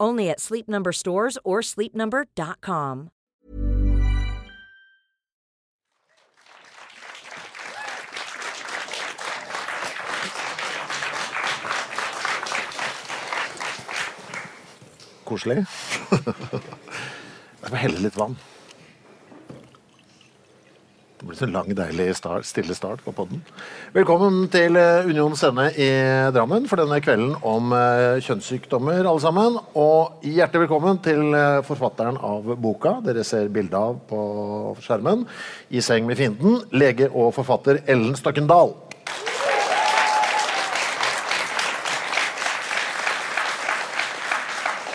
[0.00, 3.10] Only at Sleep Number stores or sleepnumber.com.
[15.24, 15.56] Koselig.
[17.60, 18.34] Jeg skal helle litt vann.
[21.20, 23.42] Det blir så lang, deilig start, stille start på podden.
[23.92, 25.88] Velkommen til eh, Union Scene i
[26.32, 29.58] Drammen for denne kvelden om eh, kjønnssykdommer, alle sammen.
[29.76, 34.22] Og hjertelig velkommen til eh, forfatteren av boka dere ser bilde av på
[34.80, 35.26] skjermen.
[35.68, 38.72] 'I seng med fienden', lege og forfatter Ellen Støkkendal.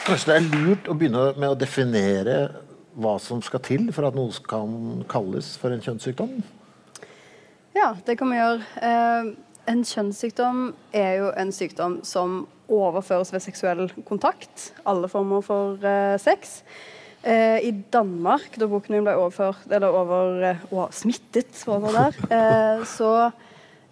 [0.10, 2.65] Kanskje det er lurt å begynne med å definere
[2.96, 6.38] hva som skal til for at noe kan kalles for en kjønnssykdom?
[7.76, 8.64] Ja, det kan vi gjøre.
[8.88, 9.32] Eh,
[9.72, 14.72] en kjønnssykdom er jo en sykdom som overføres ved seksuell kontakt.
[14.88, 16.62] Alle former for eh, sex.
[17.26, 22.86] Eh, I Danmark, da boken min ble overført, eller over, å, smittet over der, eh,
[22.86, 23.32] så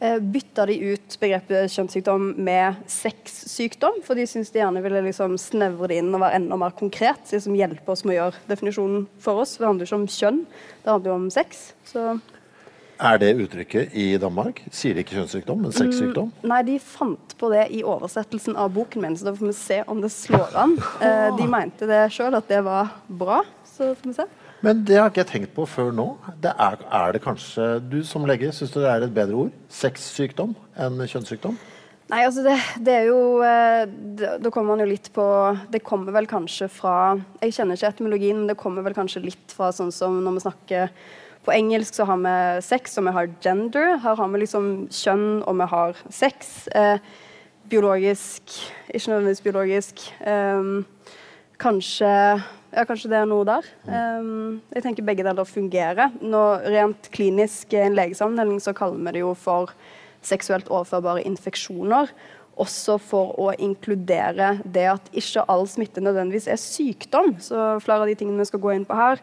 [0.04, 5.88] bytta de ut begrepet kjønnssykdom med sexsykdom, for de syntes de gjerne ville liksom snevre
[5.92, 7.24] det inn og være enda mer konkret.
[7.32, 9.56] Liksom hjelpe oss med å gjøre definisjonen for oss.
[9.60, 10.44] Det handler ikke om kjønn,
[10.84, 11.66] det handler jo om sex.
[11.88, 12.06] Så
[13.04, 14.62] Er det uttrykket i Danmark?
[14.72, 16.30] Sier de ikke kjønnssykdom, men sexsykdom?
[16.48, 19.82] Nei, de fant på det i oversettelsen av boken min, så da får vi se
[19.88, 20.78] om det slår an.
[21.00, 23.42] Eh, de mente det sjøl, at det var bra.
[23.74, 24.28] Så får vi se.
[24.64, 26.06] Men det har ikke jeg tenkt på før nå.
[26.40, 29.56] Det er, er det kanskje Du som lege, syns du det er et bedre ord?
[29.68, 31.58] Sexsykdom enn kjønnssykdom?
[32.12, 33.84] Nei, altså det, det er jo eh,
[34.40, 35.26] Da kommer man jo litt på
[35.72, 39.56] Det kommer vel kanskje fra Jeg kjenner ikke etymologien, men det kommer vel kanskje litt
[39.56, 40.96] fra sånn som når vi snakker
[41.44, 43.98] På engelsk så har vi sex, og vi har gender.
[44.00, 46.54] Her har vi liksom kjønn, og vi har sex.
[46.72, 47.04] Eh,
[47.68, 48.56] biologisk
[48.88, 50.06] Ikke nødvendigvis biologisk.
[50.24, 50.72] Eh,
[51.60, 52.14] kanskje
[52.74, 53.68] ja, kanskje det er noe der.
[53.86, 56.14] Um, jeg tenker begge deler fungerer.
[56.22, 59.74] Nå, rent klinisk i en legesammenheng så kaller vi det jo for
[60.26, 62.12] seksuelt overførbare infeksjoner.
[62.62, 67.36] Også for å inkludere det at ikke all smitte nødvendigvis er sykdom.
[67.42, 69.22] Så flere av de tingene vi skal gå inn på her.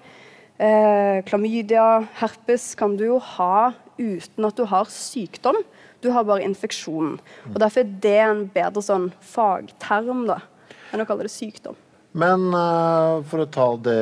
[0.60, 5.58] Eh, klamydia, herpes kan du jo ha uten at du har sykdom.
[6.02, 7.20] Du har bare infeksjonen.
[7.52, 10.40] Og Derfor er det en bedre sånn fagterm da,
[10.92, 11.78] enn å kalle det sykdom.
[12.18, 14.00] Men uh, for å ta det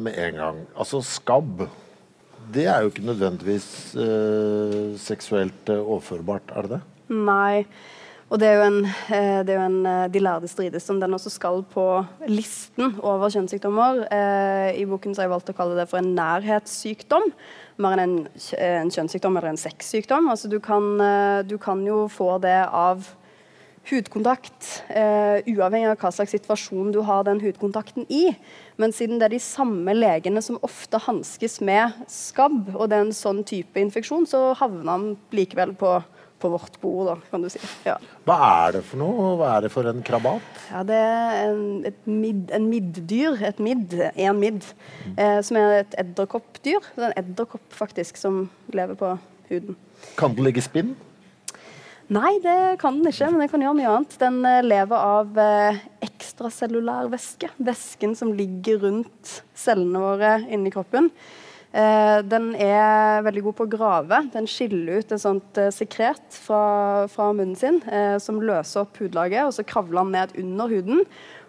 [0.00, 0.62] med en gang.
[0.76, 1.66] Altså skabb.
[2.52, 6.82] Det er jo ikke nødvendigvis uh, seksuelt uh, overførbart, er det det?
[7.12, 7.66] Nei.
[8.26, 8.78] Og det er jo en,
[9.46, 11.84] det er jo en De lærde strides om den også skal på
[12.26, 14.00] listen over kjønnssykdommer.
[14.74, 17.28] I boken så har jeg valgt å kalle det for en nærhetssykdom.
[17.86, 20.26] Mer enn en, kjønnssykdom eller en sexsykdom.
[20.32, 20.88] Altså du kan,
[21.46, 23.06] du kan jo få det av
[23.86, 28.34] hudkontakt, eh, uavhengig av hva slags situasjon du har den hudkontakten i.
[28.80, 33.06] Men siden det er de samme legene som ofte hanskes med skabb, og det er
[33.06, 35.92] en sånn type infeksjon, så havner han likevel på,
[36.42, 37.62] på vårt bord, da, kan du si.
[37.86, 37.96] Ja.
[38.26, 38.36] Hva
[38.66, 39.30] er det for noe?
[39.40, 40.60] Hva er det for en krabat?
[40.72, 44.66] Ja, det er en, et midd, en midddyr, et midd, en midd,
[45.14, 46.92] eh, som er et edderkoppdyr.
[46.96, 49.14] Det er en edderkopp faktisk som lever på
[49.48, 49.78] huden.
[50.18, 50.96] Kan den ligge spinn?
[52.06, 54.12] Nei, det kan den ikke, men den kan gjøre mye annet.
[54.20, 61.10] Den eh, lever av eh, ekstracellulær væske, væsken som ligger rundt cellene våre inni kroppen.
[61.74, 64.22] Eh, den er veldig god på å grave.
[64.36, 66.62] Den skiller ut et sånt eh, sekret fra,
[67.10, 67.82] fra munnen sin
[68.22, 71.04] som løser opp hudlaget, og så kravler den ned under huden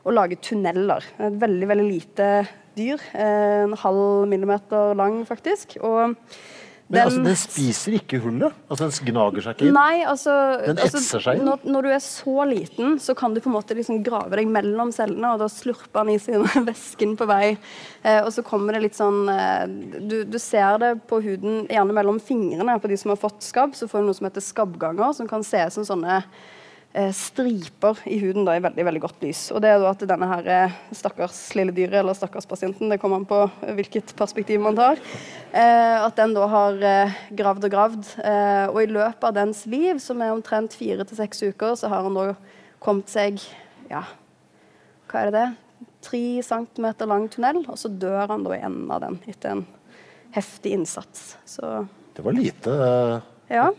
[0.07, 1.05] og lager tunneler.
[1.21, 2.31] Et veldig, veldig lite
[2.77, 3.01] dyr.
[3.13, 5.77] en halv millimeter lang, faktisk.
[5.85, 6.17] Og
[6.87, 8.55] Men altså, den spiser ikke hullet?
[8.71, 9.75] Altså, Den gnager seg ikke inn?
[9.75, 11.43] Nei, altså, Den altså seg inn?
[11.47, 14.47] når, når du er så liten, så kan du på en måte liksom grave deg
[14.51, 17.57] mellom cellene, og da slurper den i seg den væsken på vei.
[18.03, 19.65] Eh, og så kommer det litt sånn eh,
[19.99, 23.75] du, du ser det på huden, gjerne mellom fingrene på de som har fått skabb.
[23.75, 26.21] Så får du noe som heter skabbganger, som kan se som sånne
[27.13, 29.41] striper i huden da, i veldig veldig godt lys.
[29.53, 32.97] Og det er da at denne her eh, stakkars lille dyret, eller stakkars pasienten, det
[33.01, 35.01] kommer an på eh, hvilket perspektiv man tar,
[35.51, 38.09] eh, at den da har eh, gravd og gravd.
[38.23, 41.91] Eh, og i løpet av dens liv, som er omtrent fire til seks uker, så
[41.93, 42.31] har han da
[42.83, 43.41] kommet seg
[43.91, 44.03] ja,
[45.07, 45.47] hva er det det?
[46.07, 49.65] Tre centimeter lang tunnel, og så dør han da i enden av den etter en
[50.35, 51.35] heftig innsats.
[51.45, 51.85] Så
[52.15, 53.69] Det var lite eh, ja.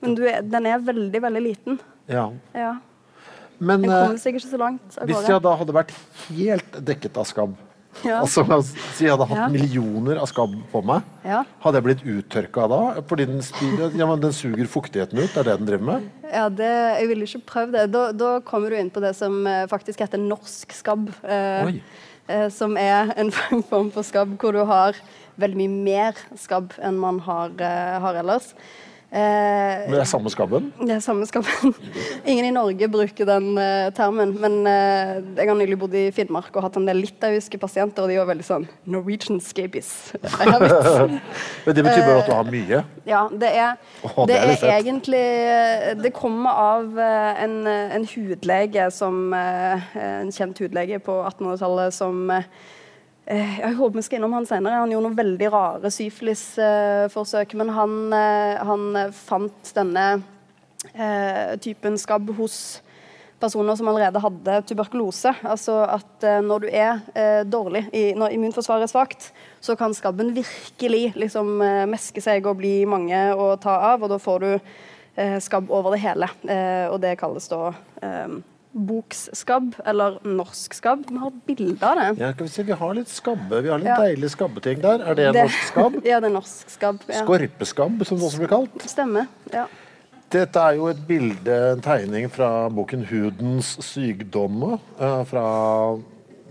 [0.00, 1.80] Men du er, den er veldig, veldig liten.
[2.10, 2.28] Ja.
[2.56, 2.74] Ja.
[3.60, 5.90] Men Den eh, kommer seg ikke så langt av hvis jeg da hadde vært
[6.30, 7.58] helt dekket av skabb
[8.06, 8.20] Ja.
[8.22, 8.44] Altså,
[8.94, 9.48] si jeg hadde hatt Ja.
[9.50, 11.02] millioner av skabb på meg.
[11.26, 11.40] Ja.
[11.60, 12.78] Hadde jeg blitt uttørka da?
[13.10, 15.26] Fordi den, spiser, ja, men den suger fuktigheten ut?
[15.34, 16.06] Det er det den driver med?
[16.30, 16.70] Ja, det,
[17.00, 17.82] jeg ville ikke prøvd det.
[17.92, 21.10] Da, da kommer du inn på det som eh, faktisk heter norsk skabb.
[21.26, 21.74] eh,
[22.30, 23.32] eh, som er en
[23.72, 24.94] form for skabb hvor du har
[25.42, 28.54] veldig mye mer skabb enn man har, eh, har ellers.
[29.10, 30.68] Eh, Men det er samme skabben?
[30.78, 31.72] det er samme skabben.
[32.30, 36.54] Ingen i Norge bruker den eh, termen, men eh, jeg har nylig bodd i Finnmark
[36.54, 40.12] og hatt en del litauiske pasienter, og de var veldig sånn Norwegian scabies.
[41.66, 42.82] Men det betyr bare at du har mye?
[43.08, 43.74] Ja, det er,
[44.06, 45.24] oh, det det er er, egentlig
[46.04, 52.30] Det kommer av eh, en, en hudlege som En kjent hudlege på 1800-tallet som
[53.30, 54.80] jeg håper vi skal innom han senere.
[54.82, 60.06] Han gjorde noen veldig rare syfilisforsøk, men han, eh, han fant denne
[60.94, 62.56] eh, typen skabb hos
[63.40, 65.32] personer som allerede hadde tuberkulose.
[65.46, 67.86] Altså at eh, når du er eh, dårlig,
[68.18, 69.30] når immunforsvaret er svakt,
[69.62, 74.12] så kan skabben virkelig liksom eh, meske seg og bli mange å ta av, og
[74.12, 76.28] da får du eh, skabb over det hele.
[76.50, 77.70] Eh, og det kalles da
[78.72, 81.04] boksskabb, eller norsk skabb.
[81.08, 82.08] Vi har bilde av det.
[82.22, 83.62] Ja, vi, se, vi har litt skabbe.
[83.62, 83.96] Vi har litt Ja.
[83.98, 85.00] deilige skabbeting der.
[85.02, 85.94] Er det Det- norsk skabb?
[86.04, 87.00] ja, det er norsk skabb.
[87.08, 87.24] Ja.
[87.24, 88.82] Skorpeskabb, som det også blir kalt.
[88.86, 89.26] Stemmer.
[89.52, 89.66] Ja.
[90.30, 95.96] Dette er jo et bilde, en tegning fra boken 'Hudens sykdomme' eh, fra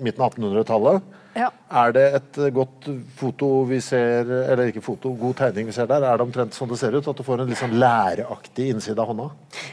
[0.01, 1.01] midten av 1800-tallet.
[1.39, 1.50] Ja.
[1.81, 2.89] Er det et eh, godt
[3.19, 6.03] foto vi ser, eller ikke foto, god tegning vi ser der?
[6.03, 7.07] Er det omtrent sånn det ser ut?
[7.07, 9.30] At du får en litt sånn læreaktig innside av hånda?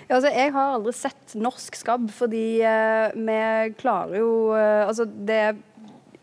[0.07, 3.41] Ja, altså, jeg har aldri sett norsk skabb, fordi eh, vi
[3.81, 5.57] klarer jo eh, Altså, det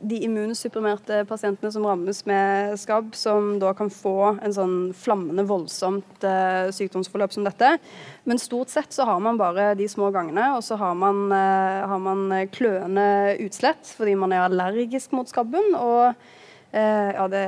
[0.04, 6.26] de immunsupprimerte pasientene som rammes med skabb, som da kan få en sånn flammende, voldsomt
[6.28, 7.76] eh, sykdomsforløp som dette.
[8.28, 11.84] Men stort sett så har man bare de små gangene, og så har man, eh,
[11.90, 13.08] har man eh, kløende
[13.44, 15.72] utslett fordi man er allergisk mot skabben.
[15.80, 17.46] Og eh, ja, det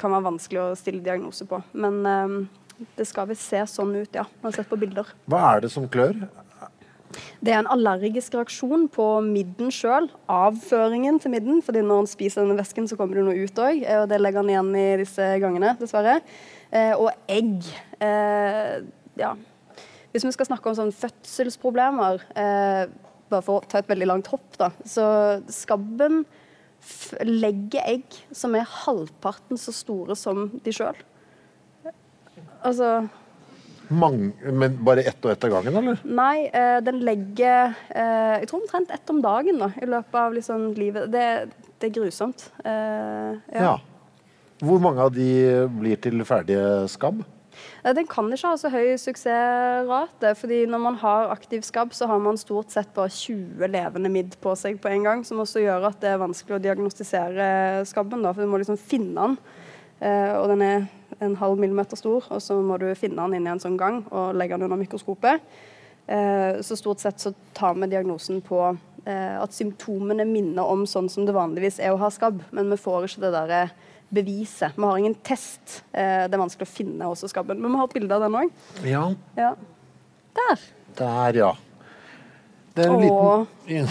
[0.00, 1.62] kan være vanskelig å stille diagnose på.
[1.78, 2.36] Men eh,
[2.98, 4.26] det skal visst se sånn ut, ja.
[4.42, 5.14] Man har sett på bilder.
[5.30, 6.26] Hva er det som klør?
[7.44, 10.08] Det er en allergisk reaksjon på midden sjøl.
[10.30, 11.62] Avføringen til midden.
[11.62, 13.84] fordi når han spiser denne væsken, så kommer det noe ut òg.
[14.02, 16.18] Og det legger han igjen i disse gangene, dessverre.
[16.70, 17.62] Eh, og egg.
[18.00, 18.74] Eh,
[19.18, 19.34] ja.
[20.12, 22.84] Hvis vi skal snakke om sånn fødselsproblemer, eh,
[23.28, 25.06] bare for å ta et veldig langt hopp, da, så
[25.52, 26.24] skabben
[27.26, 30.96] legger egg som er halvparten så store som de sjøl.
[32.66, 33.08] Altså
[33.88, 36.00] Mange, men bare ett og ett av gangen, eller?
[36.04, 40.36] Nei, eh, den legger eh, Jeg tror omtrent ett om dagen da, i løpet av
[40.36, 41.08] liksom livet.
[41.12, 41.24] Det,
[41.80, 42.50] det er grusomt.
[42.64, 43.64] Eh, ja.
[43.64, 43.74] Ja.
[44.60, 45.30] Hvor mange av de
[45.78, 47.22] blir til ferdige skabb?
[47.86, 52.20] Den kan ikke ha så høy suksessrate, fordi når man har aktiv skabb, så har
[52.22, 55.88] man stort sett bare 20 levende midd på seg på en gang, som også gjør
[55.88, 57.48] at det er vanskelig å diagnostisere
[57.88, 59.38] skabben, da, for du må liksom finne den.
[60.38, 60.86] Og den er
[61.24, 64.02] en halv millimeter stor, og så må du finne den inn i en sånn gang
[64.08, 65.42] og legge den under mikroskopet.
[66.08, 68.62] Eh, så stort sett så tar vi diagnosen på
[69.04, 72.80] eh, at symptomene minner om sånn som det vanligvis er å ha skabb, men vi
[72.80, 73.62] får ikke det derre
[74.08, 74.72] beviset.
[74.76, 75.82] Vi har ingen test.
[75.92, 77.60] Eh, det er vanskelig å finne også skabben.
[77.60, 78.48] Men vi har et bilde av den òg.
[78.88, 79.04] Ja.
[79.36, 79.52] Ja.
[80.38, 80.66] Der.
[80.98, 81.52] Der, ja.
[82.72, 83.46] Det er en og...
[83.68, 83.88] liten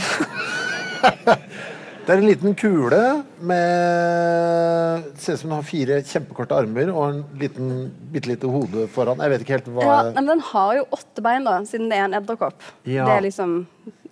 [2.08, 3.00] Det er en liten kule
[3.44, 7.72] med ser ut som den har fire kjempekorte armer og en liten,
[8.14, 9.20] bitte lite hode foran.
[9.20, 12.00] Jeg vet ikke helt hva Ja, men den har jo åtte bein, da, siden det
[12.00, 12.64] er en edderkopp.
[12.88, 13.10] Ja.
[13.10, 13.58] Det er liksom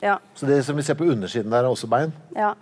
[0.04, 0.18] Ja.
[0.36, 2.12] Så det som vi ser på undersiden der, er også bein.
[2.36, 2.54] ja.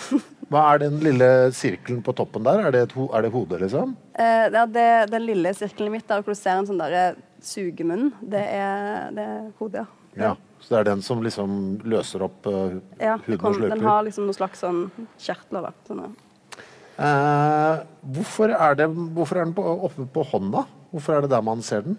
[0.50, 2.58] Hva er den lille sirkelen på toppen der?
[2.66, 3.92] Er det, et ho er det hodet, liksom?
[4.18, 7.12] Eh, er det, den lille sirkelen mitt der hvor du ser en sånn derre
[7.46, 9.86] sugemunn, det er, det er hodet,
[10.18, 10.32] Ja.
[10.60, 11.52] Så det er den som liksom
[11.88, 14.84] løser opp uh, Ja, huden og den har liksom noen slags sånn
[15.18, 15.72] kjertler, da.
[15.88, 16.10] Sånne.
[17.00, 17.80] Eh,
[18.12, 20.66] hvorfor, er det, hvorfor er den på, oppe på hånda?
[20.92, 21.96] Hvorfor er det der man ser den?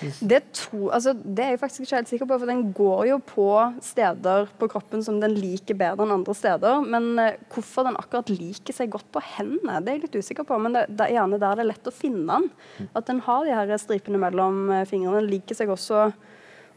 [0.00, 3.18] Det, to, altså, det er jeg faktisk ikke helt sikker på, for den går jo
[3.20, 3.48] på
[3.84, 6.80] steder på kroppen som den liker bedre enn andre steder.
[6.88, 10.48] Men eh, hvorfor den akkurat liker seg godt på hendene, det er jeg litt usikker
[10.48, 10.56] på.
[10.62, 12.88] Men det, det er gjerne der det er lett å finne den.
[12.96, 15.20] At den har de her stripene mellom eh, fingrene.
[15.20, 16.06] Den liker seg også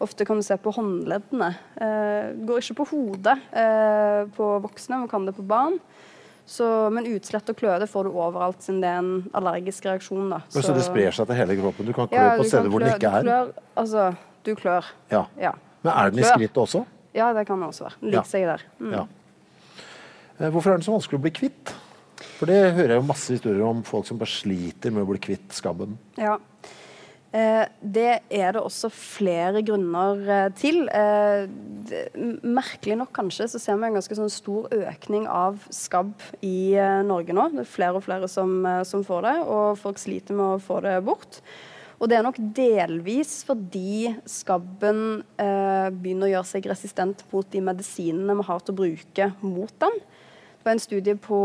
[0.01, 1.51] Ofte kan du se på håndleddene.
[1.77, 5.77] Eh, går ikke på hodet eh, på voksne, men kan det på barn.
[6.45, 10.25] Så, men utslett og kløe får du overalt, siden det er en allergisk reaksjon.
[10.33, 10.41] da.
[10.51, 11.88] Så, så det sprer seg til hele kroppen?
[11.88, 13.27] Du kan klø Ja, på steder hvor den ikke ikke du er?
[13.29, 14.07] Klør, altså,
[14.43, 14.89] du klør.
[15.13, 15.23] Ja.
[15.39, 15.53] Ja.
[15.85, 16.83] Men er den i skrittet også?
[17.13, 17.97] ja, det kan det også være.
[18.01, 18.62] Den liker seg der.
[18.81, 18.91] Mm.
[18.97, 19.05] Ja.
[20.39, 21.73] Eh, Hvorfor er den så vanskelig å bli kvitt?
[22.39, 25.21] For det hører jeg jo masse historier om folk som bare sliter med å bli
[25.23, 25.95] kvitt skabben.
[26.19, 26.35] Ja.
[27.33, 30.83] Eh, det er det også flere grunner eh, til.
[30.93, 31.49] Eh,
[32.45, 36.13] merkelig nok kanskje så ser vi en ganske sånn stor økning av skabb
[36.45, 37.47] i Norge nå.
[37.55, 40.77] Det er flere og flere som, som får det, og folk sliter med å få
[40.85, 41.41] det bort.
[41.97, 48.35] Og det er nok delvis fordi skabben begynner å gjøre seg resistent mot de medisinene
[48.41, 50.01] vi har til å bruke mot den.
[50.63, 51.38] Var en studie på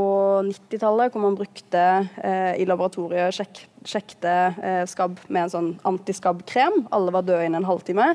[0.46, 1.80] 90-tallet hvor man brukte
[2.22, 6.84] eh, i laboratoriet sjek, sjekte eh, skabb med en sånn antiskabbkrem.
[6.94, 8.12] Alle var døde innen en halvtime.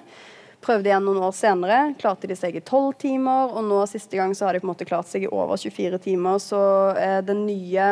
[0.63, 1.81] Prøvde igjen noen år senere.
[1.99, 3.51] Klarte de seg i 12 timer.
[3.51, 5.99] Og nå siste gang så har de på en måte klart seg i over 24
[6.07, 6.39] timer.
[6.39, 6.63] Så
[6.95, 7.91] eh, den nye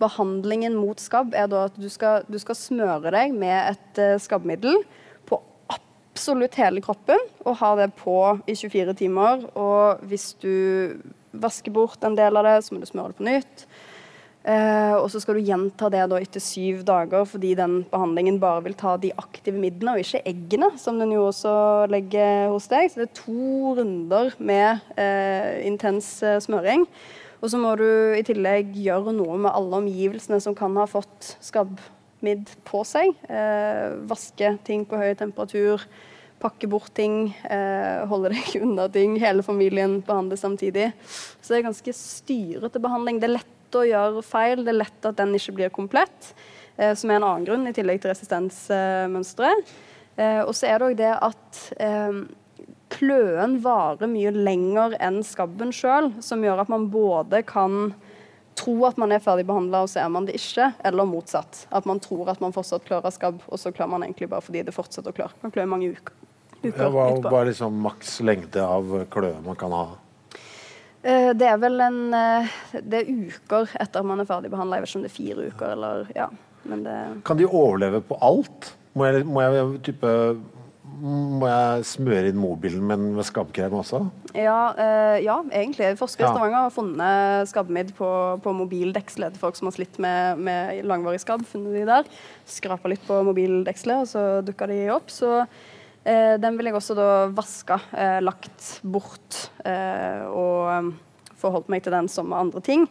[0.00, 4.18] behandlingen mot skabb er da at du skal, du skal smøre deg med et eh,
[4.24, 4.80] skabbmiddel
[5.28, 5.36] på
[5.68, 8.16] absolutt hele kroppen og ha det på
[8.48, 9.50] i 24 timer.
[9.52, 10.96] Og hvis du
[11.32, 13.66] vasker bort en del av det, så må du smøre det på nytt.
[14.42, 18.64] Eh, og så skal du gjenta det da etter syv dager, fordi den behandlingen bare
[18.64, 21.54] vil ta de aktive midlene, og ikke eggene, som den jo også
[21.92, 22.90] legger hos deg.
[22.90, 26.88] Så det er to runder med eh, intens eh, smøring.
[27.42, 31.36] Og så må du i tillegg gjøre noe med alle omgivelsene som kan ha fått
[31.42, 33.14] skabbmidd på seg.
[33.30, 35.82] Eh, vaske ting på høy temperatur,
[36.42, 39.16] pakke bort ting, eh, holde deg unna ting.
[39.22, 40.90] Hele familien behandles samtidig.
[41.06, 43.20] Så det er ganske styrete behandling.
[43.22, 46.34] Det er lett å gjøre feil, det er lett at den ikke blir komplett.
[46.76, 49.74] Eh, som er en annen grunn, i tillegg til resistensmønsteret.
[50.20, 52.22] Eh, og så er det òg det at eh,
[52.92, 57.94] kløen varer mye lenger enn skabben sjøl, som gjør at man både kan
[58.58, 61.64] tro at man er ferdig behandla, og så er man det ikke, eller motsatt.
[61.72, 64.44] At man tror at man fortsatt klør av skabb, og så klør man egentlig bare
[64.44, 65.32] fordi det fortsetter å klør.
[65.40, 66.31] Man klør i mange uker.
[66.62, 67.30] Uker Ja, hva, etterpå.
[67.32, 69.84] hva er liksom maks lengde av kløe man kan ha?
[71.02, 72.46] Eh, Det er vel en eh,
[72.78, 74.78] Det er uker etter man er ferdig behandla.
[74.78, 76.28] Jeg vet ikke om det er fire uker eller Ja.
[76.64, 78.74] Men det Kan de overleve på alt?
[78.94, 80.10] Må jeg, må jeg type
[81.02, 84.04] må jeg smøre inn mobilen med, med skabbkrem også?
[84.38, 85.88] Ja, eh, ja egentlig.
[85.98, 86.34] Forskere i Ja.
[86.36, 88.10] Stavanger har funnet skabbmidd på,
[88.44, 91.42] på mobildekselet til folk som har slitt med, med langvarig skabb.
[91.48, 92.04] funnet de der.
[92.46, 95.10] Skrapa litt på mobildekselet, og så dukka de opp.
[95.10, 95.40] Så
[96.04, 100.92] eh, den vil jeg også da vaska, eh, lagt bort eh, og
[101.42, 102.84] forholdt meg til den som med andre ting.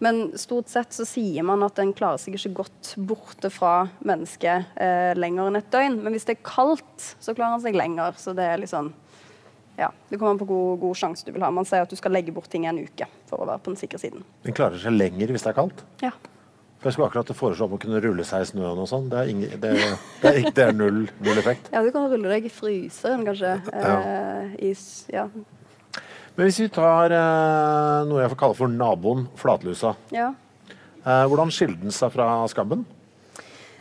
[0.00, 4.78] Men stort sett så sier man at den klarer seg ikke godt borte fra mennesket
[5.18, 5.98] lenger enn et døgn.
[6.00, 8.16] Men hvis det er kaldt, så klarer han seg lenger.
[8.16, 8.88] Så det er litt sånn
[9.78, 11.52] ja, Det kommer an på hvor god sjanse du vil ha.
[11.54, 13.74] Man sier at du skal legge bort ting i en uke for å være på
[13.74, 14.24] den sikre siden.
[14.46, 15.84] Den klarer seg lenger hvis det er kaldt?
[16.02, 16.14] Ja.
[16.84, 19.08] Jeg skulle akkurat foreslå om å kunne rulle seg i snøen og sånn.
[19.10, 19.24] Det
[19.60, 19.70] det,
[20.22, 21.70] det det er null, null effekt.
[21.74, 23.56] ja, du kan rulle deg i fryseren, kanskje.
[23.74, 25.24] Eh, i, s- ja.
[26.36, 29.96] Men hvis vi tar eh, noe jeg får kalle for naboen, flatlusa.
[30.14, 30.30] ja.
[31.08, 32.82] Eh, hvordan skiller den seg fra skabben?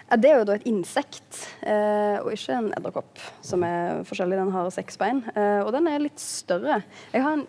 [0.07, 4.37] Ja, Det er jo da et insekt, eh, og ikke en edderkopp, som er forskjellig.
[4.39, 6.77] Den har seks bein, eh, og den er litt større.
[7.11, 7.45] Jeg har en,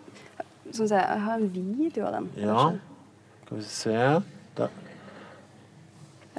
[0.65, 2.29] vi jeg har en video av den.
[2.43, 2.65] Ja,
[3.45, 3.95] skal vi se
[4.59, 4.69] Der.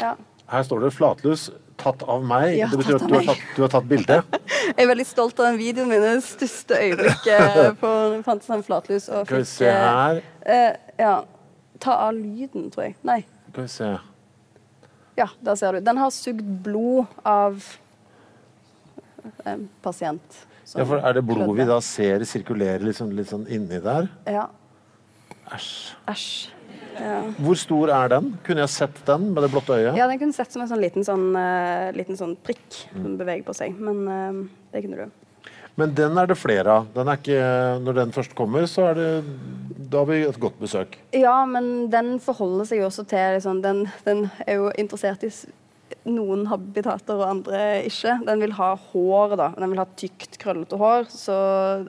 [0.01, 0.15] Ja.
[0.51, 2.57] Her står det 'flatlus tatt av meg'.
[2.59, 4.17] Ja, det betyr at du har tatt, du har tatt bilde.
[4.77, 6.03] Jeg er veldig stolt av den videoen min.
[6.03, 7.91] Det største øyeblikket på
[8.27, 9.09] fantes en flatlus.
[9.09, 10.23] Og Skal vi se her.
[10.47, 11.15] eh, ja,
[11.81, 12.97] ta av lyden, tror jeg.
[13.07, 13.23] Nei.
[13.53, 13.91] Skal vi se.
[15.21, 15.81] Ja, der ser du.
[15.85, 17.63] Den har sugd blod av
[19.47, 20.47] en pasient.
[20.77, 24.07] Ja, for er det blod vi da ser sirkulere litt sånn, litt sånn inni der?
[24.31, 24.47] Ja.
[25.51, 25.71] Æsj.
[26.09, 26.29] Æsj.
[26.99, 27.21] Ja.
[27.39, 28.33] Hvor stor er den?
[28.47, 29.97] Kunne jeg sett den med det blotte øyet?
[29.97, 33.03] ja, den kunne sett som en sånn liten sånn, uh, liten sånn prikk Mm.
[33.03, 35.11] som beveger på seg, men uh, det kunne du.
[35.79, 36.89] Men den er det flere av.
[36.93, 37.45] Den er ikke,
[37.85, 39.11] når den først kommer, så er det
[39.91, 40.99] Da har vi et godt besøk.
[41.17, 45.31] Ja, men den forholder seg jo også til liksom, den, den er jo interessert i
[46.07, 48.19] noen habitater og andre ikke.
[48.27, 49.49] Den vil ha hår, da.
[49.59, 51.09] Den vil ha tykt, krøllete hår.
[51.11, 51.35] Så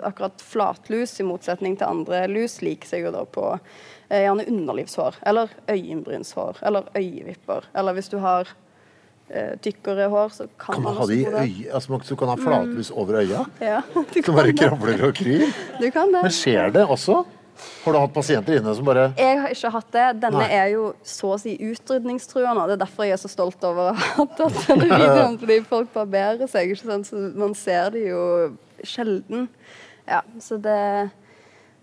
[0.07, 3.51] akkurat flatlus, i motsetning til andre lus, liker seg jo da på
[4.11, 5.21] eh, gjerne underlivshår.
[5.31, 6.59] Eller øyenbrynshår.
[6.67, 7.69] Eller øyevipper.
[7.73, 8.51] Eller hvis du har
[9.31, 11.67] eh, tykkere hår, så kan, Kan man ha det i øyet?
[11.73, 13.45] Altså, man- kan ha flatlus over øya?
[13.71, 13.81] Ja,
[14.25, 15.47] Som bare kravler og kryr?
[15.79, 16.25] Du kan det.
[16.27, 17.23] Men skjer det også?
[17.83, 20.05] Har du hatt pasienter inne som bare Jeg har ikke hatt det.
[20.23, 20.47] Denne Nei.
[20.55, 22.63] er jo så å si utrydningstrua nå.
[22.65, 25.37] Det er derfor jeg er så stolt over å ha tatt denne videoen.
[25.37, 27.09] Fordi folk barberer seg, ikke sant?
[27.11, 28.23] så man ser det jo
[28.81, 29.45] sjelden.
[30.09, 31.11] Ja, så det,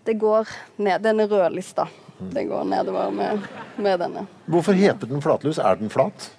[0.09, 0.51] det går
[0.83, 0.99] ned.
[1.05, 1.87] Denne rødlista.
[2.19, 3.47] Det går nedover med,
[3.79, 4.25] med denne.
[4.51, 5.57] Hvorfor heter den flatlus?
[5.57, 6.29] Er den flat?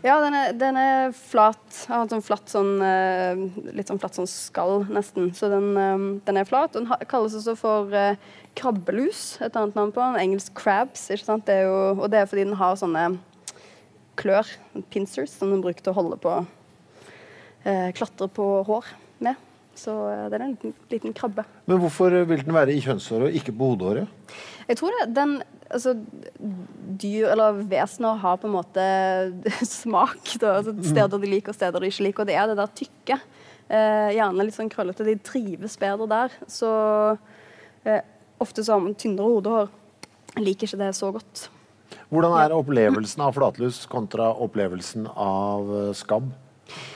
[0.00, 1.60] Ja, den er, den er flat.
[1.90, 3.42] Har en sånn flatt sånn eh,
[3.76, 5.28] Litt sånn flatt sånn skall, nesten.
[5.36, 6.72] Så den, eh, den er flat.
[6.72, 8.16] Den kalles også for eh,
[8.56, 10.16] krabbelus, et annet navn på den.
[10.22, 11.04] Engelsk crabs.
[11.12, 11.44] ikke sant?
[11.46, 13.04] Det jo, og det er fordi den har sånne
[14.20, 14.48] klør,
[14.92, 16.40] pincers, som den bruker til å holde på
[17.60, 18.86] Klatre på hår
[19.20, 19.36] med.
[19.80, 21.46] Så eh, det er en liten, liten krabbe.
[21.70, 24.36] Men hvorfor vil den være i kjønnshåret og ikke på hodehåret?
[24.68, 25.38] Jeg tror det, den
[25.70, 25.96] altså,
[27.00, 28.86] Dyr eller vesener har på en måte
[29.66, 30.34] smak.
[30.42, 32.24] Da, altså, steder de liker og steder de ikke liker.
[32.24, 33.20] Og det er det der tykke.
[33.70, 35.06] Eh, gjerne litt sånn krøllete.
[35.06, 36.36] De trives bedre der.
[36.50, 36.70] Så
[37.86, 38.02] eh,
[38.42, 39.72] ofte man tynnere hodehår.
[40.40, 41.48] Liker ikke det så godt.
[42.10, 46.30] Hvordan er opplevelsen av flatlus kontra opplevelsen av eh, skabb?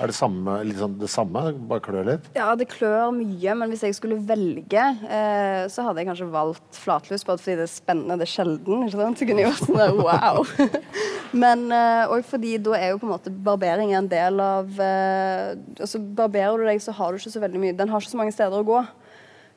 [0.03, 1.45] Er det samme, sånn det samme?
[1.71, 2.29] Bare klør litt?
[2.37, 6.81] Ja, det klør mye, men hvis jeg skulle velge, eh, så hadde jeg kanskje valgt
[6.81, 8.87] flatlus, bare fordi det er spennende, det er sjelden.
[8.87, 9.21] ikke sant?
[9.21, 10.45] Så kunne jeg vært sånn der, wow.
[11.45, 16.01] men òg fordi da er jo på en måte barbering en del av eh, altså
[16.15, 18.35] Barberer du deg, så har du ikke så veldig mye Den har ikke så mange
[18.35, 18.81] steder å gå.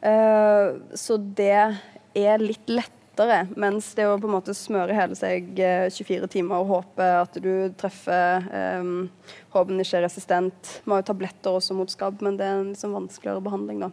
[0.07, 1.63] Eh, så det
[2.17, 2.69] er litt
[3.17, 3.47] lettere.
[3.55, 7.33] Mens det å på en måte smøre hele seg eh, 24 timer og håpe at
[7.41, 8.45] du treffer
[8.81, 9.09] um,
[9.53, 10.81] Håpen ikke er resistent.
[10.83, 13.81] Vi har jo tabletter også mot skabb, men det er en liksom vanskeligere behandling.
[13.87, 13.91] da.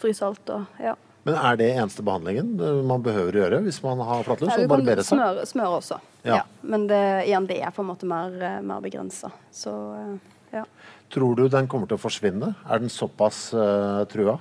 [0.00, 0.96] Frysalt og ja.
[1.22, 4.50] Men er det eneste behandlingen eh, man behøver å gjøre hvis man har flatlus?
[4.50, 5.14] Ja, og barbere seg?
[5.14, 6.00] smøre, smøre også.
[6.22, 6.40] Ja.
[6.40, 6.44] Ja.
[6.66, 9.30] Men det, igjen, det er på en måte mer, eh, mer begrensa.
[9.54, 10.16] Så eh,
[10.58, 10.66] ja.
[11.12, 12.54] Tror du den kommer til å forsvinne?
[12.66, 14.38] Er den såpass uh, trua?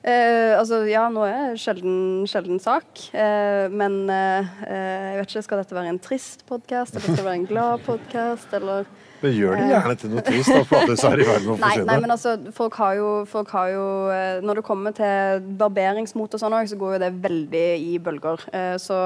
[0.00, 2.86] Eh, altså, ja, nå er det sjelden, sjelden sak.
[3.12, 7.18] Eh, men eh, eh, jeg vet ikke, skal dette være en trist podkast, eller skal
[7.20, 8.88] det være en glad podkast, eller
[9.20, 11.84] Men gjør det gjerne til noe trist at flatlus er i verden med å forsvinne?
[11.90, 16.32] nei, men altså, folk har jo, folk har jo eh, Når det kommer til barberingsmot
[16.38, 18.48] og sånn òg, så går jo det veldig i bølger.
[18.56, 19.02] Eh, Så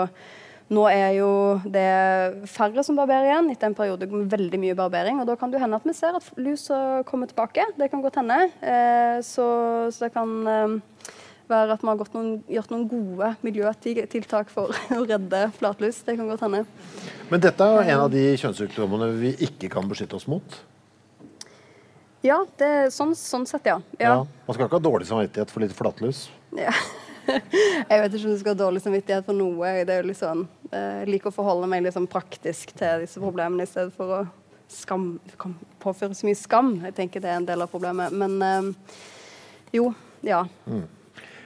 [0.75, 1.29] nå er jo
[1.71, 1.87] det
[2.51, 5.21] færre som barberer igjen etter en periode med veldig mye barbering.
[5.23, 7.67] Og da kan det hende at vi ser at lusa kommer tilbake.
[7.79, 8.41] Det kan godt hende.
[8.61, 9.47] Eh, Så,
[9.95, 10.77] så det kan eh,
[11.49, 16.03] være at vi har gått noen, gjort noen gode miljøtiltak for å redde flatlus.
[16.07, 16.65] Det kan godt hende.
[17.31, 20.61] Men dette er en av de kjønnssykdommene vi ikke kan beskytte oss mot.
[22.25, 23.79] Ja, det sånn, sånn sett, ja.
[24.01, 24.15] ja.
[24.47, 26.27] Man skal ikke ha dårlig samvittighet for litt flatlus.
[26.57, 26.73] Ja.
[27.29, 29.73] Jeg vet ikke om du skal ha dårlig samvittighet for noe.
[29.85, 33.67] Det er jo litt sånn, eh, liker å forholde meg sånn praktisk til disse problemene
[33.67, 34.25] i stedet for å
[34.71, 35.15] skam,
[35.83, 36.75] påføre så mye skam.
[36.89, 38.13] Jeg tenker det er en del av problemet.
[38.13, 38.99] Men eh,
[39.79, 39.89] jo,
[40.27, 40.45] ja.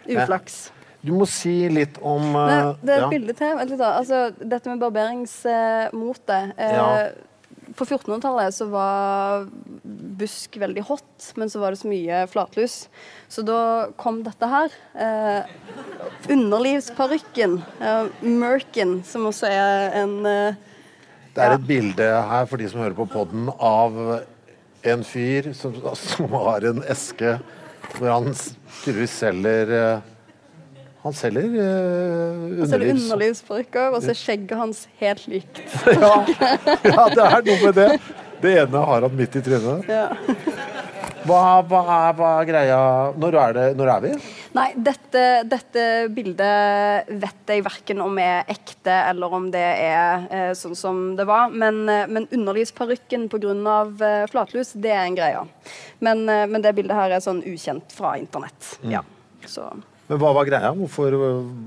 [0.09, 0.69] Uflaks.
[1.05, 3.09] Du må si litt om Men Nei, det er ja.
[3.13, 3.61] bilde til.
[3.63, 6.55] Altså, dette med barberingsmotet.
[6.59, 6.89] Eh, Ja.
[7.77, 9.47] På 1400-tallet så var
[10.19, 12.77] busk veldig hot, men så var det så mye flatlus.
[13.29, 13.59] Så da
[14.01, 14.73] kom dette her.
[14.97, 15.51] Eh,
[16.33, 17.59] underlivsparykken.
[17.81, 20.55] Eh, Merkin, som også er en eh,
[21.35, 21.55] Det er Ja.
[21.59, 23.99] et bilde her for de som hører på podden av
[24.89, 27.37] en fyr som, som har en eske
[27.99, 28.33] hvor han
[28.83, 30.01] tydeligvis selger eh,
[31.09, 35.63] Han selger uh, så er det underlivsparykker, og så er skjegget hans helt likt.
[35.99, 36.15] Ja,
[36.85, 37.93] ja, det er noe med det.
[38.43, 39.89] Det ene har han midt i trynet.
[39.89, 40.11] Ja.
[41.29, 42.79] Hva, hva, er, hva er greia
[43.19, 44.13] Når er, det, når er vi?
[44.57, 45.83] Nei, dette, dette
[46.15, 51.27] bildet vet jeg verken om er ekte eller om det er eh, sånn som det
[51.29, 51.53] var.
[51.53, 53.53] Men, eh, men underlivsparykken pga.
[54.09, 55.45] Eh, flatlus, det er en greie.
[56.05, 58.77] Men, eh, men det bildet her er sånn ukjent fra internett.
[58.89, 59.05] Ja.
[59.47, 59.69] Så
[60.09, 60.71] Men hva var greia?
[60.77, 61.17] Hvorfor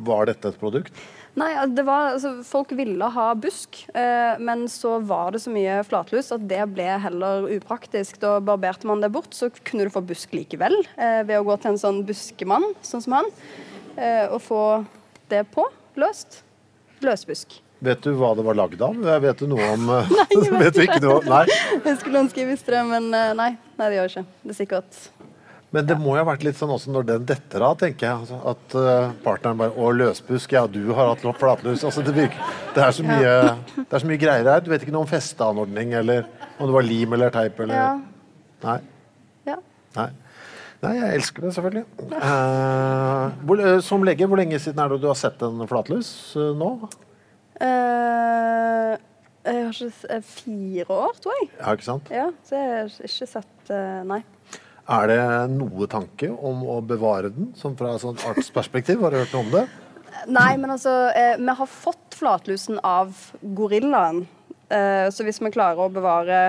[0.08, 0.96] var dette et produkt?
[1.40, 5.78] Nei, det var, altså, folk ville ha busk, eh, men så var det så mye
[5.88, 8.20] flatlus at det ble heller upraktisk.
[8.20, 11.56] Da barberte man det bort, så kunne du få busk likevel eh, ved å gå
[11.62, 13.32] til en sånn buskemann, sånn som han,
[13.96, 14.64] eh, og få
[15.32, 15.70] det på
[16.02, 16.42] løst.
[17.02, 17.62] Løsbusk.
[17.82, 19.00] Vet du hva det var lagd av?
[19.24, 21.24] Vet du noe om Nei, jeg vet du ikke noe?
[21.26, 21.46] Nei.
[21.80, 24.28] Jeg skulle ønske jeg visste det, men eh, nei, nei, det gjør jeg ikke.
[24.44, 25.02] Det er sikkert
[25.72, 28.24] Men det må jo ha vært litt sånn også når den detter av, tenker jeg.
[28.26, 31.86] Altså, at eh, partneren bare Å, løsbusk, ja, du har hatt flatlus.
[31.88, 32.42] Altså, det, virker,
[32.76, 33.36] det, er så mye,
[33.78, 34.64] det er så mye greier her.
[34.66, 37.94] Du vet ikke noe om festeanordning eller Om det var lim eller teip eller Ja.
[38.62, 38.76] Nei.
[39.48, 39.56] ja.
[39.96, 40.10] Nei.
[40.82, 41.86] Nei, jeg elsker det selvfølgelig.
[42.20, 46.72] Uh, som lege, hvor lenge siden er det du har sett en flatlus uh, nå?
[47.62, 48.98] Uh,
[49.46, 51.50] jeg har ikke Fire år, tror jeg.
[51.56, 52.12] Ja, ikke sant?
[52.14, 53.74] Ja, så jeg har ikke sett
[54.10, 54.22] Nei.
[54.92, 55.22] Er det
[55.54, 59.00] noe tanke om å bevare den, som fra et sånt artsperspektiv?
[59.00, 59.64] Har du hørt noe om det?
[60.28, 64.26] Nei, men altså eh, Vi har fått flatlusen av gorillaen.
[64.72, 66.42] Eh, så hvis vi klarer å bevare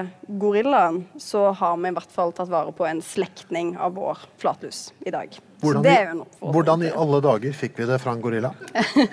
[0.43, 4.89] gorillaen, så har vi i hvert fall tatt vare på en slektning av vår flatlus
[5.07, 5.39] i dag.
[5.63, 8.51] Hvordan, så det i, jo hvordan i alle dager fikk vi det fra en gorilla?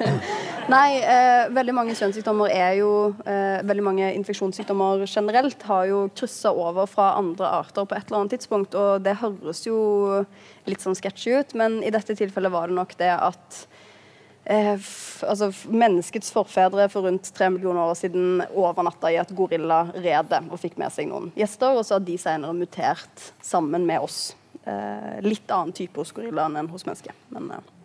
[0.74, 2.90] Nei, eh, veldig mange kjønnssykdommer er jo
[3.26, 8.22] eh, Veldig mange infeksjonssykdommer generelt har jo kryssa over fra andre arter på et eller
[8.22, 9.80] annet tidspunkt, og det høres jo
[10.70, 13.62] litt sånn sketchy ut, men i dette tilfellet var det nok det at
[14.50, 14.90] eh,
[15.26, 20.80] altså, menneskets forfedre for rundt tre millioner år siden overnatta i et gorillarede og fikk
[20.82, 24.32] med seg noen gjester, og så har de senere mutert sammen med oss.
[24.70, 27.28] Eh, litt annen type hos gorillaen enn hos mennesket.
[27.34, 27.76] Men eh,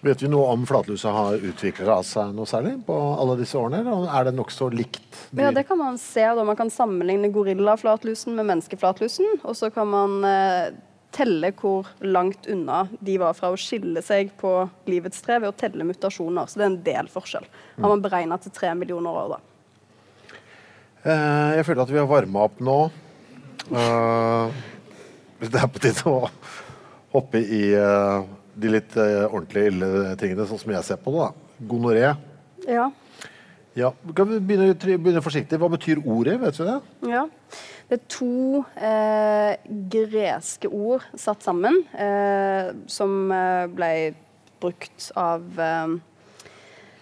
[0.00, 3.82] Vet vi noe om flatlusa har utviklet seg noe særlig på alle disse årene?
[3.82, 5.02] Eller er det nokså likt?
[5.28, 5.42] dyr?
[5.44, 6.24] Ja, det kan man se.
[6.24, 6.44] Da.
[6.46, 9.42] Man kan sammenligne gorillaflatlusen med menneskeflatlusen.
[9.42, 10.70] Og så kan man eh,
[11.12, 14.54] telle hvor langt unna de var fra å skille seg på
[14.88, 16.48] livets tre ved å telle mutasjoner.
[16.48, 17.52] Så det er en del forskjell.
[17.76, 19.40] Har man beregna til tre millioner år, da.
[21.00, 22.80] Eh, jeg føler at vi har varma opp nå.
[23.68, 24.60] Eh,
[25.40, 26.28] det er på tide å
[27.14, 28.22] hoppe i uh,
[28.60, 31.28] de litt uh, ordentlige ille tingene, sånn som jeg ser på det.
[31.28, 31.66] da.
[31.70, 32.10] Gonoré.
[32.68, 32.90] Ja.
[33.78, 35.58] Ja, kan vi begynne, begynne forsiktig.
[35.62, 36.36] Hva betyr ordet?
[36.42, 36.78] Vet du det?
[37.12, 37.26] Ja.
[37.90, 39.54] Det er to eh,
[39.90, 43.90] greske ord satt sammen, eh, som eh, ble
[44.62, 45.96] brukt av eh,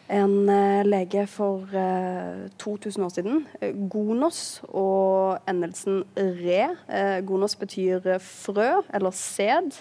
[0.08, 3.40] en eh, lege for eh, 2000 år siden.
[3.60, 6.62] Eh, Gonos og endelsen re.
[6.88, 9.80] Eh, gonos betyr eh, frø eller sæd.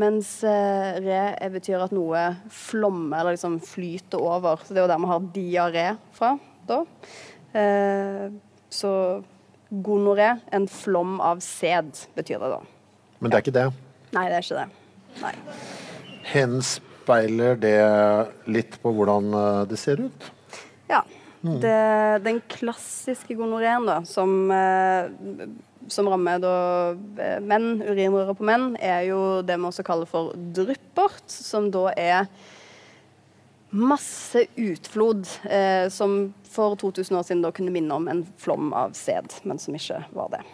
[0.00, 4.62] Mens eh, re eh, betyr at noe flommer eller liksom flyter over.
[4.64, 5.86] Så det er jo der vi har diaré
[6.16, 6.32] fra.
[6.68, 6.80] da.
[7.52, 8.30] Eh,
[8.72, 8.92] så
[9.72, 12.62] gonoré, en flom av sæd, betyr det da.
[13.20, 13.66] Men det er ikke det.
[14.12, 14.70] Nei, det er ikke det.
[15.20, 15.34] Nei.
[17.02, 20.30] Henspeiler det litt på hvordan eh, det ser ut?
[20.88, 21.02] Ja.
[21.42, 25.10] Det, den klassiske gonoreen da, som, eh,
[25.90, 26.54] som rammer da,
[27.18, 31.88] eh, menn, urinrøret på menn, er jo det vi også kaller for dryppert, som da
[31.98, 32.30] er
[33.72, 38.94] masse utflod eh, som for 2000 år siden da kunne minne om en flom av
[38.94, 40.44] sæd, men som ikke var det.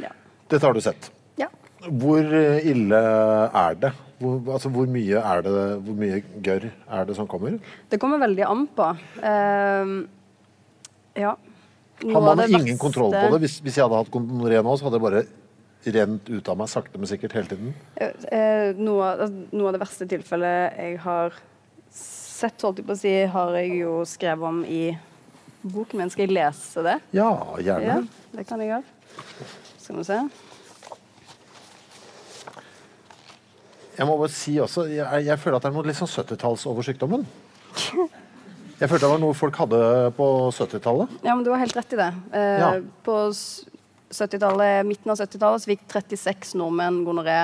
[0.00, 0.14] Ja.
[0.48, 1.12] Dette har du sett.
[1.36, 1.50] ja.
[1.84, 2.98] Hvor ille
[3.54, 3.92] er det?
[4.18, 7.58] Hvor, altså, hvor mye er det Hvor mye gørr er det som kommer?
[7.90, 8.88] Det kommer veldig an på.
[9.22, 9.92] Uh,
[11.18, 11.34] ja.
[12.02, 12.78] Har man ingen beste...
[12.82, 13.42] kontroll på det?
[13.46, 15.26] Hvis, hvis jeg hadde hatt gonoré nå, så hadde det bare
[15.88, 17.76] rent ut av meg sakte, men sikkert hele tiden.
[17.98, 21.38] Uh, noe, altså, noe av det verste tilfellet jeg har
[21.94, 24.82] sett, holdt jeg på å si, har jeg jo skrevet om i
[25.62, 26.10] boken min.
[26.12, 26.98] Skal jeg lese det?
[27.16, 27.30] Ja,
[27.62, 28.02] gjerne.
[28.02, 29.48] Ja, det kan jeg gjøre.
[29.78, 30.20] Skal vi se.
[33.98, 36.64] Jeg må bare si også, jeg, jeg føler at det er noe litt sånn 70-talls
[36.70, 37.24] over sykdommen.
[38.78, 39.80] Jeg følte det var noe folk hadde
[40.14, 41.16] på 70-tallet.
[41.26, 42.12] Ja, men du har helt rett i det.
[42.30, 42.68] Eh, Ja.
[43.04, 43.64] På s-
[44.14, 47.40] 70-tallet, midten av 70-tallet så fikk 36 nordmenn gonoré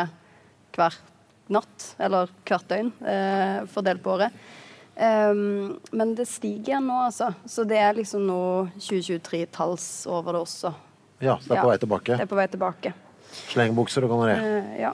[0.77, 0.95] hver
[1.53, 4.33] natt, eller hvert døgn, eh, fordelt på året.
[4.95, 7.33] Um, men det stiger igjen nå, altså.
[7.51, 8.39] Så det er liksom nå
[8.79, 10.71] 2023-talls over det også.
[11.21, 12.15] Ja, så det er på Ja, vei tilbake.
[12.17, 12.93] Det er på vei tilbake.
[13.53, 14.37] Slengbukser og gonoré.
[14.41, 14.93] Uh, ja.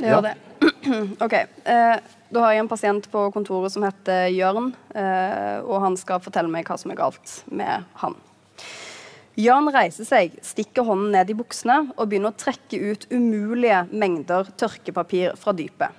[0.00, 0.20] Det Ja.
[0.24, 0.34] det.
[1.24, 1.36] OK.
[1.66, 1.96] Uh,
[2.30, 6.50] da har jeg en pasient på kontoret som heter Jørn, uh, og han skal fortelle
[6.52, 8.16] meg hva som er galt med han.
[9.40, 14.50] Jørn reiser seg, stikker hånden ned i buksene og begynner å trekke ut umulige mengder
[14.60, 15.94] tørkepapir fra dypet.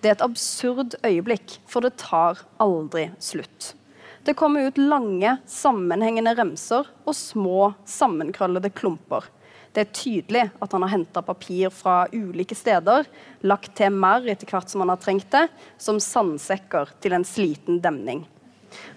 [0.00, 3.74] Det er et absurd øyeblikk, for det tar aldri slutt.
[4.24, 9.28] Det kommer ut lange, sammenhengende remser og små, sammenkrøllede klumper.
[9.70, 13.06] Det er tydelig at han har henta papir fra ulike steder,
[13.46, 15.46] lagt til mer etter hvert som han har trengt det,
[15.78, 18.24] som sandsekker til en sliten demning.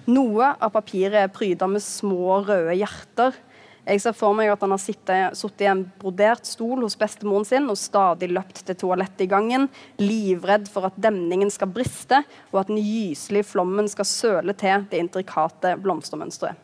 [0.09, 3.37] Noe av papiret er pryda med små, røde hjerter.
[3.83, 7.69] Jeg ser for meg at han har sittet i en brodert stol hos bestemoren sin
[7.69, 9.67] og stadig løpt til toalettet i gangen,
[9.99, 15.03] livredd for at demningen skal briste, og at den gyselige flommen skal søle til det
[15.03, 16.55] intrikate blomstermønsteret.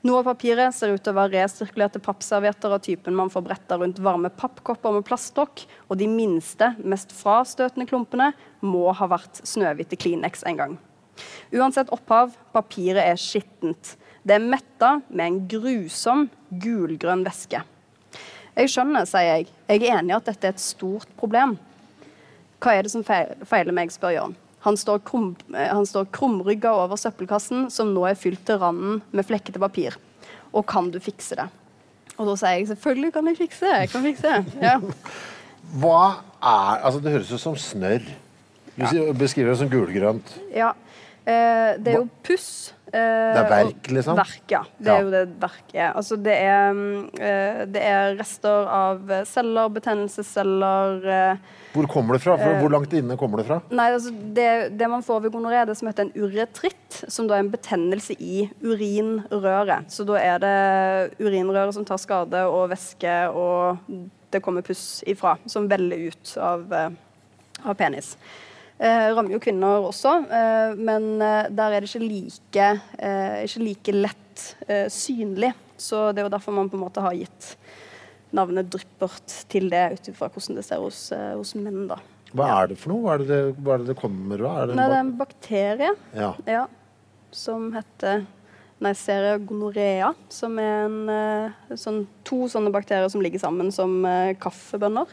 [0.00, 3.76] Noe av papiret ser ut til å være resirkulerte pappservietter av typen man får bretta
[3.76, 8.30] rundt varme pappkopper med plastdokk, og de minste, mest frastøtende klumpene
[8.64, 10.78] må ha vært Snøhvite Kleenex en gang.
[11.52, 13.98] Uansett opphav, papiret er skittent.
[14.24, 17.60] Det er metta med en grusom gulgrønn væske.
[18.56, 19.50] Jeg skjønner, sier jeg.
[19.68, 21.58] Jeg er enig i at dette er et stort problem.
[22.56, 24.40] Hva er det som feiler meg, spør Jørn.
[24.66, 29.00] Han står, krum, eh, han står krumrygga over søppelkassen, som nå er fylt til randen
[29.10, 29.96] med flekkete papir.
[30.52, 31.48] Og kan du fikse det?
[32.20, 33.76] Og da sier jeg selvfølgelig kan jeg fikse det.
[33.84, 34.58] Jeg kan fikse det.
[34.60, 34.76] Ja.
[35.80, 36.02] Hva
[36.40, 38.04] er Altså, det høres ut som snørr.
[38.80, 40.34] Du beskriver det som gulgrønt.
[40.54, 40.72] Ja.
[41.24, 42.72] Eh, det er jo puss.
[42.90, 44.18] Eh, det er verk, liksom?
[44.18, 44.60] Verk, ja.
[44.78, 45.92] Det er jo det verk er.
[45.98, 46.80] Altså, det er,
[47.22, 51.44] eh, det er rester av celler, betennelsesceller eh,
[51.76, 52.34] Hvor kommer det fra?
[52.40, 53.60] For, hvor langt inne kommer det fra?
[53.70, 57.38] Nei, altså, det, det, man får ved gonoré, det som heter en uretritt, som da
[57.38, 59.86] er en betennelse i urinrøret.
[59.94, 60.56] Så da er det
[61.22, 63.78] urinrøret som tar skade, og væske, og
[64.34, 68.16] det kommer puss ifra, som veller ut av, av penis.
[68.80, 73.60] Eh, rammer jo kvinner også, eh, men eh, der er det ikke like, eh, ikke
[73.60, 75.50] like lett eh, synlig.
[75.76, 77.50] Så det er jo derfor man på en måte har gitt
[78.32, 81.90] navnet Dryppert til det, ut ifra hvordan det ser hos, eh, hos menn.
[81.90, 81.98] da.
[82.32, 83.02] Hva er det for noe?
[83.04, 84.62] Hva er det hva er det, det kommer av?
[84.70, 86.30] Det, Nei, det er en bakterie ja.
[86.48, 86.64] Ja,
[87.36, 88.24] som heter
[88.80, 93.98] Neisseria gonorrhea, som er en, sånn, to sånne bakterier som ligger sammen som
[94.40, 95.10] kaffebønner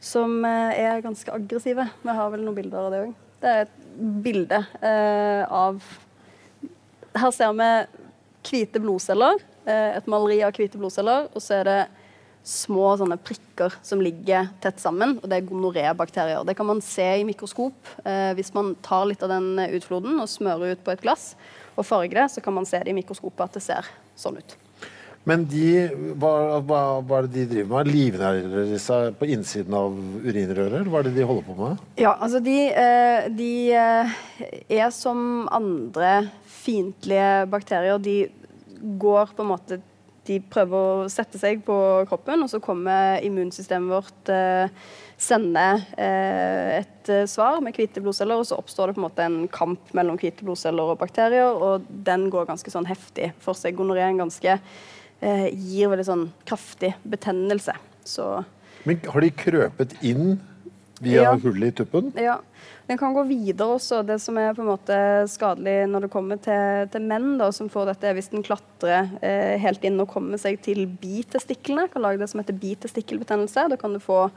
[0.00, 1.86] som eh, er ganske aggressive.
[2.02, 3.14] Vi har vel noen bilder av det òg.
[3.38, 3.78] Det er et
[4.24, 5.78] bilde eh, av
[7.18, 7.70] Her ser vi
[8.48, 9.40] hvite blodceller.
[9.66, 11.28] Eh, et maleri av hvite blodceller.
[11.34, 11.80] Og så er det
[12.48, 15.18] små sånne prikker som ligger tett sammen.
[15.18, 16.46] og Det er gonoré-bakterier.
[16.46, 17.94] Det kan man se i mikroskop.
[18.04, 21.32] Eh, hvis man tar litt av den utfloden og smører ut på et glass
[21.76, 24.56] og farger det, så kan man se det i mikroskopet at det ser sånn ut.
[25.28, 25.64] Men de,
[26.16, 26.30] hva,
[26.64, 27.90] hva, hva, er det de driver med?
[27.92, 30.88] Livnærer de seg på innsiden av urinrøret?
[30.88, 31.82] Hva er det de holder på med?
[32.00, 34.16] Ja, altså de, eh, de eh,
[34.78, 35.20] er som
[35.52, 36.30] andre
[36.62, 38.00] fiendtlige bakterier.
[38.00, 38.22] De
[39.00, 39.82] går på en måte
[40.28, 41.74] De prøver å sette seg på
[42.08, 44.68] kroppen, og så kommer immunsystemet vårt eh,
[45.16, 45.62] sende
[45.96, 50.20] et svar med hvite blodceller, og så oppstår det på en måte en kamp mellom
[50.20, 53.80] hvite blodceller og bakterier, og den går ganske sånn heftig for seg.
[53.80, 54.58] Gonoré er en ganske
[55.20, 57.74] eh, gir veldig sånn kraftig betennelse.
[58.06, 58.28] Så
[58.88, 60.38] Men har de krøpet inn
[61.02, 61.32] via ja.
[61.38, 62.12] hullet i tuppen?
[62.18, 62.38] Ja.
[62.88, 64.00] Den kan gå videre også.
[64.06, 64.96] Det som er på en måte
[65.28, 69.10] skadelig når det kommer til, til menn, da, som får dette er hvis den klatrer
[69.20, 73.66] eh, helt inn og kommer seg til bitestiklene, kan lage det som heter bitestikkelbetennelse.
[73.68, 74.30] Da kan du få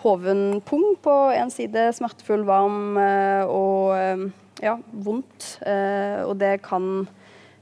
[0.00, 4.24] hoven pung på en side, smertefull, varm eh, og eh,
[4.64, 5.58] ja, vondt.
[5.68, 7.06] Eh, og det kan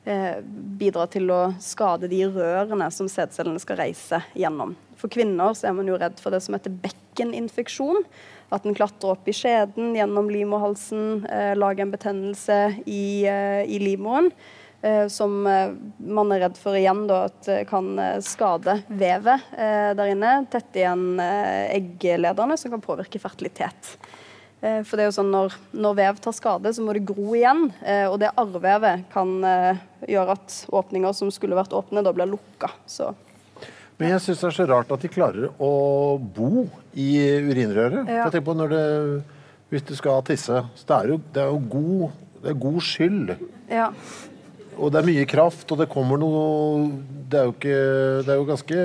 [0.04, 0.40] eh,
[0.80, 4.74] bidra til å skade de rørene som sædcellene skal reise gjennom.
[5.00, 8.04] For kvinner er man jo redd for det som heter bekkeninfeksjon.
[8.54, 13.80] At den klatrer opp i skjeden, gjennom livmorhalsen, eh, lager en betennelse i, eh, i
[13.82, 14.30] livmoren.
[14.84, 20.10] Eh, som eh, man er redd for igjen da, at kan skade vevet eh, der
[20.12, 20.32] inne.
[20.52, 23.94] Tette igjen egglederne, som kan påvirke fertilitet.
[24.64, 27.34] Eh, for det er jo sånn når, når, vev tar skade, så må det gro
[27.36, 27.66] igjen.
[27.84, 32.30] Eh, og det arrvevet kan eh, gjøre at åpninger som skulle vært åpne, da blir
[32.30, 32.72] lukka.
[32.88, 33.12] Så.
[34.00, 35.72] Men jeg syns det er så rart at de klarer å
[36.18, 37.10] bo i
[37.44, 38.08] urinrøret.
[38.08, 38.30] Ja.
[38.32, 38.84] Tenk på når det,
[39.70, 42.80] Hvis du skal tisse, så det er jo, det er jo god, det er god
[42.88, 43.36] skyld.
[43.68, 43.90] Ja.
[44.74, 46.88] Og det er mye kraft, og det kommer noe
[47.30, 47.78] Det er jo, ikke,
[48.26, 48.80] det er jo ganske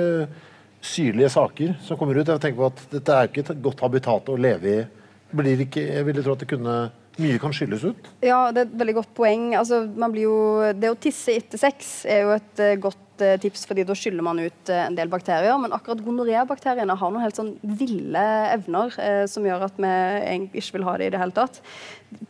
[0.80, 2.28] syrlige saker som kommer ut.
[2.28, 4.80] Jeg tenker på at Dette er jo ikke et godt habitat å leve i
[5.36, 6.76] blir ikke, jeg ville tro at det kunne
[7.20, 8.10] mye kan skylles ut?
[8.24, 9.50] Ja, det er et veldig godt poeng.
[9.58, 9.82] Altså,
[10.20, 10.34] jo,
[10.76, 12.76] det å tisse etter sex er jo et uh,
[13.24, 15.56] uh, tips, fordi da skyller man ut uh, en del bakterier.
[15.60, 18.94] Men akkurat gonoré-bakteriene har noen helt sånn ville evner
[19.30, 19.90] som gjør at vi
[20.60, 21.60] ikke vil ha det i det hele tatt.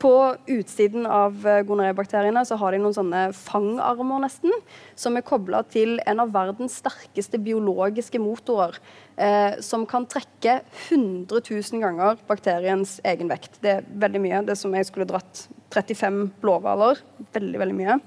[0.02, 0.12] På
[0.50, 4.52] utsiden av gonoré-bakteriene så har de noen sånne fangarmer nesten,
[4.98, 8.76] som er kobla til en av verdens sterkeste biologiske motorer
[9.20, 13.60] eh, som kan trekke 100 000 ganger bakteriens egen vekt.
[13.62, 14.42] Det er veldig mye.
[14.46, 17.00] Det er som jeg skulle dratt 35 blåhvaler.
[17.34, 17.98] Veldig, veldig mye.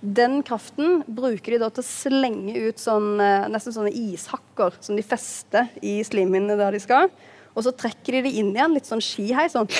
[0.00, 4.98] Den kraften bruker de da til å slenge ut sånn, eh, nesten sånne ishakker som
[4.98, 7.10] de fester i slimhinnene der de skal.
[7.56, 9.70] Og så trekker de det inn igjen, litt sånn skihei, sånn.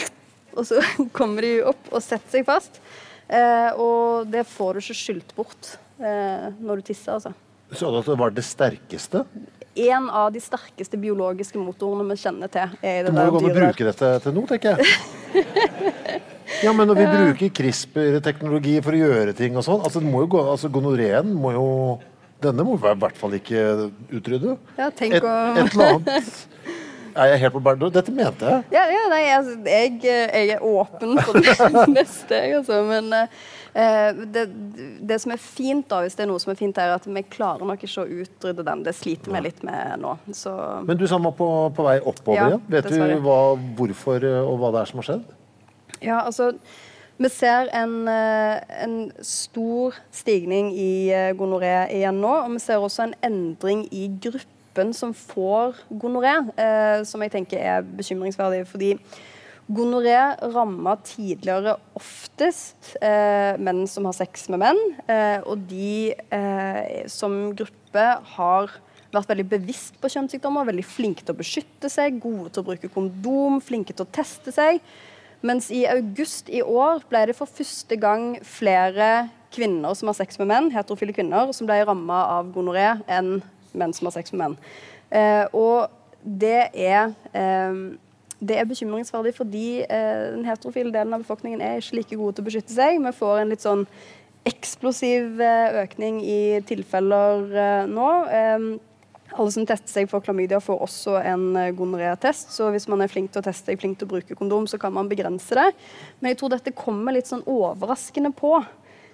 [0.58, 0.82] Og så
[1.18, 2.80] kommer de opp og setter seg fast.
[3.28, 7.34] Eh, og det får du ikke skylt bort eh, når du tisser, altså.
[7.68, 9.26] Så du at det var det sterkeste?
[9.78, 12.72] en av de sterkeste biologiske motorene vi kjenner til.
[12.82, 16.24] Er det du må jo gå og bruke dette til noe, tenker jeg.
[16.64, 20.70] ja, men når vi bruker CRISPR-teknologi for å gjøre ting og sånn, altså, gå, altså
[20.72, 21.66] gonoreen må jo
[22.38, 23.62] Denne må vi i hvert fall ikke
[24.14, 24.52] utrydde.
[24.78, 26.36] Ja, tenk et, et eller annet
[27.18, 27.90] Er jeg helt på bærtur?
[27.90, 28.64] Dette mente jeg.
[28.74, 31.54] Ja, ja nei, altså, jeg, jeg er åpen for det
[31.96, 32.78] neste, jeg, altså.
[32.86, 34.44] Men eh, det,
[35.08, 37.24] det som er fint, da, hvis det er noe som er fint, er at vi
[37.26, 38.84] klarer nok ikke å utrydde den.
[38.86, 40.14] Det sliter vi litt med nå.
[40.36, 40.54] Så
[40.86, 42.64] Men du sa på, på vei oppover Ja, igjen.
[42.76, 43.18] Vet dessverre.
[43.18, 43.40] du hva,
[43.80, 45.26] hvorfor eh, og hva det er som har skjedd?
[46.02, 46.52] Ja, altså
[47.18, 52.30] Vi ser en, eh, en stor stigning i eh, gonoré igjen nå.
[52.44, 57.58] Og vi ser også en endring i gruppen som får gonoré, eh, som jeg tenker
[57.58, 58.66] er bekymringsverdig.
[58.70, 58.92] fordi
[59.68, 60.16] Gonoré
[60.54, 64.78] rammer tidligere oftest eh, menn som har sex med menn.
[65.04, 68.06] Eh, og de eh, som gruppe
[68.36, 68.72] har
[69.12, 72.88] vært veldig bevisst på kjønnssykdommer, veldig flinke til å beskytte seg, gode til å bruke
[72.94, 74.80] kondom, flinke til å teste seg.
[75.40, 80.38] Mens i august i år ble det for første gang flere kvinner som har sex
[80.40, 83.38] med menn, heterofile kvinner, som ble ramma av gonoré enn
[83.78, 84.58] menn som har sex med menn.
[85.14, 85.88] Eh, og
[86.24, 87.80] det er eh,
[88.38, 92.44] det er bekymringsverdig fordi eh, den heterofile delen av befolkningen er ikke like gode til
[92.44, 93.00] å beskytte seg.
[93.02, 93.86] Vi får en litt sånn
[94.46, 98.10] eksplosiv eh, økning i tilfeller eh, nå.
[99.38, 102.50] Alle som tester seg for klamydia, får også en eh, gonoré-test.
[102.56, 104.80] Så hvis man er flink til å teste seg, flink til å bruke kondom, så
[104.82, 105.70] kan man begrense det.
[106.18, 108.56] Men jeg tror dette kommer litt sånn overraskende på.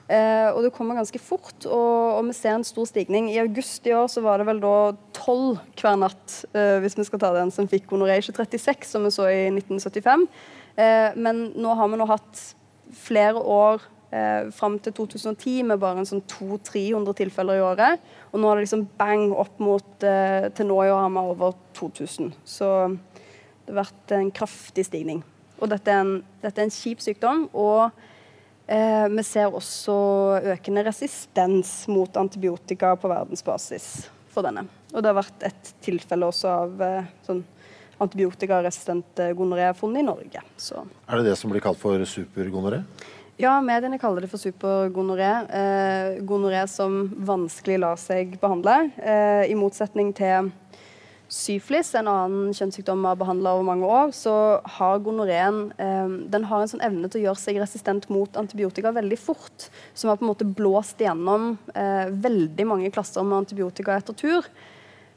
[0.05, 3.31] Eh, og det kommer ganske fort, og, og vi ser en stor stigning.
[3.33, 4.77] I august i år så var det vel da
[5.17, 9.09] tolv hver natt, eh, hvis vi skal ta den som fikk gonoré, ikke 36 som
[9.09, 10.29] vi så i 1975.
[10.77, 12.45] Eh, men nå har vi nå hatt
[12.95, 13.81] flere år
[14.15, 18.09] eh, fram til 2010 med bare en sånn 200-300 tilfeller i året.
[18.31, 21.29] Og nå er det liksom bang opp mot eh, Til nå i år har vi
[21.35, 22.33] over 2000.
[22.47, 25.25] Så det har vært en kraftig stigning.
[25.61, 27.49] Og dette er en, dette er en kjip sykdom.
[27.53, 27.91] og
[28.67, 29.95] Eh, vi ser også
[30.55, 34.65] økende resistens mot antibiotika på verdensbasis for denne.
[34.95, 37.43] Og det har vært et tilfelle også av eh, sånn
[38.05, 40.41] antibiotikaresistent gonoré funnet i Norge.
[40.57, 40.81] Så.
[41.07, 42.81] Er det det som blir kalt for supergonoré?
[43.35, 45.31] Ja, mediene kaller det for supergonoré.
[45.51, 48.93] Eh, gonoré som vanskelig lar seg behandle.
[49.03, 50.53] Eh, I motsetning til
[51.27, 54.35] syflis, en annen kjønnssykdom vi har behandla over mange år, så
[54.77, 58.95] har gonoréen eh, den har en sånn evne til å gjøre seg resistent mot antibiotika
[58.95, 59.67] veldig fort.
[59.99, 64.47] Som har på en måte blåst gjennom eh, veldig mange klasser med antibiotika etter tur.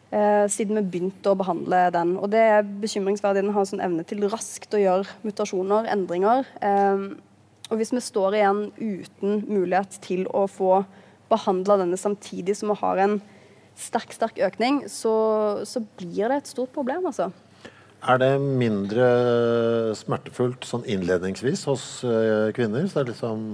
[0.09, 2.17] Eh, siden vi begynte å behandle den.
[2.17, 3.45] Og det er bekymringsverdig.
[3.45, 6.47] Den har en sånn evne til raskt å gjøre mutasjoner, endringer.
[6.65, 7.09] Eh,
[7.67, 10.81] og hvis vi står igjen uten mulighet til å få
[11.31, 13.17] behandla denne samtidig som vi har en
[13.77, 15.13] sterk, sterk økning, så,
[15.67, 17.29] så blir det et stort problem, altså.
[18.07, 19.05] Er det mindre
[19.97, 22.85] smertefullt sånn innledningsvis hos uh, kvinner?
[22.87, 23.45] Så det, er liksom,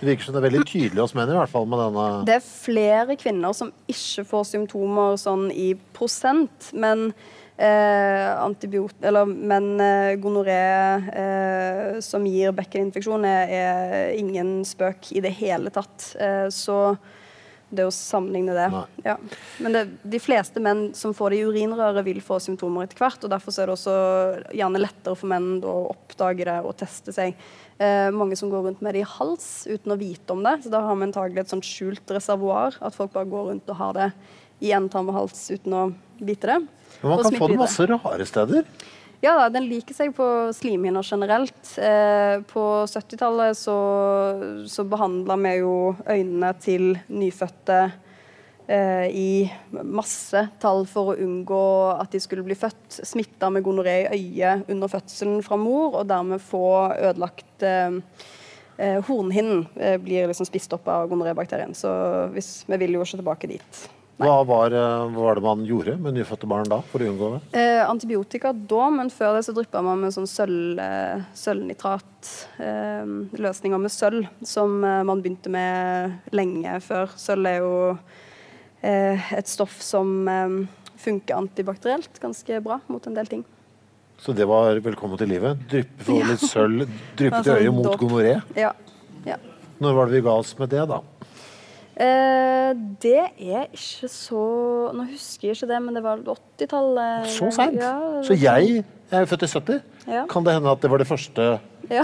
[0.00, 2.36] det virker som det er veldig tydelig hos menn, i hvert fall med denne Det
[2.38, 7.10] er flere kvinner som ikke får symptomer sånn i prosent, men
[7.60, 10.60] eller, men eh, gonoré
[11.12, 16.14] eh, som gir bekkeninfeksjon, er, er ingen spøk i det hele tatt.
[16.18, 16.96] Eh, så
[17.72, 18.66] det å sammenligne det.
[19.06, 19.16] Ja.
[19.64, 23.24] Men det, de fleste menn som får det i urinrøret, vil få symptomer etter hvert.
[23.24, 23.94] og Derfor er det også
[24.58, 27.38] gjerne lettere for menn å oppdage det og teste seg.
[27.80, 30.58] Eh, mange som går rundt med det i hals uten å vite om det.
[30.64, 32.76] Så da har vi antagelig et sånt skjult reservoar.
[32.84, 34.12] At folk bare går rundt og har det
[34.62, 35.88] i endetarm og hals uten å
[36.20, 36.60] vite det.
[37.02, 38.66] Men man kan få det masse rare steder.
[39.22, 41.74] ja den liker seg på slimhinner generelt.
[41.78, 43.76] Eh, på 70-tallet så,
[44.70, 45.74] så behandla vi jo
[46.06, 47.80] øynene til nyfødte
[48.66, 51.62] eh, i masse tall for å unngå
[51.96, 56.06] at de skulle bli født smitta med gonoré i øyet under fødselen fra mor, og
[56.10, 57.98] dermed få ødelagt eh,
[58.78, 61.74] eh, Hornhinnen eh, blir liksom spist opp av gonorébakterien.
[61.78, 61.90] Så
[62.34, 63.82] hvis, vi vil jo ikke tilbake dit.
[64.20, 67.26] Hva var, eh, hva var det man gjorde med nyfødte barn da, for å unngå
[67.34, 67.40] det?
[67.58, 73.90] Eh, antibiotika da, men før det så dryppa man med sånn sølv, eh, sølvnitrat-løsninger med
[73.90, 77.06] sølv, som eh, man begynte med lenge før.
[77.18, 77.72] Sølv er jo
[78.82, 80.48] eh, et stoff som eh,
[81.02, 83.44] funker antibakterielt ganske bra mot en del ting.
[84.22, 85.58] Så det var velkommen til livet?
[85.72, 86.86] Dryppe for litt sølv,
[87.18, 88.36] dryppet i Altså, øyet mot gonoré?
[88.54, 88.72] Ja.
[89.26, 89.36] ja.
[89.82, 90.98] Når var det vi ga oss med det, da?
[92.02, 92.70] Eh,
[93.02, 94.40] det er ikke så
[94.96, 97.28] Nå husker jeg ikke det, men det var 80-tallet.
[97.30, 97.76] Så seint?
[97.78, 97.92] Ja,
[98.26, 98.80] Så jeg,
[99.12, 99.82] jeg er født i 70.
[100.10, 100.24] Ja.
[100.30, 101.60] Kan det hende at det var det første,
[101.92, 102.02] Ja.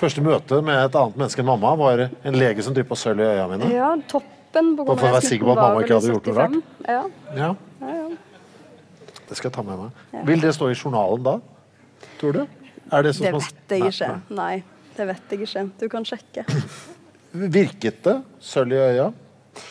[0.00, 1.72] første møtet med et annet menneske enn mamma?
[1.78, 3.70] Var en lege som dryppa sølv i øya mine?
[3.72, 6.36] ja, toppen på Bare for å være sikker på at mamma ikke hadde gjort noe
[6.36, 6.58] rart.
[6.88, 7.00] Ja.
[7.36, 7.50] Ja.
[7.80, 8.08] Ja, ja.
[9.30, 10.26] Det skal jeg ta med meg.
[10.26, 11.36] Vil det stå i journalen da?
[12.20, 12.40] Tror du?
[12.92, 14.12] Er det, sånn Det vet jeg Nei, ikke.
[14.28, 14.36] nei.
[14.36, 14.62] Nei,
[14.96, 15.64] det vet jeg ikke.
[15.80, 16.44] Du kan sjekke.
[17.32, 18.16] Virket det?
[18.42, 19.12] Sølv i øya?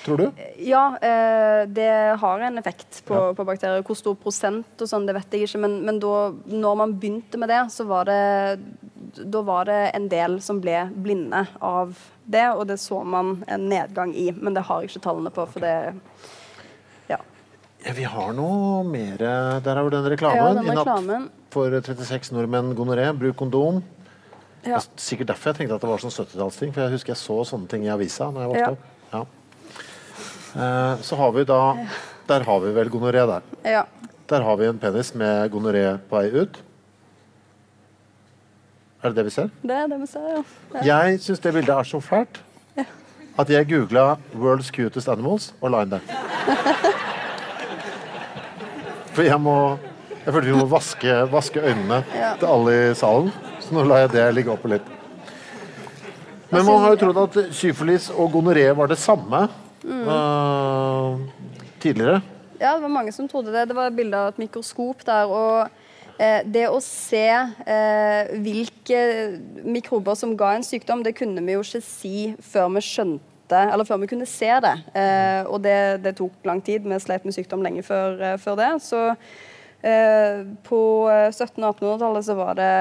[0.10, 0.44] Tror du?
[0.66, 1.90] Ja, eh, det
[2.22, 3.86] har en effekt på, på, bakterier.
[3.86, 5.62] Hvor stor prosent og sånn, det vet jeg ikke.
[5.64, 8.20] Men, men da når man begynte med det, så var det
[9.20, 11.96] da var det en del som ble blinde av
[12.30, 14.30] det, og det så man en nedgang i.
[14.36, 15.76] Men det har jeg ikke tallene på, for det
[17.10, 19.22] Ja, vi har noe mer
[19.64, 20.36] Der er jo den reklamen.
[20.36, 21.30] Ja, den reklamen.
[21.54, 23.80] For 36 nordmenn gonoré, bruk kondom.
[24.66, 24.76] Ja.
[24.76, 27.38] Er sikkert derfor jeg tenkte at det var sånn 70-tallsting, for jeg husker jeg så
[27.48, 28.72] sånne ting i avisa når jeg vokste Ja.
[28.76, 28.88] opp.
[29.14, 29.22] Ja.
[30.56, 31.60] Eh, så har vi da
[32.30, 33.42] Der har vi vel gonoré der.
[33.66, 33.84] Ja.
[34.30, 36.60] Der har vi en penis med gonoré på vei ut.
[39.02, 39.50] Er det det vi ser?
[39.64, 40.44] Det er det vi ser, ja.
[40.84, 41.00] ja.
[41.04, 42.42] Jeg syns det bildet er så fælt
[43.40, 46.02] at jeg googla 'World's cutest animals' og la inn det.
[49.14, 49.78] For jeg må
[50.26, 52.34] Jeg følte vi må vaske, vaske øynene Ja.
[52.40, 53.32] til alle i salen.
[53.60, 54.86] Så nå lar jeg det ligge oppe litt.
[56.52, 59.48] Men man har jo trodd at syfilis og gonoré var det samme
[59.90, 61.20] øh,
[61.82, 62.22] tidligere.
[62.60, 63.68] Ja, det var mange som trodde det.
[63.70, 65.26] Det var bilde av et mikroskop der.
[65.26, 65.70] og
[66.20, 69.02] eh, det å se eh, hvilke
[69.64, 73.88] mikrober som ga en sykdom, det kunne vi jo ikke si før vi skjønte eller
[73.88, 74.76] før vi kunne se det.
[74.94, 76.86] Eh, og det, det tok lang tid.
[76.86, 78.74] Vi slet med sykdom lenge før, eh, før det.
[78.86, 79.16] Så
[79.80, 82.72] på 1700- og 1800-tallet så var det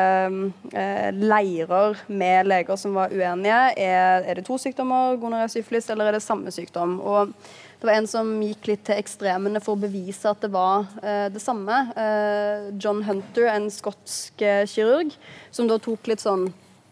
[0.75, 3.61] eh, leirer med leger som var uenige.
[3.79, 6.99] Er, det to sykdommer, gonoré syfilis, eller er det samme sykdom?
[6.99, 7.31] Og
[7.79, 11.29] det var en som gikk litt til ekstremene for å bevise at det var eh,
[11.31, 11.85] det samme.
[11.95, 15.15] Eh, John Hunter, en skotsk eh, kirurg,
[15.55, 16.49] som da tok litt sånn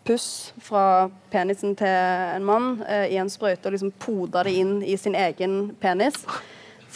[0.07, 4.79] puss fra penisen til en mann eh, i en sprøyte og liksom poda det inn
[4.87, 6.23] i sin egen penis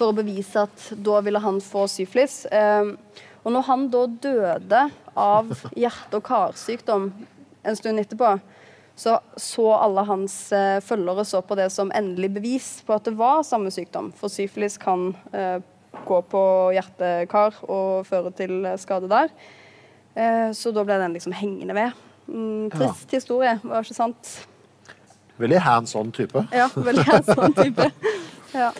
[0.00, 2.44] for å bevise at da ville han få syflis.
[2.48, 2.94] Eh,
[3.40, 4.86] og når han da døde
[5.16, 7.10] av hjerte- og karsykdom
[7.64, 8.38] en stund etterpå,
[9.00, 13.16] så så alle hans eh, følgere så på det som endelig bevis på at det
[13.16, 14.10] var samme sykdom.
[14.16, 15.60] For syfilis kan eh,
[16.04, 16.42] gå på
[16.76, 19.32] hjerte-kar og føre til eh, skade der.
[20.14, 21.96] Eh, så da ble den liksom hengende ved.
[22.28, 24.34] Mm, trist historie, var ikke sant?
[25.40, 26.44] Veldig hands on type.
[26.52, 27.90] Ja, veldig hands on type.
[28.50, 28.72] Ja.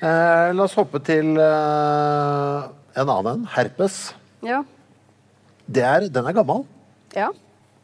[0.00, 2.68] Eh, la oss hoppe til eh,
[3.00, 3.46] en annen.
[3.56, 4.02] Herpes.
[4.46, 4.62] ja.
[5.70, 6.64] Det er, den er gammel.
[7.14, 7.28] ja.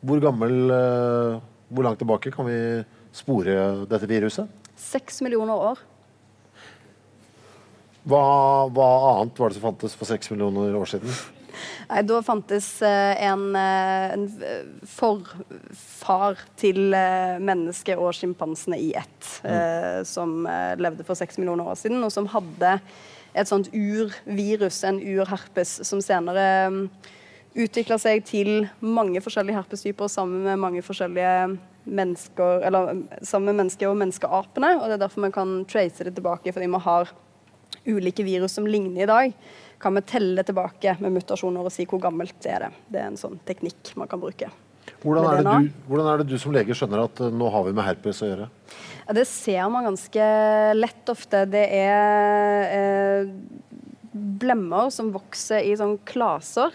[0.06, 1.36] Hvor gammel eh,
[1.70, 2.56] Hvor langt tilbake kan vi
[3.14, 4.48] spore dette viruset?
[4.78, 5.80] Seks millioner år.
[8.06, 8.20] Hva,
[8.70, 11.10] hva annet var det som fantes for seks millioner år siden?
[11.90, 14.24] Nei, da fantes eh, en, eh, en
[14.90, 20.06] forfar til eh, mennesket og sjimpansene i ett, mm.
[20.08, 20.38] som
[20.80, 22.78] levde for seks millioner år siden, og som hadde
[23.36, 26.80] et sånt urvirus, en urherpes, som senere um,
[27.56, 33.62] utvikla seg til mange forskjellige herpestyper sammen med mange forskjellige mennesker, eller um, sammen med
[33.62, 37.12] mennesker og menneskeapene, og det er derfor vi kan trace det tilbake, fordi vi har
[37.86, 39.36] ulike virus som ligner i dag,
[39.82, 42.66] kan vi telle tilbake med mutasjoner og si hvor gammelt det er.
[42.66, 42.86] det.
[42.92, 44.50] Det er en sånn teknikk man kan bruke.
[45.02, 47.66] Hvordan er, det du, hvordan er det du som lege skjønner at eh, nå har
[47.66, 48.46] vi med herpes å gjøre?
[49.06, 50.28] Ja, det ser man ganske
[50.78, 51.42] lett ofte.
[51.50, 53.32] Det er eh,
[54.16, 56.74] blemmer som vokser i sånn klaser.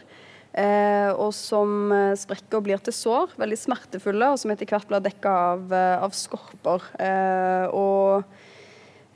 [0.51, 3.35] Eh, og som sprekker og blir til sår.
[3.39, 6.87] Veldig smertefulle, og som etter hvert blir dekka av, eh, av skorper.
[6.99, 8.23] Eh, og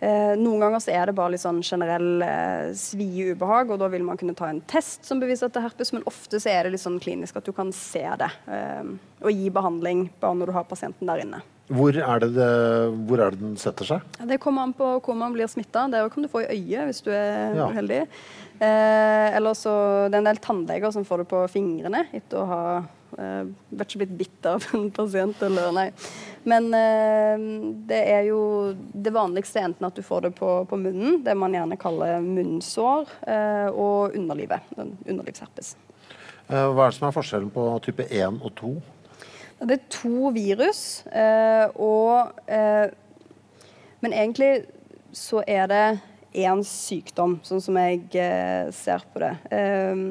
[0.06, 3.90] eh, noen ganger så er det bare litt sånn generell eh, svie ubehag, og da
[3.92, 6.52] vil man kunne ta en test som beviser at det er herpes, men ofte så
[6.54, 8.30] er det litt sånn klinisk at du kan se det.
[8.48, 8.94] Eh,
[9.26, 11.42] og gi behandling bare når du har pasienten der inne.
[11.66, 12.48] Hvor er det, det,
[13.10, 14.02] hvor er det den setter seg?
[14.30, 15.88] Det kommer an på hvor man blir smitta.
[15.90, 17.66] Det kan du få i øyet hvis du er Ja.
[17.72, 18.04] uheldig.
[18.62, 19.74] Eh, eller så
[20.10, 22.62] Det er en del tannleger som får det på fingrene etter å ha
[23.18, 25.86] eh, vært så blitt bitt av en pasient eller nei.
[26.46, 27.46] Men uh,
[27.90, 28.40] det er jo
[28.76, 33.10] det vanligste enten at du får det på, på munnen, det man gjerne kaller munnsår,
[33.26, 34.68] uh, og underlivet.
[34.78, 35.74] Underlivsherpes.
[36.46, 38.74] Hva er det som er forskjellen på type 1 og 2?
[39.66, 40.82] Det er to virus,
[41.82, 42.34] og
[44.04, 44.68] Men egentlig
[45.16, 45.86] så er det
[46.36, 48.04] én sykdom, sånn som jeg
[48.76, 49.32] ser på det.
[49.56, 50.04] Eh,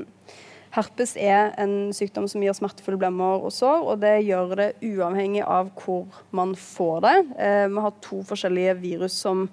[0.75, 5.45] herpes er en sykdom som gir smertefulle blemmer og sår, og det gjør det uavhengig
[5.47, 7.14] av hvor man får det.
[7.39, 9.47] Eh, vi har to forskjellige virus som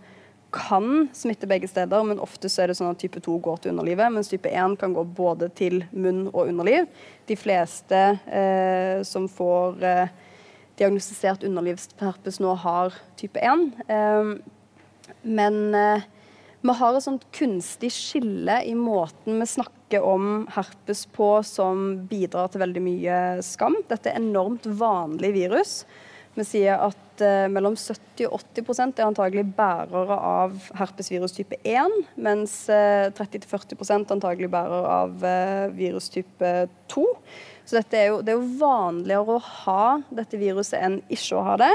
[0.51, 3.72] kan smitte begge steder, men ofte så er det sånn at type 2 går til
[3.72, 6.89] underlivet, mens type 1 kan gå både til munn og underliv.
[7.30, 10.15] De fleste eh, som får eh,
[10.82, 13.69] diagnostisert underlivsherpes nå, har type 1.
[13.88, 14.34] Eh,
[15.24, 16.09] men eh,
[16.62, 22.51] vi har et sånt kunstig skille i måten vi snakker om herpes på som bidrar
[22.51, 23.80] til veldig mye skam.
[23.89, 25.82] Dette er enormt vanlig virus.
[26.38, 31.97] Vi sier at eh, mellom 70 og 80% er antagelig bærere av herpesvirus type 1,
[32.16, 36.53] mens eh, 30-40% antagelig bærer av eh, virus type
[36.93, 37.05] 2.
[37.68, 39.84] Så er jo, det er jo vanligere å ha
[40.14, 41.74] dette viruset enn ikke å ha det.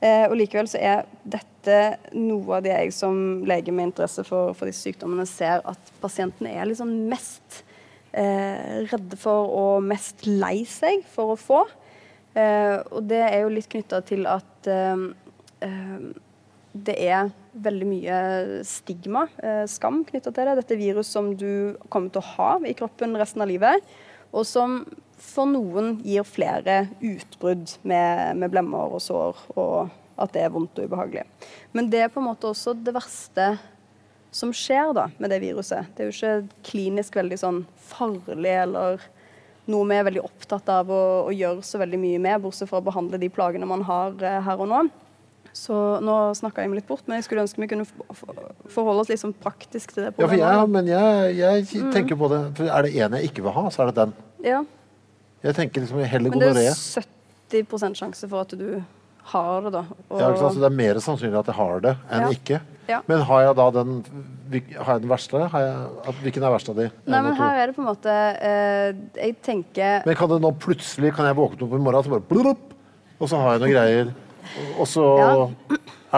[0.00, 1.74] Og likevel så er dette
[2.16, 6.54] noe av det jeg som lege med interesse for, for disse sykdommene ser at pasientene
[6.56, 7.58] er liksom mest
[8.14, 11.60] redde for og mest lei seg for å få.
[12.38, 15.06] Eh, og det er jo litt knytta til at eh,
[15.66, 16.10] uh,
[16.70, 18.18] det er veldig mye
[18.62, 19.24] stigma,
[19.66, 20.52] skam, knytta til det.
[20.60, 23.82] Dette virus som du kommer til å ha i kroppen resten av livet,
[24.30, 24.84] og som
[25.20, 29.90] for noen gir flere utbrudd med, med blemmer og sår, og
[30.20, 31.26] at det er vondt og ubehagelig.
[31.76, 33.52] Men det er på en måte også det verste
[34.34, 35.88] som skjer da med det viruset.
[35.94, 39.02] Det er jo ikke klinisk veldig sånn farlig eller
[39.70, 42.80] noe vi er veldig opptatt av å, å, gjøre så veldig mye med, bortsett fra
[42.80, 44.80] å behandle de plagene man har eh, her og nå.
[45.56, 49.10] Så nå snakka jeg meg litt bort, men jeg skulle ønske vi kunne forholde oss
[49.10, 50.12] litt sånn praktisk til det.
[50.14, 51.88] Ja, for jeg, men jeg, jeg mm.
[51.94, 52.42] tenker på det.
[52.58, 54.14] For er det en jeg ikke vil ha, så er det den.
[54.46, 54.60] Ja.
[55.40, 56.52] Jeg tenker liksom heller gonoré.
[56.52, 58.82] Men det er 70% sjanse for at du
[59.30, 59.84] har det, da.
[60.08, 60.20] Og...
[60.20, 62.30] Ja, så det er mer sannsynlig at jeg har det, enn ja.
[62.34, 62.60] ikke.
[62.90, 63.00] Ja.
[63.06, 63.92] Men har jeg da den,
[64.74, 65.42] har jeg den verste?
[65.44, 66.88] Jeg, hvilken er verst av de?
[67.06, 68.88] Nei, men her er det på en måte uh,
[69.20, 72.26] Jeg tenker Men kan det nå plutselig Kan jeg våkne opp i morgen så bare
[72.26, 72.72] blup,
[73.20, 74.10] og så har jeg noen greier,
[74.74, 75.30] og så ja.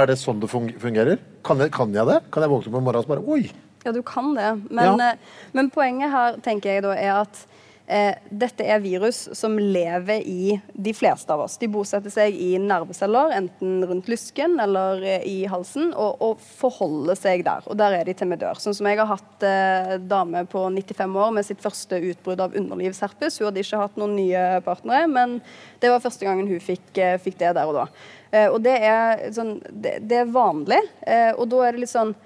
[0.01, 1.21] Er det sånn det fungerer?
[1.45, 2.23] Kan jeg, kan jeg, det?
[2.33, 3.43] Kan jeg våkne opp i morgen og så bare Oi!
[3.83, 4.49] Ja, du kan det.
[4.71, 7.45] Men, uh, men poenget her tenker jeg da er at
[7.93, 11.59] Eh, dette er virus som lever i de fleste av oss.
[11.61, 17.19] De bosetter seg i nerveceller, enten rundt lysken eller eh, i halsen, og, og, forholder
[17.19, 17.67] seg der.
[17.69, 18.57] Og der er de til vi dør.
[18.63, 22.57] Sånn som jeg har hatt eh, dame på 95 år med sitt første utbrudd av
[22.57, 23.37] underlivsherpes.
[23.37, 25.41] Hun hadde ikke hatt noen nye partnere, men
[25.85, 27.87] det var første gangen hun fikk, eh, fikk det der og da.
[28.33, 31.93] Eh, og det er, sånn, det, det er vanlig, eh, og da er det litt
[31.93, 32.17] sånn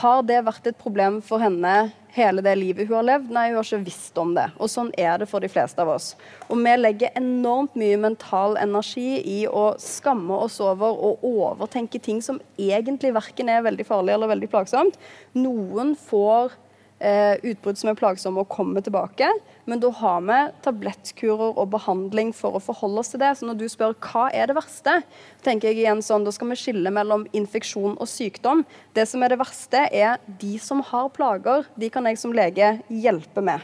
[0.00, 3.30] Har det vært et problem for henne hele det livet hun har levd.
[3.32, 4.46] Nei, hun har ikke visst om det.
[4.60, 6.12] Og sånn er det for de fleste av oss.
[6.48, 12.22] Og vi legger enormt mye mental energi i å skamme oss over og overtenke ting
[12.24, 14.98] som egentlig verken er veldig farlig eller veldig plagsomt.
[15.36, 16.56] Noen får
[17.02, 19.28] eh, utbrudd som er plagsomme og kommer tilbake.
[19.68, 23.32] Men da har vi tablettkurer og behandling for å forholde oss til det.
[23.38, 24.98] Så når du spør hva er det verste,
[25.44, 28.64] tenker jeg igjen sånn, da skal vi skille mellom infeksjon og sykdom.
[28.96, 31.68] Det som er det verste, er de som har plager.
[31.78, 33.62] De kan jeg som lege hjelpe med.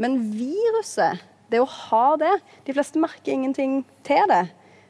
[0.00, 4.44] Men viruset, det å ha det De fleste merker ingenting til det.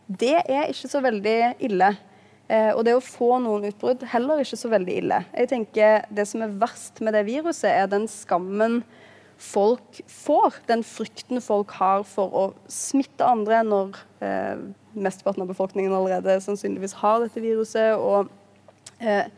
[0.06, 1.94] Det er ikke så veldig ille.
[2.50, 5.20] Eh, og det å få noen utbrudd heller ikke så veldig ille.
[5.36, 8.80] Jeg tenker Det som er verst med det viruset, er den skammen
[9.40, 10.58] folk får.
[10.68, 14.66] Den frykten folk har for å smitte andre når eh,
[14.98, 17.94] mesteparten av befolkningen allerede sannsynligvis har dette viruset.
[17.94, 18.28] og
[18.98, 19.30] eh,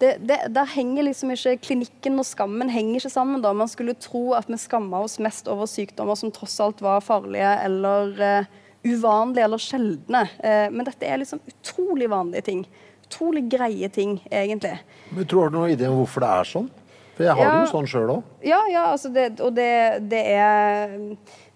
[0.00, 3.44] det, det, der henger liksom ikke Klinikken og skammen henger ikke sammen.
[3.44, 3.52] da.
[3.52, 7.52] Man skulle tro at vi skamma oss mest over sykdommer som tross alt var farlige
[7.66, 8.50] eller eh,
[8.86, 10.22] uvanlige eller sjeldne.
[10.38, 12.64] Eh, men dette er liksom utrolig vanlige ting.
[13.06, 14.76] Utrolig greie ting, egentlig.
[15.10, 16.70] Men Tror du noen idé om hvorfor det er sånn?
[17.16, 18.28] For jeg har ja, det jo sånn sjøl òg.
[18.46, 19.70] Ja, ja, altså det, og det,
[20.08, 20.94] det er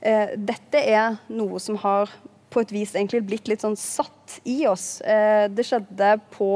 [0.04, 2.12] eh, Dette er noe som har
[2.52, 5.00] på et vis egentlig blitt litt sånn satt i oss.
[5.00, 6.50] Eh, det skjedde på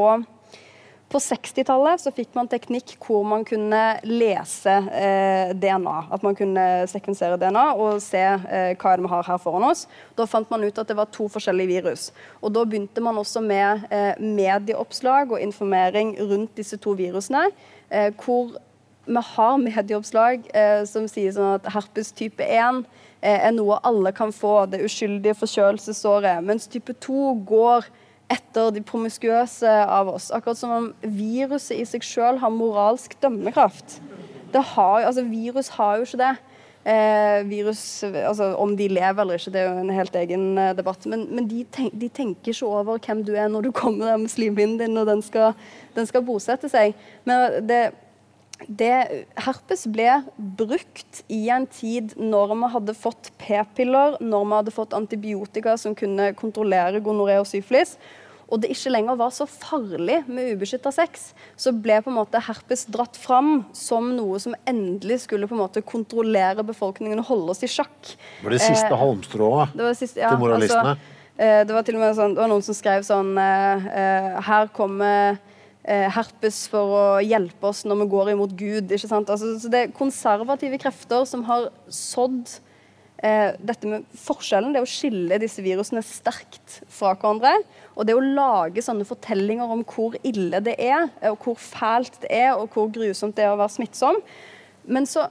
[1.09, 5.97] på 60-tallet så fikk man teknikk hvor man kunne lese eh, DNA.
[6.13, 9.87] At man kunne sekvensere DNA og se eh, hva vi har her foran oss.
[10.19, 12.11] Da fant man ut at det var to forskjellige virus.
[12.43, 17.49] Og Da begynte man også med eh, medieoppslag og informering rundt disse to virusene.
[17.89, 18.59] Eh, hvor
[19.09, 22.83] vi har medieoppslag eh, som sier sånn at herpes type 1
[23.23, 27.89] eh, er noe alle kan få, det uskyldige forkjølelsesåret, mens type 2 går
[28.33, 30.29] etter de promiskuøse av oss.
[30.35, 34.01] Akkurat som om viruset i seg sjøl har moralsk dømmekraft.
[34.55, 36.35] Har, altså, virus har jo ikke det.
[36.89, 40.75] Eh, virus, altså, Om de lever eller ikke, det er jo en helt egen eh,
[40.77, 41.07] debatt.
[41.07, 44.17] Men, men de, tenk, de, tenker ikke over hvem du er når du kommer der
[44.17, 45.53] med slimhinnen din og den skal,
[45.97, 46.97] den skal bosette seg.
[47.29, 47.91] Men det
[48.67, 54.75] det, herpes ble brukt i en tid når vi hadde fått p-piller, når vi hadde
[54.75, 57.97] fått antibiotika som kunne kontrollere gonoré og syflis,
[58.49, 62.41] og det ikke lenger var så farlig med ubeskytta sex, så ble på en måte
[62.41, 67.53] herpes dratt fram som noe som endelig skulle på en måte kontrollere befolkningen og holde
[67.53, 67.99] oss i sjakk.
[68.09, 70.97] Det var det siste eh, halmstrået ja, til moralistene?
[70.97, 73.93] Altså, eh, det var til og med sånn, det var noen som skrev sånn eh,
[74.01, 75.37] eh Her kommer
[75.89, 78.91] herpes for å hjelpe oss når vi går imot Gud.
[78.93, 79.31] ikke sant?
[79.33, 82.59] Altså, så det er konservative krefter som har sådd
[83.25, 87.55] eh, dette med forskjellen, det å skille disse virusene sterkt fra hverandre.
[87.97, 92.33] Og det å lage sånne fortellinger om hvor ille det er, og hvor fælt det
[92.37, 94.23] er, og hvor grusomt det er å være smittsom.
[94.89, 95.29] Men så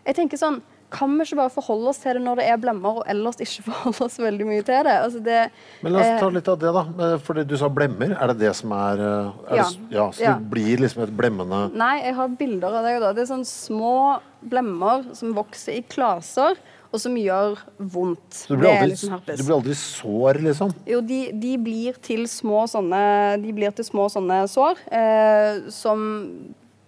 [0.00, 3.00] Jeg tenker sånn kan vi ikke bare forholde oss til det når det er blemmer,
[3.00, 4.96] og ellers ikke forholde oss veldig mye til det?
[5.06, 5.38] Altså det
[5.84, 6.82] Men la oss ta eh, litt av det, da.
[7.06, 8.16] Eh, Fordi du sa blemmer.
[8.16, 9.68] Er det det som er, eh, er Ja.
[9.70, 10.34] Det, ja så Ja.
[10.38, 12.98] du blir liksom et blemmende Nei, jeg har bilder av det.
[13.00, 13.12] Da.
[13.16, 14.20] Det er sånn små
[14.50, 16.56] blemmer som vokser i klaser,
[16.90, 18.32] og som gjør vondt.
[18.34, 20.72] Så du blir aldri, liksom du blir aldri sår, liksom?
[20.90, 23.02] Jo, de, de blir til små sånne
[23.42, 26.00] De blir til små sånne sår eh, som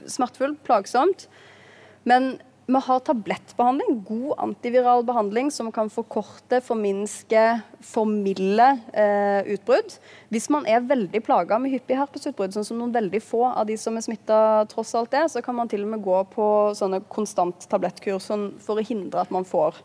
[0.03, 1.28] Smertefullt, plagsomt.
[2.05, 2.40] Men
[2.74, 7.42] vi har tablettbehandling, god antiviral behandling som kan forkorte, forminske,
[7.84, 8.68] formilde
[8.98, 9.96] eh, utbrudd.
[10.32, 13.76] Hvis man er veldig plaga med hyppige herpesutbrudd, sånn som noen veldig få av de
[13.80, 14.38] som er smitta
[14.72, 16.46] tross alt er, så kan man til og med gå på
[16.78, 19.80] sånne konstant tablettkur sånn, for å hindre at man får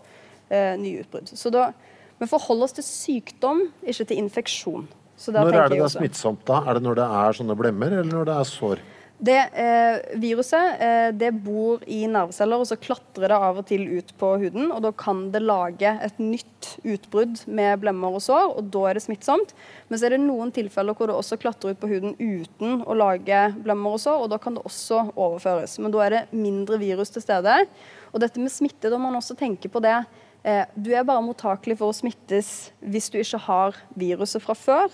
[0.49, 1.31] eh, nye utbrudd.
[1.33, 1.71] Så da,
[2.17, 4.87] vi forholder oss til sykdom, ikke til infeksjon.
[5.27, 6.61] Når er det det er smittsomt, da?
[6.69, 8.83] Er det når det er sånne blemmer, eller når det er sår?
[9.17, 13.87] Det eh, Viruset eh, det bor i nerveceller, og så klatrer det av og til
[13.97, 14.69] ut på huden.
[14.69, 18.97] og Da kan det lage et nytt utbrudd med blemmer og sår, og da er
[18.97, 19.55] det smittsomt.
[19.89, 22.97] Men så er det noen tilfeller hvor det også klatrer ut på huden uten å
[22.97, 25.79] lage blemmer og sår, og da kan det også overføres.
[25.81, 27.55] Men da er det mindre virus til stede.
[28.13, 29.97] Og dette med smitte, da må man også tenke på det.
[30.45, 34.93] Eh, du er bare mottakelig for å smittes hvis du ikke har viruset fra før.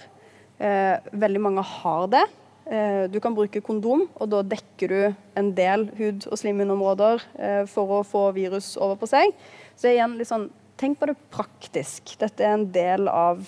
[0.63, 2.23] Eh, veldig mange har det.
[2.65, 7.65] Eh, Du kan bruke kondom, og da dekker du en del hud- og slimhinneområder eh,
[7.67, 9.33] for å få virus over på seg.
[9.75, 10.49] Så igjen, sånn,
[10.79, 12.15] tenk på det praktisk.
[12.19, 13.43] Dette er en del av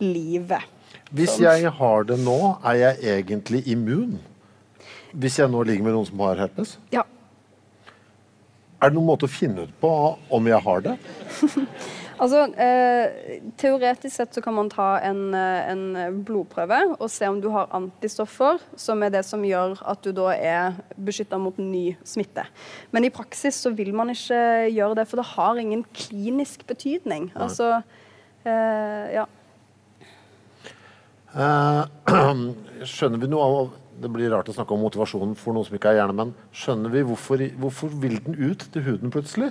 [0.00, 0.62] livet.
[1.12, 4.18] Hvis jeg har det nå, er jeg egentlig immun?
[5.16, 6.76] Hvis jeg nå ligger med noen som har herpes?
[6.92, 7.02] Ja.
[8.82, 9.90] Er det noen måte å finne ut på
[10.30, 10.98] om jeg har det?
[12.18, 17.40] Altså, eh, Teoretisk sett så kan man ta en, eh, en blodprøve og se om
[17.40, 21.96] du har antistoffer, som er det som gjør at du da er beskytta mot ny
[22.04, 22.44] smitte.
[22.90, 27.30] Men i praksis så vil man ikke gjøre det, for det har ingen klinisk betydning.
[27.36, 27.82] Altså,
[28.44, 29.26] eh, ja.
[31.36, 31.84] Eh,
[32.88, 35.90] skjønner vi noe av Det blir rart å snakke om motivasjonen for noen som ikke
[35.90, 36.30] er hjernemenn.
[36.54, 39.50] Skjønner vi hvorfor, hvorfor vil den ut til huden plutselig?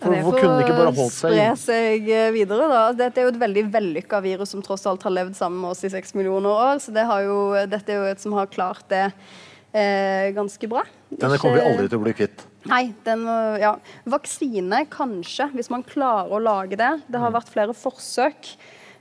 [0.00, 2.82] For, det hvorfor kunne den ikke bare holdt seg spre seg eh, videre, da.
[2.98, 5.84] Dette er jo et veldig vellykka virus som tross alt har levd sammen med oss
[5.86, 6.82] i seks millioner år.
[6.84, 7.38] Så det har jo,
[7.70, 10.84] dette er jo et som har klart det eh, ganske bra.
[11.14, 12.46] Denne kommer vi aldri til å bli kvitt.
[12.66, 13.22] Nei, den,
[13.62, 13.76] ja.
[14.10, 16.92] Vaksine, kanskje, hvis man klarer å lage det.
[17.06, 18.56] Det har vært flere forsøk.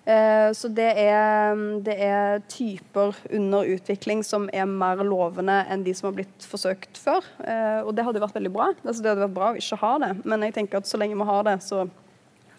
[0.05, 5.95] Eh, så det er, det er typer under utvikling som er mer lovende enn de
[5.97, 7.25] som har blitt forsøkt før.
[7.41, 8.69] Eh, og det hadde vært veldig bra.
[8.83, 11.17] Altså, det hadde vært bra å ikke ha det, men jeg tenker at så lenge
[11.17, 11.87] vi har det, så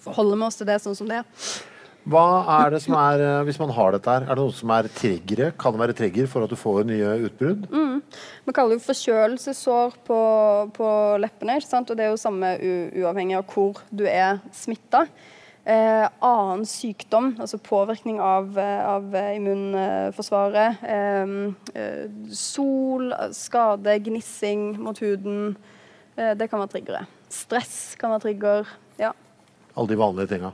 [0.03, 1.49] forholder vi oss til det sånn som det er.
[2.07, 2.27] Hva
[2.61, 4.91] er det som er, eh, Hvis man har dette her, er det noe som er
[4.95, 5.53] triggere?
[5.59, 7.71] Kan det være trigger for at du får nye utbrudd?
[8.47, 10.21] Vi kaller det jo forkjølelsessår på,
[10.75, 10.91] på
[11.23, 15.07] leppene, og det er jo samme uavhengig av hvor du er smitta.
[15.67, 20.77] Eh, annen sykdom, altså påvirkning av, eh, av immunforsvaret.
[20.87, 21.33] Eh,
[21.75, 25.57] eh, sol, skade, gnissing mot huden.
[26.17, 27.01] Eh, det kan være triggere.
[27.29, 28.67] Stress kan være trigger.
[29.03, 29.11] Ja,
[29.77, 30.53] Alle de vanlige tinga.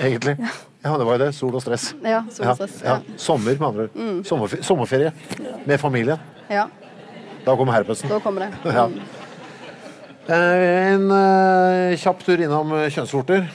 [0.00, 0.36] Egentlig.
[0.86, 1.32] Ja, det var jo det.
[1.34, 1.88] Sol og stress.
[2.06, 2.76] ja sol og stress.
[2.84, 2.92] ja.
[2.92, 2.96] Ja.
[3.02, 3.16] Mm.
[3.18, 3.94] Sommer, med andre ord.
[3.98, 4.60] Mm.
[4.62, 5.12] sommerferie
[5.66, 6.18] med familien.
[6.48, 6.68] Ja,
[7.44, 8.08] Da kommer herpesen.
[8.08, 8.54] da kommer det.
[8.72, 8.86] Ja.
[10.28, 13.48] Eh, En kjapp tur innom kjønnsvorter.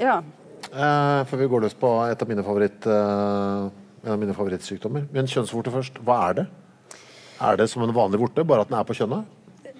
[0.00, 0.20] Ja.
[0.66, 3.66] Eh, før vi går løs på et av mine, favoritt, eh,
[4.06, 5.08] en av mine favorittsykdommer.
[5.12, 6.00] Men kjønnsvorte først.
[6.04, 6.46] Hva er det?
[7.40, 9.24] Er det som en vanlig vorte, bare at den er på kjønnet?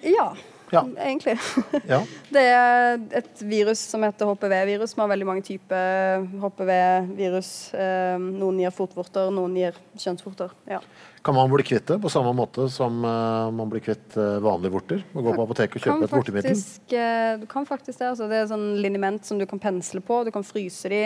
[0.03, 0.31] ja.
[0.71, 0.83] Ja.
[0.99, 1.37] Egentlig.
[1.87, 2.01] Ja.
[2.29, 4.95] Det er et virus som heter HPV-virus.
[4.97, 7.51] Vi har veldig mange typer HPV-virus.
[7.73, 10.51] Eh, noen gir fotvorter, noen gir kjønnsvorter.
[10.67, 10.81] Ja.
[11.27, 14.71] Kan man bli kvitt det på samme måte som uh, man blir kvitt uh, vanlige
[14.71, 15.01] vorter?
[15.11, 16.61] Man går på apoteket og kjøpe et vortemiddel?
[16.95, 18.13] eh, du kan faktisk det.
[18.13, 20.21] Altså, det er sånn liniment som du kan pensle på.
[20.23, 21.01] Du kan fryse de.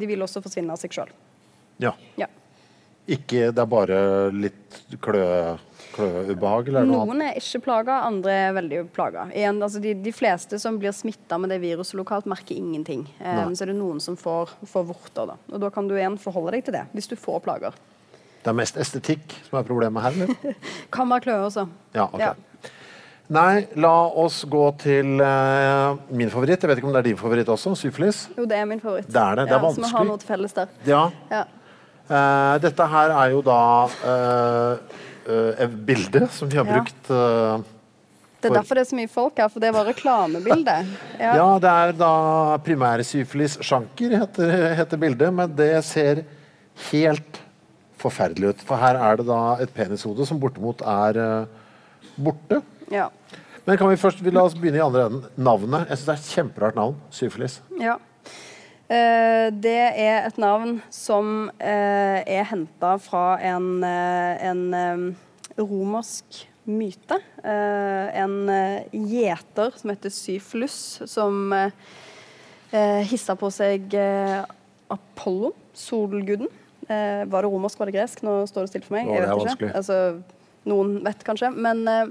[0.00, 1.12] De vil også forsvinne av seg sjøl.
[1.84, 1.92] Ja.
[2.16, 2.30] Ja.
[3.04, 4.00] Ikke det er bare
[4.32, 5.28] litt klø,
[5.92, 7.04] kløubehag, eller er noe?
[7.12, 9.28] Noen er ikke plaga, andre er veldig plaga.
[9.50, 13.04] Altså de, de fleste som blir smitta med det viruset lokalt, merker ingenting.
[13.20, 13.44] Nei.
[13.52, 15.34] så er det noen som får, får vorter.
[15.34, 15.40] Da.
[15.52, 17.76] Og da kan du igjen forholde deg til det, hvis du får plager.
[18.40, 20.54] Det er mest estetikk som er problemet her, eller?
[20.94, 21.66] Kan være kløe også.
[21.94, 22.20] Ja, ok.
[22.22, 22.32] Ja.
[23.30, 26.64] Nei, la oss gå til uh, min favoritt.
[26.64, 27.76] Jeg vet ikke om det er din favoritt også.
[27.78, 28.24] Syfilis.
[28.34, 29.06] Jo, det er min favoritt.
[29.06, 29.98] Det er det, det er ja, Så vi vanskelig.
[30.00, 30.72] har noe til felles der.
[30.88, 31.02] Ja.
[31.30, 31.42] Ja.
[32.10, 34.96] Uh, dette her er jo da uh,
[35.62, 37.60] et bilde som vi har brukt Det er
[38.48, 40.74] For- derfor det er så mye folk her, for det var reklamebilde.
[41.20, 41.34] Ja.
[41.38, 42.10] Ja, det er da
[42.66, 46.24] primærsyfilis sjanker, heter, heter bildet, men det ser
[46.88, 47.38] helt
[48.00, 48.66] forferdelig ut.
[48.66, 51.72] For her er det da et penishode som bortimot er uh,
[52.16, 52.60] borte.
[52.92, 53.08] Ja.
[53.66, 55.26] Men kan vi først, vi la oss begynne i andre enden.
[55.36, 55.88] Navnet.
[55.88, 56.96] Jeg synes det er et kjemperart navn.
[57.14, 57.60] Syfilis.
[57.80, 57.98] Ja.
[58.90, 65.04] Uh, det er et navn som uh, er henta fra en, en eh,
[65.60, 67.16] romersk myte.
[67.44, 68.34] En
[68.92, 70.74] gjeter som heter Syflus,
[71.08, 71.50] som
[73.10, 73.96] hissa på seg
[74.92, 76.50] Apollo, solguden.
[76.90, 78.24] Eh, var det romersk, var det gresk?
[78.26, 79.06] Nå står det stille for meg.
[79.06, 79.72] Nå, Jeg vet ikke.
[79.78, 80.00] Altså,
[80.70, 81.52] noen vet kanskje.
[81.54, 82.08] Men eh,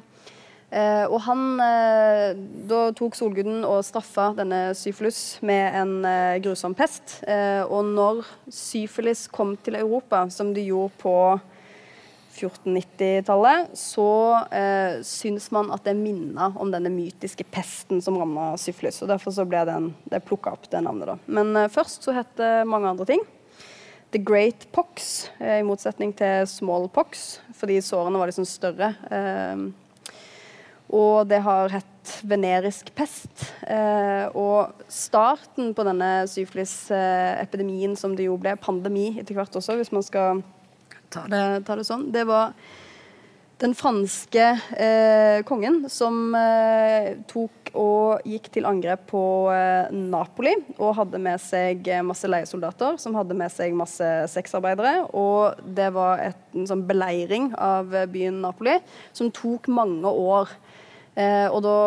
[0.70, 2.38] Eh, og han eh,
[2.70, 7.24] Da tok solguden og straffa denne syfilus med en eh, grusom pest.
[7.26, 8.22] Eh, og når
[8.54, 11.16] syfilis kom til Europa, som det gjorde på
[12.40, 14.06] 1490-tallet, så
[14.56, 19.02] eh, syns man at det minner om denne mytiske pesten som ramma syfilis.
[19.04, 21.10] Og derfor så ble den, det plukka opp det navnet.
[21.10, 21.18] da.
[21.26, 23.26] Men eh, først så het det mange andre ting.
[24.12, 28.94] The Great Pox, eh, i motsetning til Small Pox, fordi sårene var liksom større.
[29.12, 29.70] Eh,
[30.90, 33.52] og det har hett venerisk pest.
[33.70, 39.94] Eh, og starten på denne syfilisepidemien, som det jo ble pandemi etter hvert også, hvis
[39.94, 40.42] man skal
[41.14, 42.56] ta det, ta det sånn, det var
[43.60, 44.44] den franske
[44.80, 51.42] eh, kongen som eh, tok og gikk til angrep på eh, Napoli og hadde med
[51.44, 55.04] seg eh, masse leiesoldater som hadde med seg masse sexarbeidere.
[55.12, 58.80] Og det var et, en sånn beleiring av eh, byen Napoli
[59.12, 60.56] som tok mange år.
[61.20, 61.78] Eh, og da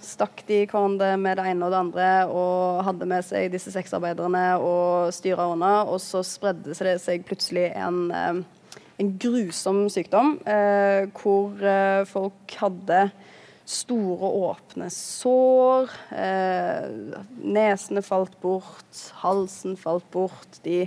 [0.00, 4.46] stakk de hverandre med det ene og det andre og hadde med seg disse sexarbeiderne
[4.64, 8.46] og styra unna, og så spredde det seg plutselig en
[8.98, 13.08] en grusom sykdom eh, hvor eh, folk hadde
[13.68, 15.92] store, åpne sår.
[16.16, 16.88] Eh,
[17.44, 20.58] nesene falt bort, halsen falt bort.
[20.64, 20.82] De,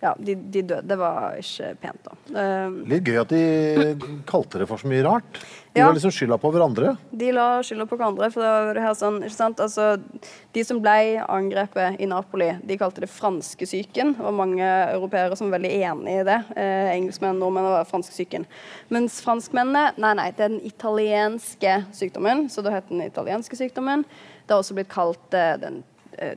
[0.00, 0.86] ja, de, de døde.
[0.88, 2.46] Det var ikke pent, da.
[2.88, 5.42] Litt gøy at de kalte det for så mye rart.
[5.72, 6.96] De var liksom skylda på hverandre.
[7.14, 8.26] de la skylda på hverandre.
[8.34, 9.60] For det var det her sånn, ikke sant?
[9.62, 10.00] Altså,
[10.56, 14.16] de som ble angrepet i Napoli, de kalte det franskesyken.
[14.16, 16.40] Det var mange europeere som var veldig enig i det.
[16.56, 18.48] Eh, engelskmenn, nordmenn var franskesyken.
[18.90, 22.48] Mens franskmennene Nei, nei, det er den italienske sykdommen.
[22.50, 24.02] Så da het den italienske sykdommen.
[24.46, 25.84] Det har også blitt kalt eh, den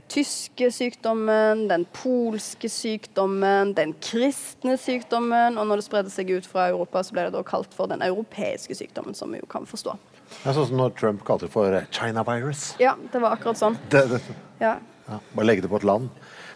[0.07, 5.57] tyske sykdommen, den polske sykdommen, den kristne sykdommen.
[5.59, 8.03] Og når det spredde seg ut fra Europa, så ble det da kalt for den
[8.05, 9.97] europeiske sykdommen, som vi jo kan forstå.
[10.33, 12.71] Det er sånn som når Trump kalte det for eh, China virus.
[12.81, 13.77] Ja, det var akkurat sånn.
[13.91, 14.21] Det, det,
[14.61, 14.77] Ja.
[15.07, 16.07] ja, bare legge det på et land.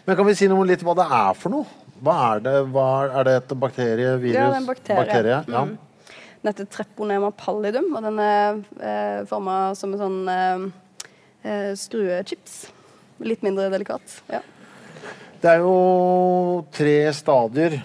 [0.06, 1.84] Men kan vi si noe om litt hva det er for noe?
[2.00, 2.54] Hva er det?
[2.72, 2.88] Hva,
[3.20, 4.38] er det et bakterie, virus?
[4.38, 5.42] Ja, det er en bakterie.
[5.44, 5.66] Ja.
[5.68, 5.76] Mm.
[6.38, 10.66] Den heter treponema pallidum, og den er eh, forma som en sånn eh,
[11.42, 12.60] eh, skruechips.
[13.20, 14.20] Litt mindre delikat.
[14.30, 14.40] Ja.
[15.42, 15.74] Det er jo
[16.74, 17.78] tre stadier.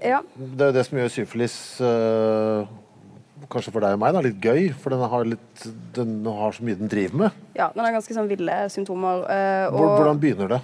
[0.00, 0.22] ja.
[0.36, 2.64] Det er jo det som gjør syfilis uh,
[3.52, 4.70] kanskje for deg og meg da, litt gøy.
[4.80, 5.66] For den har, litt,
[5.96, 7.42] den har så mye den driver med.
[7.56, 9.24] Ja, den har ganske sånn ville symptomer.
[9.28, 10.60] Uh, og- hvordan begynner det?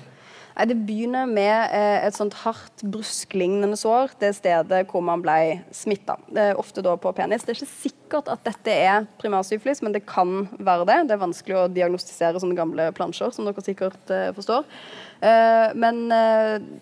[0.68, 4.12] Det begynner med eh, et sånt hardt brusklignende sår.
[4.20, 6.18] Det stedet hvor man ble smitta.
[6.61, 7.46] Ofte da på penis.
[7.46, 10.98] Det er ikke sikkert at dette er primærsyfilis, men det kan være det.
[11.08, 14.68] Det er vanskelig å diagnostisere sånne gamle plansjer, som dere sikkert eh, forstår.
[15.24, 16.04] Eh, men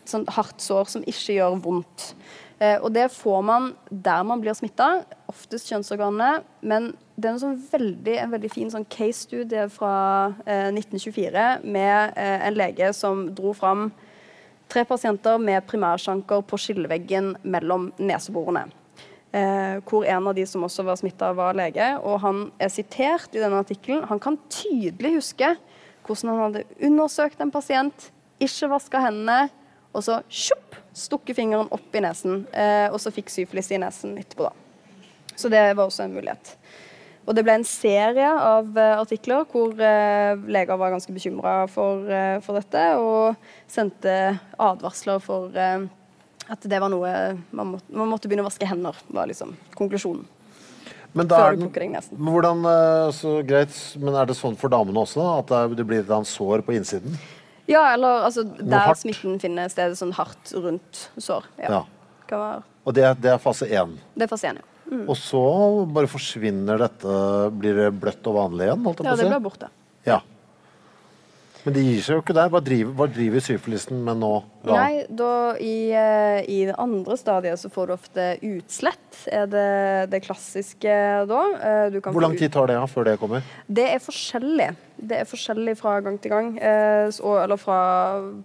[0.09, 2.12] sånn hardt sår som ikke gjør vondt.
[2.59, 6.43] Eh, og det får man der man blir smitta, oftest kjønnsorganene.
[6.61, 9.95] Men det er en, sånn veldig, en veldig fin sånn case-studie fra
[10.47, 13.89] eh, 1924 med eh, en lege som dro fram
[14.69, 18.67] tre pasienter med primærsjanker på skilleveggen mellom neseborene.
[19.33, 21.89] Eh, hvor en av de som også var smitta, var lege.
[22.01, 24.07] Og han er sitert i denne artikkelen.
[24.09, 25.55] Han kan tydelig huske
[26.09, 28.09] hvordan han hadde undersøkt en pasient,
[28.41, 29.51] ikke vaska hendene,
[29.93, 32.44] og så sjopp, stukket fingeren opp i nesen.
[32.53, 35.34] Eh, og så fikk syfilis i nesen etterpå, da.
[35.38, 36.55] Så det var også en mulighet.
[37.28, 42.09] Og det ble en serie av eh, artikler hvor eh, leger var ganske bekymra for,
[42.44, 44.16] for dette, og sendte
[44.59, 45.55] advarsler for
[46.49, 47.12] at det var noe
[47.53, 50.26] man måtte, man måtte begynne å vaske hender, var liksom konklusjonen.
[51.16, 52.66] Men, er den, men hvordan,
[53.16, 55.24] så greit, men er det sånn for damene også?
[55.40, 57.16] At det, blir et sår på innsiden?
[57.69, 61.45] Ja, eller altså der smitten finner sted, sånn hardt rundt sår.
[61.61, 61.83] Ja.
[62.31, 62.49] Ja.
[62.85, 63.95] Og det, det er fase én.
[64.16, 64.66] det er fase én, ja.
[65.05, 65.41] Og så
[65.93, 67.16] bare forsvinner dette
[67.61, 68.87] Blir det bløtt og vanlig igjen?
[69.05, 69.69] Ja, det blir borte.
[70.09, 70.23] Ja.
[71.69, 72.49] Men de gir seg jo ikke der.
[72.49, 74.31] Hva driver, hva driver syfilisen med nå?
[74.64, 74.73] Da?
[74.73, 79.66] Nei, da i, eh, i det andre stadiet så får du ofte utslett, er det
[80.14, 80.95] det klassiske
[81.29, 81.43] da.
[81.69, 83.45] Eh, du kan Hvor lang tid tar det ja, før det kommer?
[83.69, 84.71] Det er forskjellig.
[84.97, 87.81] Det er forskjellig fra gang til gang, eh, så, eller fra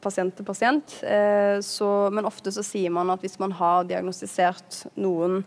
[0.03, 0.99] pasient til pasient.
[1.63, 5.45] Så, men ofte så sier man at hvis man har diagnostisert noen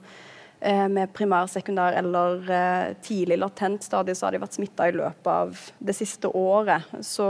[0.60, 5.26] med primær, sekundær eller eh, tidlig latent stadie, så har de vært smitta i løpet
[5.28, 6.82] av det siste året.
[7.04, 7.26] Så,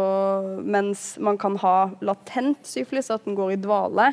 [0.62, 4.12] mens man kan ha latent syfilis, at den går i dvale,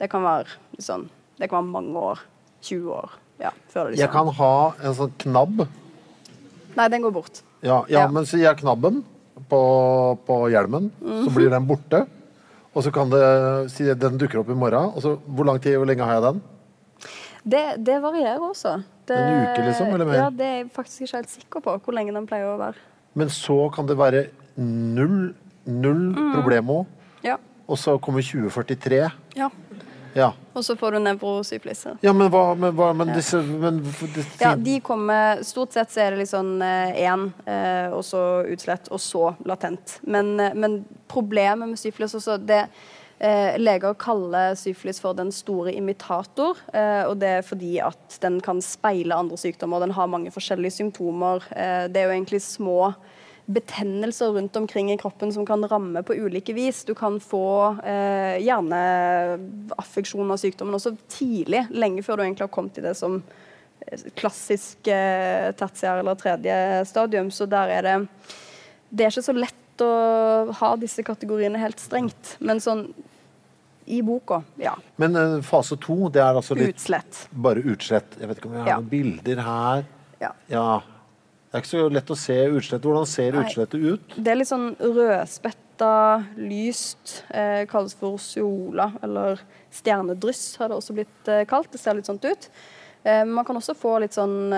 [0.00, 0.46] det kan være,
[0.80, 1.08] sånn,
[1.38, 2.18] det kan være mange år.
[2.64, 3.10] 20 år.
[3.38, 5.66] Ja, før det Jeg liksom- kan ha en sånn knabb.
[6.76, 7.42] Nei, den går bort.
[7.62, 8.06] Ja, ja, Ja.
[8.08, 9.04] men så jeg knabben
[9.50, 11.34] på, på hjelmen, så Mhm.
[11.34, 12.06] blir den borte.
[12.74, 14.92] Og så kan det si den dukker opp i morgen.
[14.96, 16.42] Og så, hvor lang tid, hvor lenge har jeg den?
[17.44, 18.82] Det, det varierer også.
[19.06, 20.14] Det, En uke, liksom, eller mer?
[20.22, 22.74] Ja, Det er jeg faktisk ikke helt sikker på hvor lenge den pleier å være.
[23.14, 24.26] Men så kan det være
[24.56, 25.34] null,
[25.66, 26.34] null Mm.
[26.34, 26.86] problemo.
[27.22, 27.36] Ja.
[27.68, 29.10] Og så kommer 2043.
[29.36, 29.50] ja.
[30.16, 30.28] Ja.
[30.54, 31.80] Og så får du nevrosyfilis.
[32.00, 36.02] Ja, men hva, men, hva, men disse men, disse- Ja, de kommer Stort sett så
[36.04, 39.98] er det liksom én, eh, og så utslett, og så latent.
[40.06, 42.68] Men, eh, men problemet med syflis også det
[43.18, 46.58] eh, Leger kaller syfilis for den store imitator.
[46.72, 49.84] Eh, og det er fordi at den kan speile andre sykdommer.
[49.84, 51.44] Den har mange forskjellige symptomer.
[51.52, 52.94] Eh, det er jo egentlig små
[53.46, 56.84] betennelser rundt omkring i kroppen som kan ramme på ulike vis.
[56.84, 62.76] Du kan få eh, hjerneaffeksjon av sykdommen også tidlig, lenge før du egentlig har kommet
[62.76, 63.18] til det som
[63.84, 66.56] eh, klassisk eh, tertiær eller tredje
[66.88, 67.28] stadium.
[67.30, 67.98] Så der er det
[68.94, 72.36] Det er ikke så lett å ha disse kategoriene helt strengt.
[72.40, 72.86] Men sånn
[73.86, 74.74] i boka, ja.
[74.96, 77.26] Men uh, fase to, det er altså litt Utslett.
[77.32, 78.14] bare utslett.
[78.20, 78.76] Jeg vet ikke om jeg har Ja.
[78.80, 79.84] noen bilder her.
[80.20, 80.30] Ja.
[80.48, 80.68] Ja.
[81.50, 82.82] Det er ikke så lett å se utslett.
[82.82, 83.44] Hvordan ser Nei.
[83.44, 84.14] utslettet ut?
[84.16, 87.24] Det er litt sånn rødspetta, lyst.
[87.30, 89.38] Eh, kalles for siola, eller
[89.70, 91.70] stjernedryss har det også blitt eh, kalt.
[91.70, 92.48] Det ser litt sånt ut.
[93.04, 94.52] Eh, man kan også få litt sånn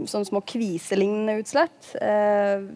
[0.00, 1.92] eh, sånn små kviselignende utslett.
[2.00, 2.66] Eh,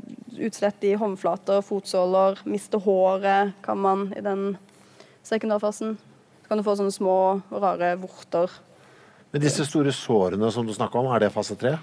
[0.44, 4.54] utslett i håndflater, fotsåler, miste håret kan man i den
[5.24, 5.96] sekundærfasen.
[5.96, 7.18] Så kan du få sånne små,
[7.50, 8.52] rare vorter.
[9.32, 11.78] Men disse store sårene som du snakker om, er det fase tre?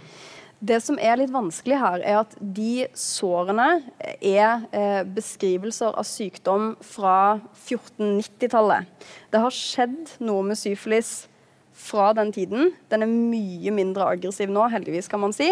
[0.61, 3.81] Det som er litt vanskelig her, er at de sårene
[4.21, 8.85] er eh, beskrivelser av sykdom fra 1490-tallet.
[9.33, 11.23] Det har skjedd noe med syfilis
[11.81, 12.73] fra den tiden.
[12.91, 15.51] Den er mye mindre aggressiv nå, heldigvis, kan man si.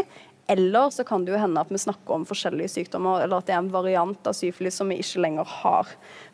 [0.49, 3.53] Eller så kan det jo hende at vi snakker om forskjellige sykdommer, eller at det
[3.53, 5.91] er en variant av syfilis som vi ikke lenger har.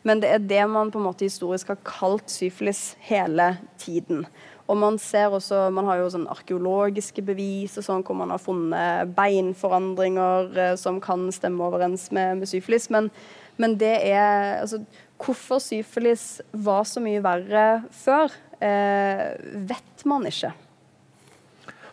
[0.08, 3.50] Men det er det man på en måte historisk har kalt syfilis hele
[3.82, 4.24] tiden.
[4.66, 8.40] Og man ser også, man har jo sånn arkeologiske bevis og sånn, hvor man har
[8.42, 12.88] funnet beinforandringer eh, som kan stemme overens med, med syfilis.
[12.90, 13.12] Men,
[13.60, 14.82] men det er altså,
[15.16, 17.62] Hvorfor syfilis var så mye verre
[17.96, 20.52] før, vet man ikke.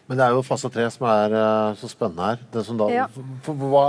[0.03, 2.41] Men det er jo fase tre som er eh, så spennende her.
[2.51, 3.05] Det som da, Ja.
[3.47, 3.86] hva,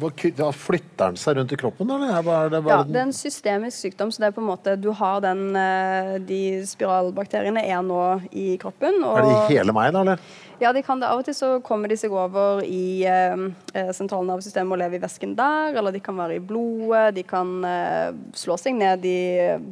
[0.00, 2.14] hva, flytter den seg rundt i kroppen, eller?
[2.16, 4.80] Er- bare, er Ja, det er en systemisk sykdom, så det er på en måte
[4.80, 8.00] Du har den eh, De spiralbakteriene er nå
[8.32, 9.04] i kroppen.
[9.04, 10.18] Og, er det i hele meg, da, eller?
[10.58, 11.08] Ja, de kan det.
[11.12, 13.42] Av og til så kommer de seg over i eh,
[13.76, 17.50] eh, sentralnervesystemet og lever i væsken der, eller de kan være i blodet, de kan
[17.68, 19.66] eh, slå seg ned i eh,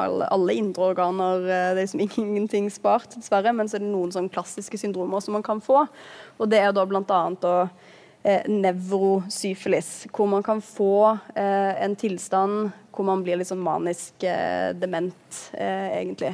[0.00, 1.44] alle, alle indre organer.
[1.44, 5.20] eh, det er liksom ingenting spart, dessverre, men så er det noen sånn klassiske syndromer
[5.20, 5.84] som man kan få.
[6.40, 7.48] Og det er da annet
[8.24, 14.24] eh, nevrosyfilis, hvor man kan få eh, en tilstand hvor man blir litt sånn manisk
[14.80, 16.32] dement, egentlig.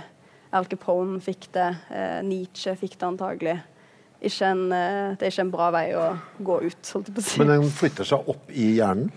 [0.56, 1.68] Al Capone fikk det,
[2.26, 3.62] Nietzsche fikk det antagelig.
[4.24, 7.24] Ikke en, eh, det er ikke en bra vei å gå ut, holdt jeg på
[7.24, 7.40] å si.
[7.42, 9.10] Men den flytter seg opp i hjernen?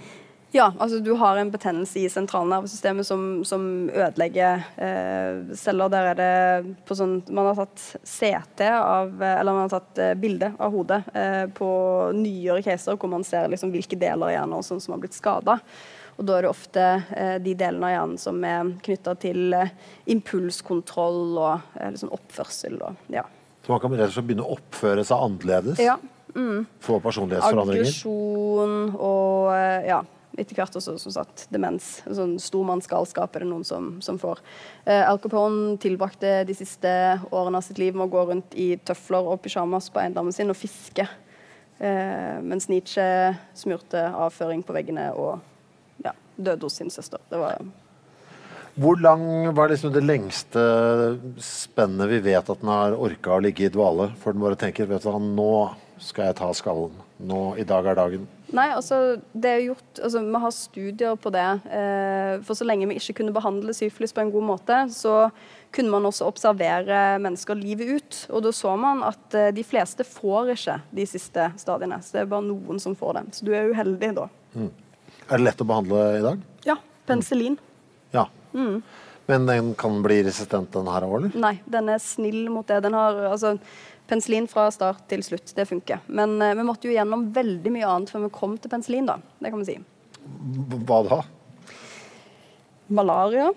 [0.51, 5.91] Ja, altså du har en betennelse i sentralnervesystemet som, som ødelegger eh, celler.
[5.93, 10.15] Der er det på sånn Man har tatt CT av Eller man har tatt eh,
[10.17, 11.69] bilde av hodet eh, på
[12.17, 15.59] nyere caser hvor man ser liksom hvilke deler av hjernen sånn som har blitt skada.
[16.19, 16.85] Og da er det ofte
[17.15, 19.75] eh, de delene av hjernen som er knytta til eh,
[20.11, 23.23] impulskontroll og eh, liksom oppførsel og ja.
[23.69, 25.77] Så man kan rett og slett begynne å oppføre seg annerledes?
[25.77, 25.99] ja.
[26.81, 27.85] Få personlighetsforandringer?
[27.85, 29.99] Aggresjon og eh, ja,
[30.41, 31.99] etter hvert også som sagt demens.
[32.05, 34.41] Sånn stormannsgalskap er det noen som, som får.
[34.89, 36.89] Eh, Al Capone tilbrakte de siste
[37.29, 40.49] årene av sitt liv med å gå rundt i tøfler og pysjamas på eiendommen sin
[40.49, 41.05] og fiske.
[41.77, 43.05] Eh, mens Nietzsche
[43.53, 45.37] smurte avføring på veggene og
[46.05, 47.21] ja, døde hos sin søster.
[47.29, 47.61] Det var
[48.79, 50.61] Hvor lang var liksom det lengste
[51.43, 54.87] spennet vi vet at den har orka å ligge i dvale, For den bare tenker
[54.87, 55.53] vet du hva, nå
[55.99, 56.93] skal jeg ta skallen.
[57.19, 58.27] Nå, I dag er dagen.
[58.55, 61.47] Nei, altså, det er gjort, altså, Vi har studier på det.
[61.75, 65.27] Eh, for så lenge vi ikke kunne behandle syfilis på en god måte, så
[65.75, 68.23] kunne man også observere mennesker livet ut.
[68.31, 71.99] Og da så man at eh, de fleste får ikke de siste stadiene.
[71.99, 73.27] Så det er bare noen som får det.
[73.35, 74.29] Så du er uheldig da.
[74.55, 74.71] Mm.
[75.27, 76.51] Er det lett å behandle i dag?
[76.63, 76.79] Ja.
[77.09, 77.59] Penicillin.
[78.15, 78.29] Ja.
[78.53, 78.81] Mm.
[79.29, 81.37] Men den kan bli resistent, den her òg, eller?
[81.37, 82.79] Nei, den er snill mot det.
[82.87, 83.57] Den har altså
[84.09, 86.01] Penicillin fra start til slutt, det funker.
[86.07, 89.19] Men uh, vi måtte jo gjennom veldig mye annet før vi kom til penicillin, da.
[89.37, 89.75] Det kan vi si.
[90.89, 91.19] Hva da?
[92.99, 93.51] Malaria.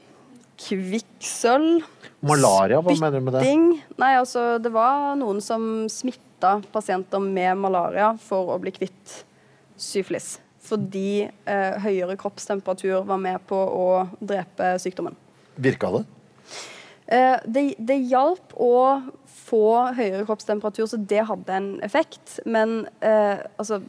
[0.62, 1.86] Kvikksølv.
[2.28, 3.55] Malaria, hva mener du med det?
[3.99, 9.22] Nei, altså, det var noen som smitta pasienter med malaria for å bli kvitt
[9.80, 10.36] syfilis.
[10.72, 13.86] Fordi eh, høyere kroppstemperatur var med på å
[14.24, 15.16] drepe sykdommen.
[15.60, 16.04] Virka det?
[17.12, 19.02] Eh, det, det hjalp å
[19.42, 22.38] få høyere kroppstemperatur, så det hadde en effekt.
[22.48, 23.82] Men eh, altså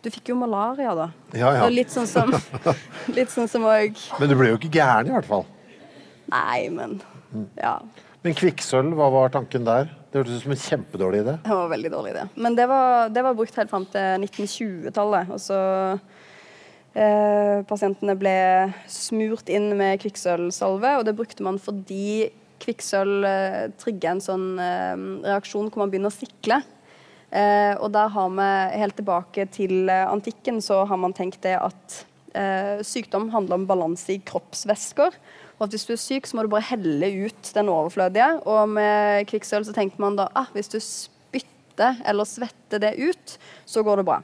[0.00, 1.10] Du fikk jo malaria, da.
[1.36, 1.68] Ja, ja.
[1.68, 2.32] Litt sånn som
[3.18, 5.44] Litt sånn som òg Men du ble jo ikke gæren, i hvert fall.
[6.32, 7.00] Nei, men
[7.58, 7.80] Ja.
[8.24, 9.90] Men kvikksølv, hva var tanken der?
[10.08, 11.34] Det hørtes ut som en kjempedårlig idé.
[11.44, 12.24] Det var veldig dårlig idé.
[12.40, 15.32] Men det var, det var brukt helt fram til 1920-tallet.
[15.34, 15.60] Og så
[16.96, 18.38] eh, Pasientene ble
[18.88, 22.30] smurt inn med kvikksølvsalve, og det brukte man fordi
[22.64, 26.62] kvikksølv eh, trigger en sånn eh, reaksjon hvor man begynner å sikle.
[27.28, 28.48] Eh, og der har vi
[28.80, 31.98] helt tilbake til eh, antikken så har man tenkt det at
[32.32, 35.12] eh, sykdom handler om balanse i kroppsvæsker.
[35.58, 38.30] Og at hvis du er syk, så må du bare helle ut den overflødige.
[38.46, 43.36] Og med kvikksølv så tenkte man da ah, hvis du spytter eller svetter det ut,
[43.66, 44.20] så går det bra.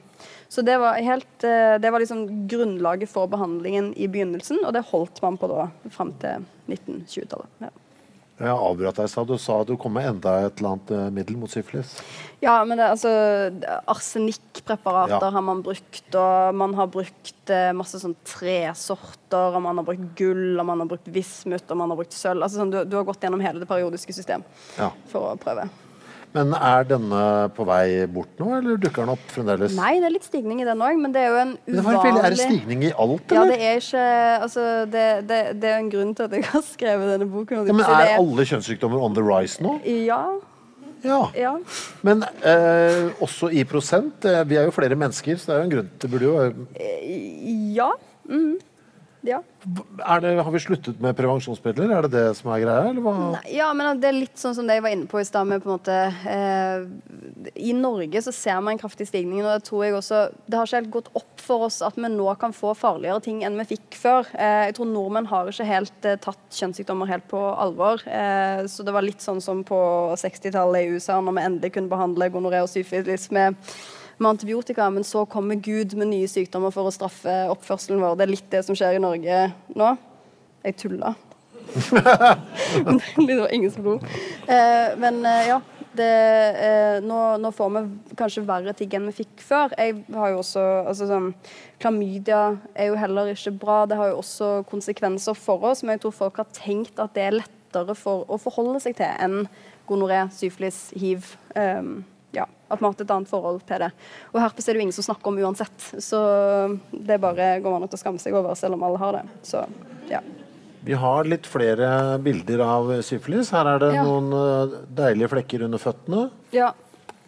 [0.51, 4.85] Så det var, helt, eh, det var liksom grunnlaget for behandlingen i begynnelsen, og det
[4.91, 7.49] holdt man på da fram til 1920-tallet.
[7.65, 7.71] Ja.
[8.35, 9.29] Jeg avbrøt deg i stad.
[9.29, 11.93] Du sa at du kom med enda et eller annet uh, middel mot syfilis.
[12.43, 13.11] Ja, men det, altså
[13.87, 15.31] Arsenikkpreparater ja.
[15.37, 20.11] har man brukt, og man har brukt uh, masse sånn tresorter, og man har brukt
[20.19, 22.43] gull, og man har brukt vismut, og man har brukt sølv.
[22.43, 24.43] Altså, sånn, du, du, har gått gjennom hele det periodiske system
[24.75, 24.91] ja.
[25.13, 25.69] for å prøve.
[26.35, 27.19] Men er denne
[27.55, 29.75] på vei bort nå, eller dukker den opp fremdeles?
[29.77, 32.19] Nei, det er litt stigning i den òg, men det er jo en uvanlig Men
[32.19, 33.37] Er det stigning i alt, eller?
[33.37, 34.07] Ja, det er ikke
[34.45, 37.63] Altså, det, det, det er en grunn til at jeg har skrevet denne boken.
[37.69, 39.77] Ja, men er alle kjønnssykdommer on the rise nå?
[39.85, 40.21] Ja.
[41.05, 41.21] Ja.
[41.37, 41.53] ja.
[42.05, 44.25] Men eh, også i prosent?
[44.25, 46.37] Eh, vi er jo flere mennesker, så det er jo en grunn til burde jo
[46.41, 47.11] eh,
[47.75, 47.91] Ja.
[48.25, 48.55] Mm.
[49.25, 49.41] Ja.
[49.65, 51.89] Det, har vi sluttet med prevensjonsmidler?
[51.95, 52.91] Er det det som er greia?
[52.93, 55.49] Nei, ja, men det er litt sånn som det jeg var inne på i stad.
[55.89, 56.85] Eh,
[57.65, 59.41] I Norge så ser man en kraftig stigning.
[59.41, 62.09] og Det tror jeg også, det har ikke helt gått opp for oss at vi
[62.13, 64.29] nå kan få farligere ting enn vi fikk før.
[64.37, 68.05] Eh, jeg tror nordmenn har ikke helt eh, tatt kjønnssykdommer helt på alvor.
[68.05, 69.81] Eh, så det var litt sånn som på
[70.21, 73.57] 60-tallet i USA, når vi endelig kunne behandle gonoré og syfilis med
[74.17, 78.17] med antibiotika, men så kommer Gud med nye sykdommer for å straffe oppførselen vår.
[78.17, 79.45] Det er litt det som skjer i Norge
[79.75, 79.93] nå.
[80.65, 81.13] Jeg tulla.
[83.27, 83.95] det var ingen som lo.
[84.47, 85.61] Eh, men eh, ja.
[85.95, 86.07] Det,
[86.59, 87.81] eh, nå, nå, får vi
[88.19, 89.71] kanskje verre ting enn vi fikk før.
[89.79, 91.29] Jeg har jo også, altså sånn,
[91.79, 92.41] Klamydia
[92.73, 93.77] er jo heller ikke bra.
[93.87, 97.23] Det har jo også konsekvenser for oss, men jeg tror folk har tenkt at det
[97.23, 99.47] er lettere for å forholde seg til enn
[99.87, 101.31] gonoré, syflis, hiv.
[101.55, 102.01] Um,
[102.67, 103.91] at vi har hatt et annet forhold til det.
[104.33, 106.21] Og herpes er det jo ingen som snakker om uansett, så
[106.91, 109.25] det bare går an å skamme seg over, selv om alle har det.
[109.45, 109.65] Så,
[110.09, 110.23] ja.
[110.85, 113.49] Vi har litt flere bilder av syfilis.
[113.55, 114.03] Her er det ja.
[114.05, 116.27] noen eh, deilige flekker under føttene.
[116.53, 116.69] Ja,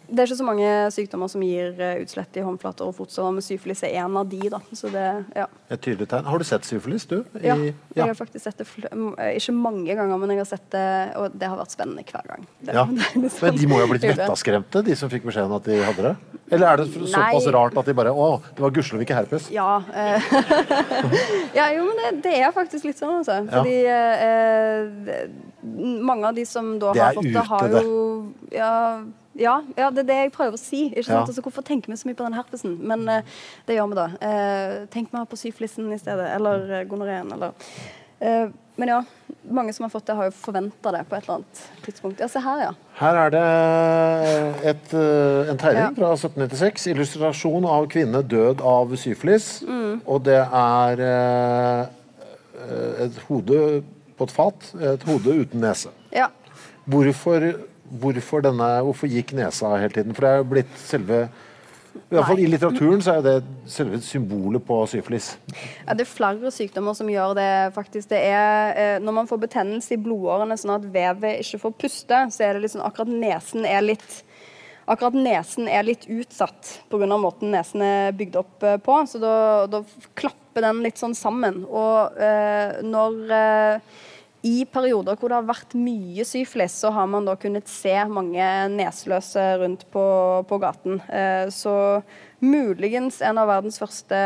[0.08, 3.44] det er ikke så mange sykdommer som gir uh, utslett i håndflater og fotsår, men
[3.44, 4.40] syfilis er en av de.
[4.54, 4.60] da.
[4.72, 5.04] Så det,
[5.36, 5.44] ja.
[5.68, 6.24] Et tydelig tegn.
[6.28, 7.18] Har du sett syfilis, du?
[7.36, 7.56] I, ja,
[7.94, 10.86] jeg har faktisk sett det eh, ikke mange ganger, men jeg har sett det,
[11.20, 12.48] og det har vært spennende hver gang.
[12.60, 12.86] Det, ja.
[12.94, 15.78] det liksom, men de må jo ha blitt vettaskremte, de som fikk beskjeden at de
[15.84, 16.14] hadde det?
[16.48, 19.50] Eller er det såpass rart at de bare Å, det var gudskjelov ikke herpes?
[19.52, 19.82] Ja.
[19.92, 20.32] eh,
[21.58, 23.42] ja, jo, men det, det, er faktisk litt sånn, altså.
[23.52, 25.28] Fordi eh,
[26.08, 27.96] mange av de som da har fått det, har jo
[28.54, 28.72] ja,
[29.38, 30.88] ja, ja, det er det jeg prøver å si.
[30.88, 31.14] Ikke sant?
[31.14, 31.24] Ja.
[31.26, 32.78] Altså, hvorfor tenker vi så mye på den herpesen?
[32.90, 33.36] Men uh,
[33.68, 34.06] det gjør vi da.
[34.22, 36.26] Uh, tenk mer på syflisen i stedet.
[36.34, 37.30] Eller uh, gonoreen.
[37.36, 37.54] Eller
[38.24, 38.98] uh, Men ja,
[39.58, 42.22] mange som har fått det, har jo forventa det på et eller annet tidspunkt.
[42.22, 42.72] Ja, se her, ja.
[42.98, 43.44] Her er det
[44.72, 45.94] et, en tegning ja.
[45.96, 46.86] fra 1796.
[46.94, 49.48] Illustrasjon av kvinne død av syflis.
[49.66, 49.98] Mm.
[50.06, 51.02] Og det er
[53.06, 53.58] et hode
[54.18, 54.70] på et fat.
[54.92, 55.90] Et hode uten nese.
[56.14, 56.30] Ja.
[56.86, 57.50] Hvorfor
[57.90, 60.16] hvorfor, denne, hvorfor gikk nesa hele tiden?
[60.16, 61.28] For det er jo blitt selve
[61.98, 63.34] i, hvert fall I litteraturen så er det
[63.68, 65.32] selve symbolet på syfilis.
[65.82, 67.48] Ja, det er flere sykdommer som gjør det.
[67.74, 68.08] faktisk.
[68.12, 72.22] Det er, eh, når man får betennelse i blodårene sånn at vevet ikke får puste,
[72.32, 74.22] så er det liksom akkurat nesen er litt
[74.88, 77.08] akkurat nesen er litt utsatt pga.
[77.20, 79.00] måten nesen er bygd opp eh, på.
[79.06, 79.82] Så da, da
[80.18, 81.64] klapper den litt sånn sammen.
[81.68, 83.98] Og eh, når eh,
[84.48, 88.46] i perioder hvor det har vært mye syflis, så har man da kunnet se mange
[88.72, 90.04] neseløse rundt på,
[90.48, 91.00] på gaten.
[91.12, 91.74] Eh, så
[92.40, 94.18] muligens en av verdens første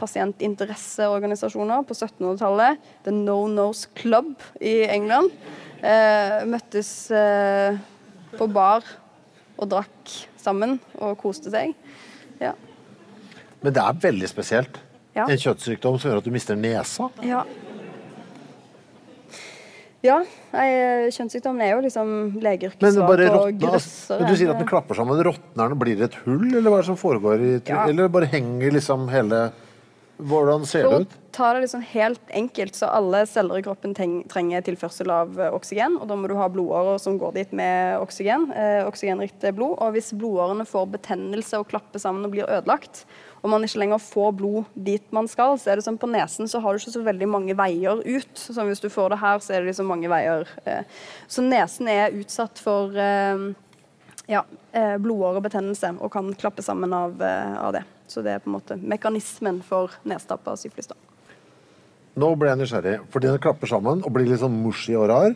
[0.00, 5.30] pasientinteresseorganisasjoner på 1700-tallet, The No Nose Club i England,
[5.84, 7.78] eh, møttes eh,
[8.38, 8.86] på bar
[9.58, 11.76] og drakk sammen og koste seg.
[12.42, 12.56] Ja.
[13.62, 14.80] Men det er veldig spesielt.
[15.12, 15.26] Ja.
[15.28, 17.10] En kjøttssykdom som gjør at du mister nesa.
[17.22, 17.44] Ja.
[20.02, 20.16] Ja,
[20.50, 20.68] nei,
[21.14, 22.08] kjønnssykdommen er jo liksom
[22.42, 23.58] legeyrkesvart og altså.
[23.62, 24.22] grøssere.
[24.24, 25.20] Men du sier at den klapper sammen.
[25.22, 25.78] Råtner den?
[25.78, 27.44] Blir det et hull, eller hva er det som foregår?
[27.44, 27.84] i Ja.
[27.86, 29.52] Eller bare henger liksom hele
[30.22, 31.14] Hvordan ser For det å ut?
[31.34, 35.96] ta det liksom helt enkelt, så alle celler i kroppen trenger tilførsel av eh, oksygen.
[35.98, 39.78] Og da må du ha blodårer som går dit med oksygen, eh, oksygenrikt blod.
[39.80, 43.02] Og hvis blodårene får betennelse og klapper sammen og blir ødelagt,
[43.42, 46.50] og man ikke lenger får blod dit man skal, så er det sånn på nesen
[46.50, 48.32] så har du ikke så veldig mange veier ut.
[48.38, 50.46] Så hvis du får det her, så er det liksom mange veier.
[50.62, 50.86] Eh.
[51.26, 53.48] Så nesen er utsatt for eh,
[54.30, 57.82] ja, eh, blodårebetennelse og kan klappe sammen av, av det.
[58.06, 60.92] Så det er på en måte mekanismen for nedstapp av syfilis.
[62.12, 65.34] Nå ble jeg nysgjerrig, fordi den klapper sammen og blir litt sånn mushy og rar.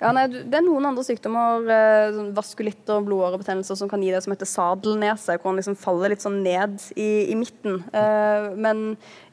[0.00, 4.22] Ja, nei, det er noen andre sykdommer, eh, sånn vaskulitter blodårebetennelser, som kan gi det
[4.24, 7.80] som heter sadelnese, hvor den liksom faller litt sånn ned i, i midten.
[7.94, 8.84] Eh, men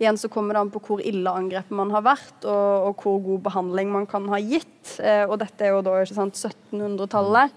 [0.01, 3.21] igjen så kommer det an på hvor ille angrepet man har vært, og, og hvor
[3.27, 4.97] god behandling man kan ha gitt.
[4.99, 7.55] Eh, og dette er jo da ikke sant, 1700-tallet.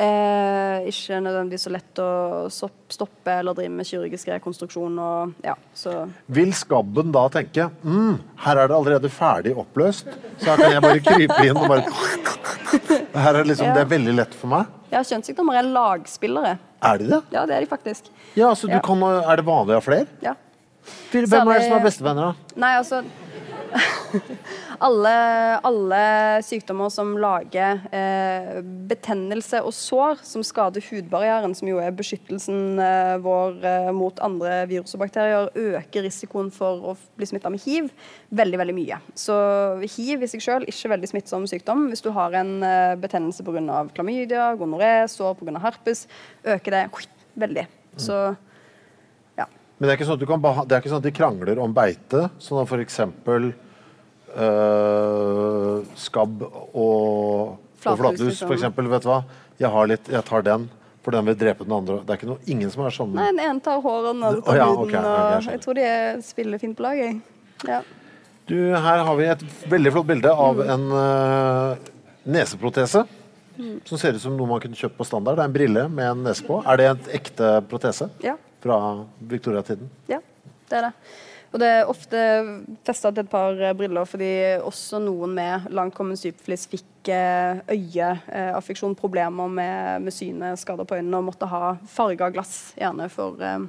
[0.00, 2.06] Eh, ikke nødvendigvis så lett å
[2.48, 4.94] stoppe eller drive med kirurgisk rekonstruksjon.
[4.96, 8.14] Og, ja, så Vil skabben da tenke mm,
[8.46, 10.08] her er det allerede ferdig oppløst,
[10.40, 11.84] så her kan jeg bare krype inn og bare
[13.26, 13.74] her er liksom, Ja.
[13.76, 14.72] Det er veldig lett for meg.
[14.90, 16.56] ja, kjønnssykdommer er lagspillere.
[16.80, 17.20] Er de det?
[17.36, 18.08] Ja, det er de faktisk.
[18.38, 18.80] Ja, så du Ja.
[18.80, 20.06] kan, Er det vanlig å ha flere?
[20.24, 20.32] Ja.
[21.12, 22.56] Hvem er det som er bestevenner, da?
[22.56, 23.02] Nei, altså
[24.86, 25.12] alle,
[25.66, 26.00] alle
[26.44, 28.58] sykdommer som lager eh,
[28.90, 34.64] betennelse og sår som skader hudbarrieren, som jo er beskyttelsen eh, vår eh, mot andre
[34.70, 37.90] virus og bakterier, øker risikoen for å bli smitta med hiv
[38.34, 39.00] veldig veldig mye.
[39.18, 39.38] Så
[39.96, 41.88] hiv i seg sjøl ikke veldig smittsom sykdom.
[41.92, 43.82] Hvis du har en eh, betennelse pga.
[43.94, 45.58] klamydia, gonoré, sår pga.
[45.62, 46.06] herpes,
[46.44, 46.86] øker det
[47.40, 47.68] veldig.
[47.96, 48.22] Så.
[49.80, 52.60] Men det er ikke sånn det er ikke sånn at de krangler om beite, sånn
[52.60, 53.00] at f.eks.
[54.30, 58.90] Uh, skabb og, og Flathus, flathus, liksom.
[58.92, 59.22] vet du hva?
[59.58, 60.66] Jeg, har litt, jeg tar den,
[61.02, 61.96] for den vil drepe den andre.
[62.04, 63.14] Det er ikke noe, ingen som er sånn.
[63.16, 64.82] Nei, den ene tar håret, den andre tar ja, huden.
[64.84, 65.56] ok, ok, jeg og skjønner.
[65.56, 67.16] jeg tror de er- spiller fint på lag, jeg.
[67.70, 67.80] Ja.
[68.50, 71.90] Du, her har vi et veldig flott bilde av en uh,
[72.28, 73.06] neseprotese.
[73.88, 75.36] Som ser ut som noe man kunne kjøpt på standard.
[75.40, 76.60] Det er en brille med en nese på.
[76.64, 78.36] Er det en ekte protese Ja.
[78.62, 78.78] Fra
[79.18, 79.90] Victoria-tiden?
[80.10, 80.20] Ja,
[80.70, 80.94] det er det.
[81.50, 82.18] Og det er ofte
[82.86, 84.32] festa til et par eh, briller fordi
[84.62, 91.18] også noen med langkommen syfilis fikk eh, øyeaffeksjon, problemer med, med synet, skader på øynene
[91.18, 93.66] og måtte ha farga glass, gjerne for eh,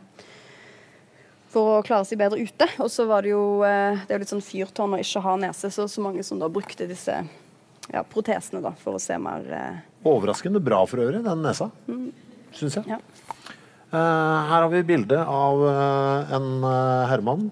[1.52, 2.68] for å klare seg bedre ute.
[2.80, 5.72] Og så var det jo eh, det er litt sånn fyrtårn å ikke ha nese,
[5.74, 7.18] så så mange som da brukte disse
[7.92, 11.68] ja, protesene da, for å se mer eh, Overraskende bra for øvrig, den nesa.
[12.58, 12.88] Syns jeg.
[12.90, 12.98] Ja.
[13.92, 13.98] Eh,
[14.48, 17.50] her har vi bilde av eh, en eh, herremann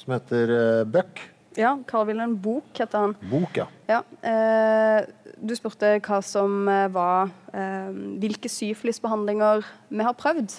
[0.00, 0.52] som heter
[0.88, 1.20] Buck.
[1.58, 3.12] Ja, Carl Wilhelm Bok heter han.
[3.28, 3.66] Bok, ja.
[3.90, 5.04] Ja, eh,
[5.36, 6.64] du spurte hva som
[6.94, 7.90] var eh,
[8.22, 9.60] Hvilke syfilisbehandlinger
[9.92, 10.56] vi har prøvd.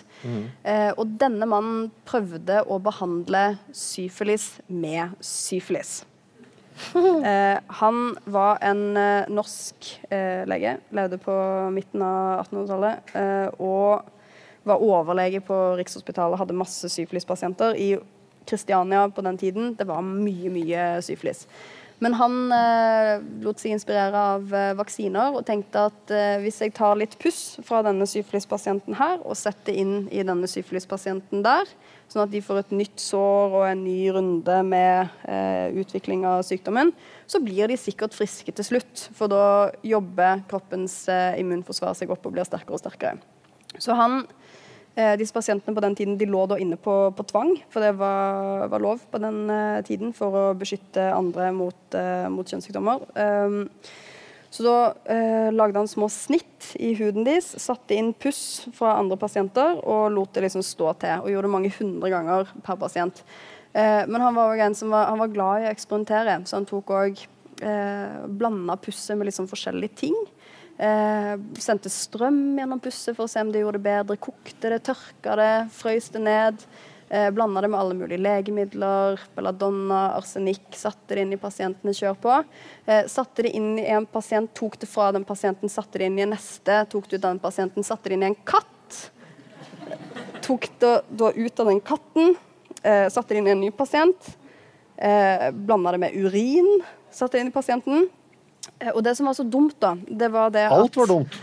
[0.62, 6.04] Eh, og denne mannen prøvde å behandle syfilis med syfilis.
[6.94, 7.98] Eh, han
[8.34, 8.98] var en
[9.32, 11.34] norsk eh, lege, levde på
[11.72, 13.14] midten av 1800-tallet.
[13.18, 14.10] Eh, og
[14.68, 17.76] var overlege på Rikshospitalet, hadde masse syfilispasienter.
[17.76, 17.98] I
[18.48, 21.48] Kristiania på den tiden det var mye, mye syfilis.
[22.04, 26.74] Men han eh, lot seg inspirere av eh, vaksiner og tenkte at eh, hvis jeg
[26.76, 31.70] tar litt puss fra denne syfilispasienten her og setter inn i denne syfilispasienten der,
[32.12, 36.44] sånn at de får et nytt sår og en ny runde med eh, utvikling av
[36.48, 36.92] sykdommen,
[37.30, 39.08] så blir de sikkert friske til slutt.
[39.16, 43.22] For da jobber kroppens eh, immunforsvar seg opp og blir sterkere og sterkere.
[43.80, 44.26] Så han
[45.18, 48.68] disse pasientene på den tiden de lå da inne på, på tvang, for det var,
[48.70, 53.08] var lov på den eh, tiden for å beskytte andre mot, eh, mot kjønnssykdommer.
[53.18, 53.64] Um,
[54.54, 54.76] så da
[55.10, 60.12] eh, lagde han små snitt i huden deres, satte inn puss fra andre pasienter og
[60.14, 61.24] lot det liksom stå til.
[61.24, 63.24] Og gjorde det mange hundre ganger per pasient.
[63.74, 67.24] Eh, men han var var, han var glad i å eksperimentere, så han tok òg
[67.66, 70.20] eh, blanda pusset med sånn forskjellige ting.
[70.84, 74.18] Eh, sendte strøm gjennom pusset for å se om det gjorde det bedre.
[74.20, 76.66] Kokte det, tørka det, frøys det ned.
[77.14, 80.66] Eh, Blanda det med alle mulige legemidler, belladonna, arsenikk.
[80.76, 82.38] Satte det inn i pasientene kjør på.
[82.86, 86.18] Eh, satte det inn i en pasient, tok det fra den pasienten, satte det inn
[86.20, 86.82] i en neste.
[86.92, 89.00] Tok det ut av den pasienten, satte det inn i en katt.
[90.44, 92.36] Tok det da ut av den katten,
[92.84, 94.34] eh, satte det inn i en ny pasient.
[94.98, 98.10] Eh, Blanda det med urin, satte det inn i pasienten.
[98.84, 101.38] Eh, og det som var så dumt, da, det var det at Alt var dumt.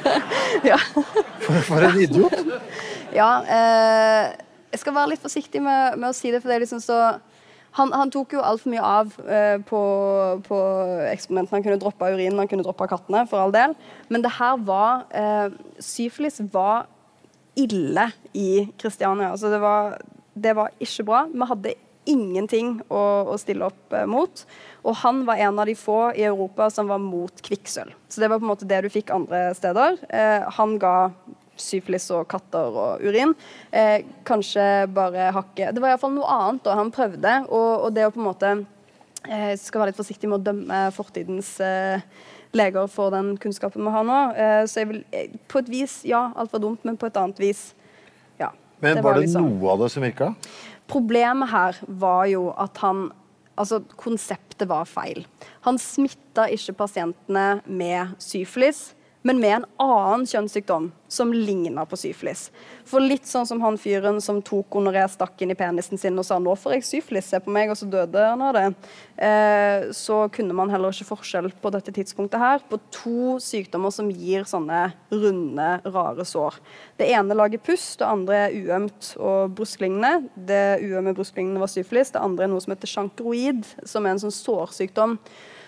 [0.70, 0.78] Ja.
[1.44, 2.34] For, for en idiot.
[3.14, 4.30] Ja, eh,
[4.70, 7.00] jeg skal være litt forsiktig med, med å si det, for det er liksom så
[7.78, 9.80] Han, han tok jo altfor mye av eh, på,
[10.42, 10.56] på
[11.06, 11.60] eksperimentene.
[11.60, 13.76] Han kunne droppe urinen, han kunne droppe kattene, for all del.
[14.10, 16.88] Men det her var eh, Syfilis var
[17.54, 19.30] ille i Kristiania.
[19.30, 20.00] Altså det var,
[20.34, 21.20] det var ikke bra.
[21.30, 21.76] Vi hadde
[22.10, 24.44] ingenting å, å stille opp eh, mot.
[24.84, 27.94] Og han var en av de få i Europa som var mot kvikksølv.
[28.08, 30.00] Så det var på en måte det du fikk andre steder.
[30.08, 30.96] Eh, han ga
[31.60, 33.34] syfilis og katter og urin.
[33.70, 38.06] Eh, kanskje bare hakket Det var iallfall noe annet da han prøvde, og, og det
[38.08, 38.52] å på en måte
[39.28, 42.00] eh, skal være litt forsiktig med å dømme fortidens eh,
[42.56, 44.20] leger for den kunnskapen vi har nå.
[44.34, 47.20] Eh, så jeg vil eh, På et vis, ja, alt var dumt, men på et
[47.20, 47.70] annet vis,
[48.40, 48.52] ja.
[48.80, 50.34] Men var det liksom- noe av det som virka?
[50.90, 53.10] Problemet her var jo at han
[53.60, 55.26] Altså, konseptet var feil.
[55.66, 62.46] Han smitta ikke pasientene med syfilis, men med en annen kjønnssykdom som ligna på syfilis.
[62.88, 66.24] For litt sånn som han fyren som tok gonoré, stakk inn i penisen sin og
[66.24, 68.74] sa 'nå får jeg syfilis, se på meg', og så døde han av det,
[69.18, 74.10] eh, så kunne man heller ikke forskjell på dette tidspunktet her på to sykdommer som
[74.10, 76.54] gir sånne runde, rare sår.
[76.96, 80.30] Det ene lager puss, det andre er uømt og brusklignende.
[80.34, 84.18] Det uømme brusklignende var syfilis, det andre er noe som heter sjankroid, som er en
[84.18, 85.18] sånn sårsykdom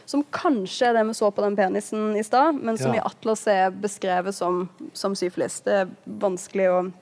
[0.07, 3.01] som kanskje er det vi så på den penisen i stad, men som Ja.
[3.01, 5.61] i Atlas er beskrevet som, som syfilis.
[5.65, 6.93] Det er vanskelig å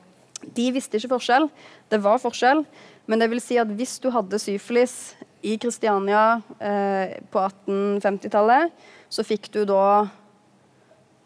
[0.55, 1.51] De visste ikke forskjell.
[1.93, 2.64] Det var forskjell.
[3.06, 5.14] Men det vil si at hvis du hadde syfilis
[5.44, 8.70] i Kristiania eh, på 1850-tallet,
[9.12, 10.09] så fikk du da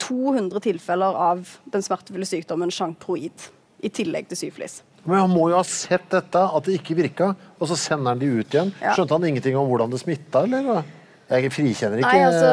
[0.03, 3.47] 200 tilfeller av den smertefulle sykdommen sjankroid
[3.85, 4.81] i tillegg til syfilis.
[5.05, 7.31] Men han må jo ha sett dette, at det ikke virka,
[7.61, 8.73] og så sender han de ut igjen.
[8.81, 8.95] Ja.
[8.97, 10.83] Skjønte han ingenting om hvordan det smitta, eller?
[11.25, 12.49] Jeg frikjenner ikke Nei, altså,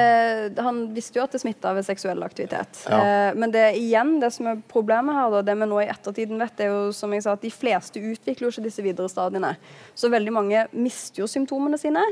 [0.00, 2.80] eh, Han visste jo at det smitta ved seksuell aktivitet.
[2.88, 2.98] Ja.
[2.98, 6.40] Eh, men det igjen, det som er problemet her, da, det vi nå i ettertiden
[6.40, 9.54] vet, er jo som jeg sa, at de fleste utvikler jo ikke disse videre stadiene.
[9.94, 12.04] Så veldig mange mister jo symptomene sine.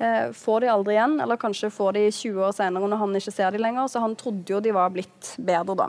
[0.00, 3.34] Eh, får de aldri igjen, eller kanskje får de 20 år senere når han ikke
[3.34, 3.88] ser de lenger.
[3.92, 5.88] Så han trodde jo de var blitt bedre da.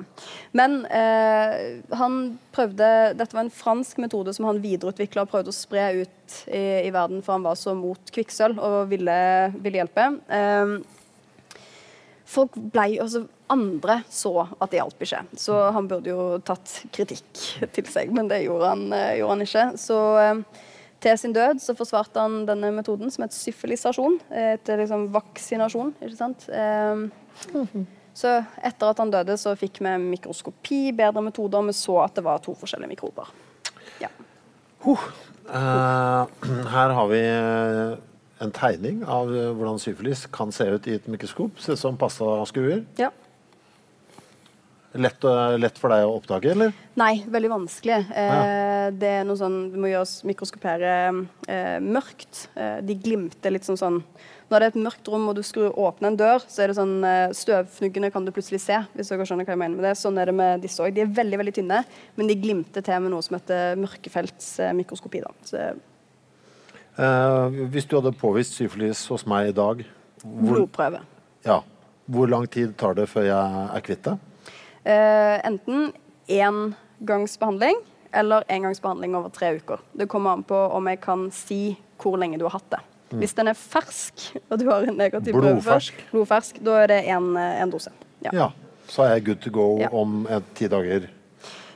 [0.57, 2.17] Men eh, han
[2.51, 6.83] prøvde Dette var en fransk metode som han videreutvikla og prøvde å spre ut i,
[6.83, 9.19] i verden, for han var så mot kvikksølv og ville,
[9.63, 10.09] ville hjelpe.
[10.27, 10.75] Eh,
[12.31, 17.41] folk ble, altså Andre så at det hjalp ikke, så han burde jo tatt kritikk
[17.75, 19.65] til seg, men det gjorde han, eh, gjorde han ikke.
[19.81, 20.61] Så eh,
[21.01, 24.19] til sin død så forsvarte han denne metoden som het syfilisasjon.
[24.29, 26.47] etter liksom vaksinasjon, ikke sant.
[26.49, 32.01] Eh, Så etter at han døde, så fikk vi mikroskopi, bedre metoder, og vi så
[32.03, 33.31] at det var to forskjellige mikrober.
[34.03, 34.11] Ja.
[34.83, 36.27] Uh,
[36.73, 37.95] her har vi eh,
[38.41, 41.59] en tegning av eh, hvordan syfilis kan se ut i et mikroskop.
[41.61, 42.83] Ser ut som pastaskruer.
[42.99, 43.11] ja.
[44.93, 46.73] Lett, eh, lett for deg å oppdage, eller?
[46.99, 47.99] Nei, veldig vanskelig.
[48.11, 50.91] Eh, det er noe sånn, Du må gjøres mikroskopere
[51.47, 52.49] eh, mørkt.
[52.59, 54.01] Eh, de glimter litt sånn sånn
[54.51, 56.75] Når det er et mørkt rom og du skrur åpne en dør, så er det
[56.75, 58.81] sånn eh, Støvfnuggene kan du plutselig se.
[58.97, 59.93] hvis dere skjønner hva jeg mener med det.
[59.95, 60.91] Sånn er det med disse òg.
[60.93, 61.85] De er veldig veldig tynne,
[62.17, 65.23] men de glimter til med noe som heter mørkefeltsmikroskopi.
[66.99, 69.85] Eh, hvis du hadde påvist syfilis hos meg i dag,
[70.21, 70.99] hvor, blodprøve.
[71.47, 71.61] ja,
[72.11, 74.17] hvor lang tid tar det før jeg er kvitt det?
[74.85, 75.91] Eh, enten
[76.27, 77.75] engangsbehandling
[78.13, 79.79] eller engangsbehandling over tre uker.
[79.93, 82.79] Det kommer an på om jeg kan si hvor lenge du har hatt det.
[83.21, 85.93] Hvis den er fersk, og du har en negativ Blodfersk.
[85.97, 87.91] prøve, blodfersk, da er det én dose.
[88.23, 88.31] Ja.
[88.33, 88.47] Ja,
[88.87, 89.89] så er jeg good to go Ja.
[89.91, 91.09] om et, ti dager.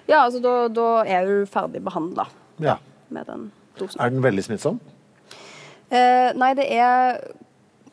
[0.07, 2.25] Ja, altså da, da er du ferdig behandla
[2.59, 2.77] Ja.
[3.09, 3.99] med den dosen.
[3.99, 4.79] Er den veldig smittsom?
[5.91, 7.19] Eh, nei, det er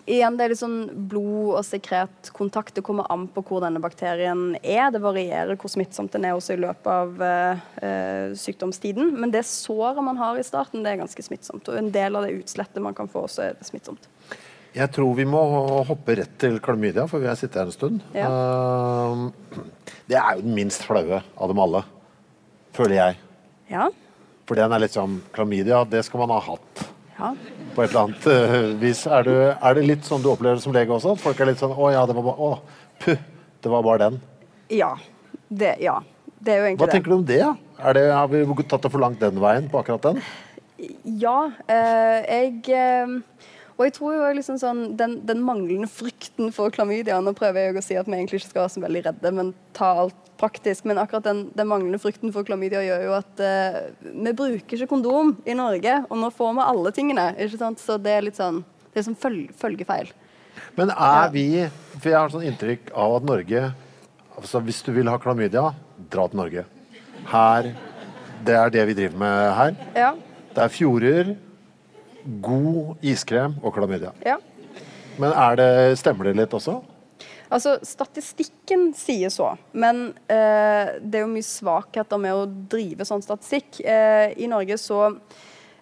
[0.03, 0.79] Igjen, det er litt sånn
[1.11, 2.75] blod- og sekretkontakt.
[2.75, 4.89] Det kommer an på hvor denne bakterien er.
[4.91, 9.13] Det varierer hvor smittsomt den er også i løpet av eh, eh, sykdomstiden.
[9.15, 11.71] Men det såret man har i starten, det er ganske smittsomt.
[11.71, 14.11] Og en del av det utslettet man kan få, også er smittsomt.
[14.73, 15.41] Jeg tror vi må
[15.87, 18.05] hoppe rett til klamydia, for vi har sittet her en stund.
[18.17, 18.31] Ja.
[18.33, 19.61] Uh,
[20.11, 21.85] det er jo den minst flaue av dem alle,
[22.75, 23.21] føler jeg.
[23.71, 23.91] Ja.
[24.49, 26.83] For den er litt sånn Klamydia, det skal man ha hatt.
[27.19, 27.35] Ja.
[27.75, 29.05] På et eller annet eh, vis.
[29.07, 31.17] Er, du, er det litt sånn du opplever det som lege også?
[31.17, 33.29] At folk er litt sånn Å ja, det var bare Å, puh.
[33.63, 34.17] Det var bare den.
[34.75, 34.97] Ja.
[35.49, 36.01] Det, ja.
[36.43, 36.95] det er jo Hva egentlig det.
[36.97, 37.43] tenker du om det?
[37.95, 40.23] Det har vi tatt det for langt den veien på akkurat den?
[41.23, 41.37] Ja.
[41.71, 43.15] Eh, jeg eh,
[43.83, 47.79] Og jeg tror jo liksom sånn den, den manglende frykten for klamydia Nå prøver jeg
[47.81, 50.87] å si at vi egentlig ikke skal være så veldig redde, men ta alt praktisk.
[50.87, 54.91] Men akkurat den, den manglende frykten for klamydia gjør jo at eh, vi bruker ikke
[54.93, 57.27] kondom i Norge, og nå får vi alle tingene.
[57.43, 57.83] ikke sant?
[57.83, 60.15] Så det er litt sånn Det er sånn føl følgefeil.
[60.79, 61.47] Men er vi
[61.97, 63.63] For jeg har sånn inntrykk av at Norge
[64.37, 65.73] altså Hvis du vil ha klamydia,
[66.13, 66.69] dra til Norge.
[67.33, 67.73] Her
[68.47, 69.75] Det er det vi driver med her.
[69.97, 70.13] Ja.
[70.53, 71.35] Det er fjorder,
[72.45, 74.15] god iskrem og klamydia.
[74.27, 74.39] ja.
[75.21, 75.71] Men er det,
[76.01, 76.79] stemmer det litt også?
[77.53, 83.25] Altså, Statistikken sier så, men eh, det er jo mye svakheter med å drive sånn
[83.25, 83.83] statistikk.
[83.85, 85.11] Eh, I Norge så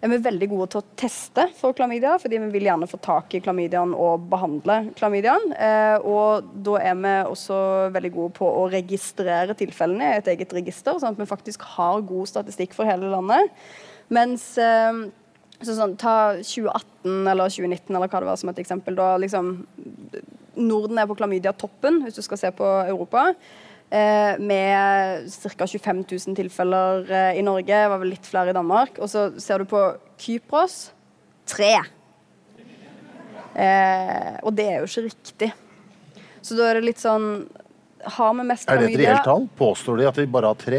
[0.00, 3.36] er vi veldig gode til å teste for klamydia, fordi vi vil gjerne få tak
[3.36, 5.52] i klamydiaen og behandle klamydiaen.
[5.54, 7.60] Eh, og da er vi også
[7.94, 12.02] veldig gode på å registrere tilfellene i et eget register, sånn at vi faktisk har
[12.08, 13.54] god statistikk for hele landet.
[14.10, 15.04] Mens eh,
[15.60, 18.96] så sånn, Ta 2018 eller 2019 eller hva det var som et eksempel.
[18.98, 19.52] Da liksom
[20.60, 23.30] Norden er på klamydia-toppen, hvis du skal se på Europa.
[23.90, 25.66] Eh, med ca.
[25.66, 29.00] 25 000 tilfeller eh, i Norge, var vel litt flere i Danmark.
[29.02, 29.82] Og så ser du på
[30.20, 30.92] Kypros
[31.50, 31.74] tre.
[33.58, 35.50] Eh, og det er jo ikke riktig.
[36.40, 37.24] Så da er det litt sånn
[38.14, 39.42] Har vi mest klamydia Er det et reelt tall?
[39.58, 40.78] Påstår de at de bare har tre?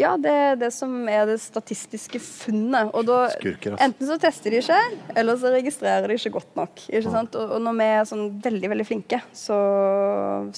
[0.00, 2.90] Ja, det er det som er det statistiske funnet.
[2.98, 3.84] Og da, Skurker, altså.
[3.86, 4.80] enten så tester de ikke,
[5.14, 6.82] eller så registrerer de ikke godt nok.
[6.88, 7.38] Ikke sant?
[7.38, 9.58] Og, og når vi er sånn veldig, veldig flinke, så,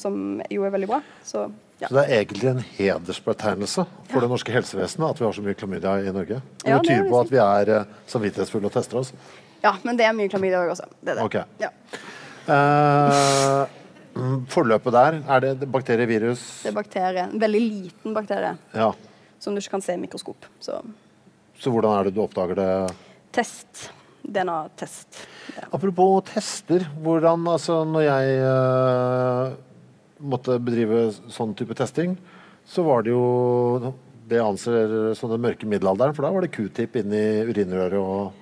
[0.01, 0.19] som
[0.53, 1.47] jo er veldig bra, så
[1.77, 1.91] ja.
[1.91, 5.59] Så det er egentlig en hedersbetegnelse for det norske helsevesenet at vi har så mye
[5.61, 6.39] klamydia i Norge.
[6.65, 9.11] Og Ja, det tyder på at vi er eh, samvittighetsfulle og tester oss.
[9.61, 10.89] ja, men det er mye klamydia òg også.
[11.03, 11.27] Det er det.
[11.29, 11.45] Okay.
[11.61, 11.69] Ja,
[14.17, 17.27] mm, forløpet der, er det bakterie, virus det er bakterie.
[17.29, 18.93] En veldig liten bakterie Ja.
[19.47, 20.49] Som du ikke kan se i mikroskop.
[20.61, 20.81] Så
[21.57, 22.71] Så hvordan er det du oppdager det?
[23.33, 23.91] test.
[24.27, 25.21] DNA-test.
[25.55, 25.69] Ja.
[25.77, 26.83] Apropos tester.
[27.05, 29.53] Hvordan, altså, når jeg uh,
[30.27, 32.17] måtte bedrive sånn type testing,
[32.67, 33.93] så var det jo
[34.27, 37.95] det anser som den mørke middelalderen, for da var det q-tip inni urinrøret.
[38.01, 38.33] Og,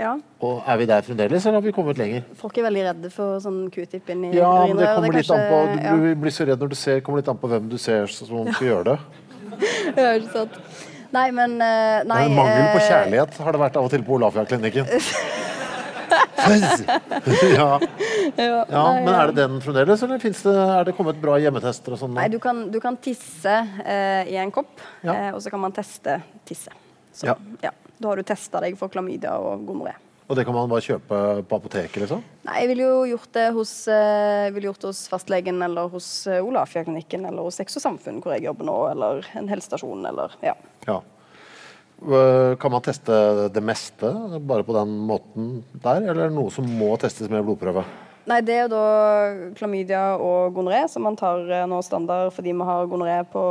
[0.00, 0.14] ja.
[0.40, 2.24] og er vi der fremdeles, eller har vi kommet lenger?
[2.40, 4.96] Folk er veldig redde for sånn q-tip inni i Ja, men det urinrøret.
[4.96, 5.92] kommer er litt an på kanskje- Du ja.
[6.00, 8.48] blir- blir så redd når du ser, kommer litt an på hvem du ser som
[8.54, 8.98] skal gjøre det.
[9.96, 10.58] Ja, ikke sant.
[11.14, 12.22] Nei, men eh, Det Nei.
[12.24, 14.88] er en mangel på eh, kjærlighet har det vært av og til på Olafia-klinikken.
[17.54, 17.80] ja.
[18.36, 22.00] Ja, ja, Men er det den fremdeles, eller det, er det kommet bra hjemmetester og
[22.02, 22.16] sånt?
[22.18, 23.54] Nei, du kan, du kan tisse
[23.84, 24.74] eh, i en kopp,
[25.06, 25.14] Ja.
[25.14, 26.18] eh, og så kan man teste
[26.48, 26.72] tisse.
[27.14, 27.36] Så, Ja.
[27.62, 27.70] ja.
[27.94, 29.94] Da har du testa deg for klamydia og gonoré.
[30.24, 32.22] Og det kan man bare kjøpe på apoteket, liksom?
[32.46, 36.08] Nei, jeg ville jo gjort det hos, eh, ville gjort det hos fastlegen eller hos
[36.26, 40.32] eh, Olafia-klinikken eller hos Sex og Samfunn, hvor jeg jobber nå, eller en helsestasjon, eller
[40.44, 40.56] ja.
[40.88, 41.02] Ja.
[42.60, 43.14] Kan man teste
[43.54, 44.10] det meste
[44.44, 47.84] bare på den måten der, eller er det noe som må testes med blodprøve?
[48.24, 48.84] Nei, det er jo da
[49.58, 53.42] klamydia og gonoré, som man tar eh, nå standard fordi vi har gonoré på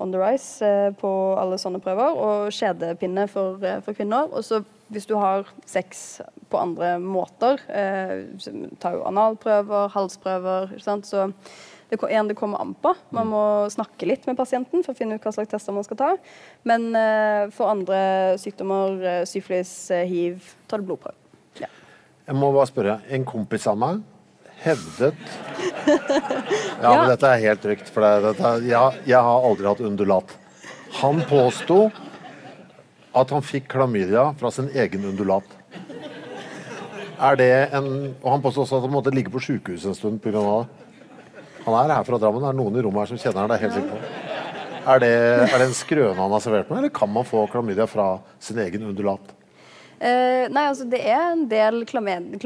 [0.00, 4.32] on the rise på alle sånne prøver, og skjedepinne for, for kvinner.
[4.32, 8.26] Og så hvis du har sex på andre måter, eh,
[8.78, 11.32] tar jo analprøver, halsprøver, så
[11.88, 12.92] det, igjen, det kommer an på.
[13.14, 16.00] Man må snakke litt med pasienten for å finne ut hva slags tester man skal
[16.00, 16.08] ta.
[16.66, 18.00] Men eh, for andre
[18.42, 21.14] sykdommer, eh, syfilis, eh, hiv, ta det blodprøve.
[21.62, 21.70] Ja.
[22.26, 22.98] Jeg må bare spørre.
[23.14, 24.02] En kompis av meg
[24.64, 25.18] hevdet
[26.82, 30.34] Ja, men dette er helt trygt, for dette, jeg, jeg har aldri hatt undulat.
[31.02, 31.86] Han påsto
[33.16, 35.44] at han fikk klamydia fra sin egen undulat.
[37.16, 37.86] Er det en
[38.22, 40.32] Og han påstår også at han måtte ligge på sjukehus en stund pga.
[40.36, 40.66] det.
[41.64, 42.42] Han er her fra Drammen.
[42.44, 44.26] Det er noen i rommet her som kjenner han, det er helt sikker på.
[44.86, 45.08] Er det,
[45.50, 48.60] er det en skrøne han har servert med, eller kan man få klamydia fra sin
[48.62, 49.32] egen undulat?
[49.98, 52.36] Eh, nei, altså det er en del klame-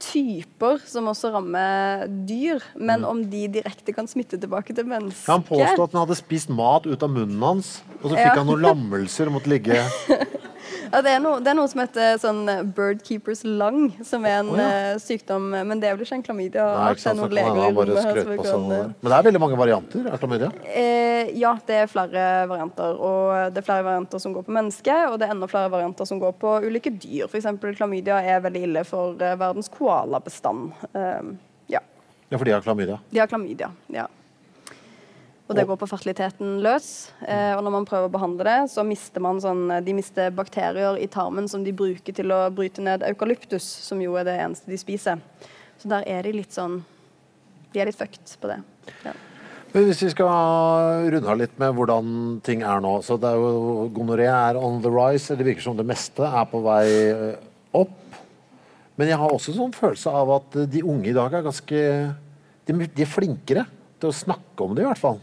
[0.00, 5.42] klamydia-typer som også rammer dyr, men om de direkte kan smitte tilbake til mennesker Han
[5.42, 8.34] påstod at han hadde spist mat ut av munnen hans, og så fikk Ja.
[8.36, 9.80] han noen lammelser og måtte ligge
[10.92, 14.24] ja, det, er noe, det er noe som heter sånn eh, bird keepers lung, som
[14.28, 14.66] er en oh, ja.
[14.92, 16.66] eh, sykdom, men det er vel ikke en klamydia?
[16.66, 18.66] Nei, ikke Det er sant, så noen leger i rommet sånn.
[18.76, 20.50] eh, Men det er veldig mange varianter av klamydia.
[20.72, 23.00] Eh, ja, det er flere varianter.
[23.00, 26.08] Og det er flere varianter som går på mennesker, og det er enda flere varianter
[26.08, 27.26] som går på ulike dyr.
[27.30, 27.48] F.eks.
[27.78, 30.70] klamydia er veldig ille for eh, verdens koalabestand.
[30.92, 31.32] Eh,
[31.72, 31.82] ja.
[32.28, 33.00] Ja, for de har klamydia.
[33.10, 34.06] De har klamydia, ja.
[35.46, 37.12] Og det går på fertiliteten løs.
[37.22, 40.98] Eh, og når man prøver å behandle det, så mister man sånn De mister bakterier
[40.98, 44.72] i tarmen som de bruker til å bryte ned eukalyptus, som jo er det eneste
[44.72, 45.22] de spiser.
[45.78, 46.80] Så der er de litt sånn
[47.76, 48.60] de er litt fucked på det.
[49.04, 49.12] Ja.
[49.74, 52.06] Men hvis vi skal runde av litt med hvordan
[52.46, 55.36] ting er nå så det er jo Gonoré er on the rise.
[55.36, 57.42] Det virker som det meste er på vei eh,
[57.76, 57.98] opp.
[58.96, 61.80] Men jeg har også en sånn følelse av at de unge i dag er ganske
[62.66, 63.66] De, de er flinkere
[64.00, 65.20] til å snakke om det, i hvert fall.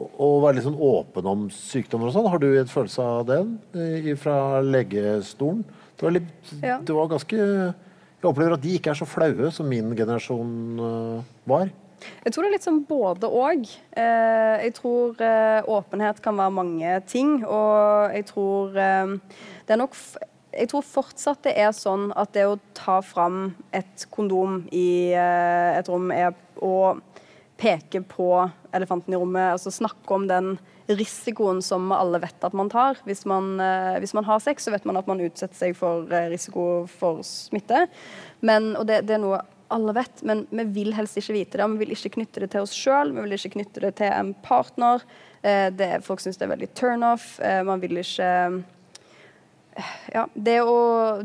[0.00, 2.26] Og være litt sånn åpen om sykdommer og sånn.
[2.32, 3.40] Har du en følelse av det
[3.78, 5.62] eh, fra legestolen?
[5.94, 6.80] Det var, litt, Ja.
[6.82, 11.32] det var ganske Jeg opplever at de ikke er så flaue som min generasjon eh,
[11.46, 11.70] var.
[12.24, 13.66] Jeg tror det er litt sånn både og.
[13.96, 19.14] Eh, jeg tror eh, åpenhet kan være mange ting, og jeg tror eh,
[19.66, 19.98] det er nok
[20.54, 25.88] jeg tror fortsatt det er sånn at det å ta fram et kondom i et
[25.90, 26.30] rom er
[26.62, 26.94] å
[27.60, 28.28] peke på
[28.74, 30.54] elefanten i rommet, altså snakke om den
[30.90, 32.98] risikoen som alle vet at man tar.
[33.06, 36.10] Hvis man, eh, hvis man har sex, så vet man at man utsetter seg for
[36.12, 37.86] eh, risiko for smitte.
[38.44, 39.40] Men, og det, det er noe
[39.74, 41.70] alle vet, men vi vil helst ikke vite det.
[41.72, 44.34] Vi vil ikke knytte det til oss sjøl, vi vil ikke knytte det til en
[44.44, 45.02] partner.
[45.42, 47.38] Eh, det, folk syns det er veldig turnoff.
[47.40, 48.30] Man vil ikke
[50.12, 50.74] ja, det å,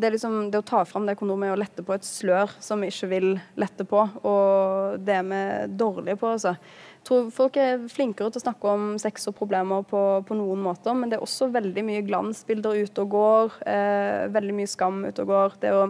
[0.01, 2.81] det, liksom, det å ta fram det kondomet er å lette på et slør som
[2.81, 3.27] vi ikke vil
[3.59, 4.01] lette på.
[4.25, 5.41] Og det er vi
[5.77, 6.31] dårlige på.
[6.33, 6.55] Altså.
[6.99, 10.63] Jeg tror folk er flinkere til å snakke om sex og problemer på, på noen
[10.65, 13.59] måter, men det er også veldig mye glansbilder ute og går.
[13.69, 15.59] Eh, veldig mye skam ute og går.
[15.61, 15.85] Det å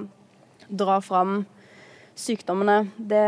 [0.70, 1.42] dra fram
[2.20, 3.24] sykdommene, det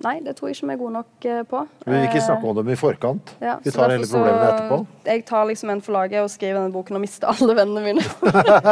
[0.00, 1.62] Nei, det tror jeg ikke vi er gode nok eh, på.
[1.84, 3.32] Vi vil ikke snakke om dem i forkant.
[3.42, 4.78] Ja, vi tar hele problemet problemene etterpå.
[5.10, 8.04] Jeg tar liksom en for laget og skriver denne boken og mister alle vennene mine.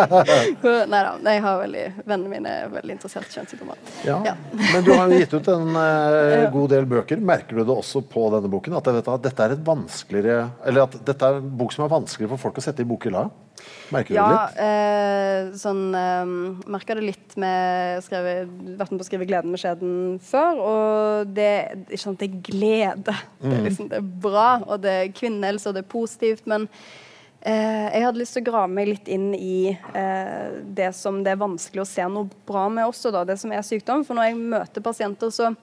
[0.92, 3.82] Nei da, jeg har veldig, vennene mine er veldig interessert i kjønnssykdommer.
[4.08, 4.20] Ja.
[4.28, 4.36] Ja.
[4.58, 7.22] Men du har jo gitt ut en eh, god del bøker.
[7.32, 8.78] Merker du det også på denne boken?
[8.78, 11.92] At, vet at dette er et vanskeligere Eller at dette er en bok som er
[11.92, 13.28] vanskeligere for folk å sette i bokhylla?
[13.94, 14.58] Merker du Ja, det litt?
[14.66, 16.32] eh, sånn eh,
[16.74, 20.60] Merka det litt med skrevet, Vært med på å skrive 'Gleden med skjeden' før.
[20.60, 21.50] Og det,
[21.88, 23.16] ikke sant, det er glede.
[23.40, 26.46] Det er, liksom, det er bra, og det er kvinnehelse, og det er positivt.
[26.46, 26.68] Men
[27.42, 31.32] eh, jeg hadde lyst til å grave meg litt inn i eh, det som det
[31.32, 34.04] er vanskelig å se noe bra med også, da, det som er sykdom.
[34.04, 35.54] For når jeg møter pasienter, så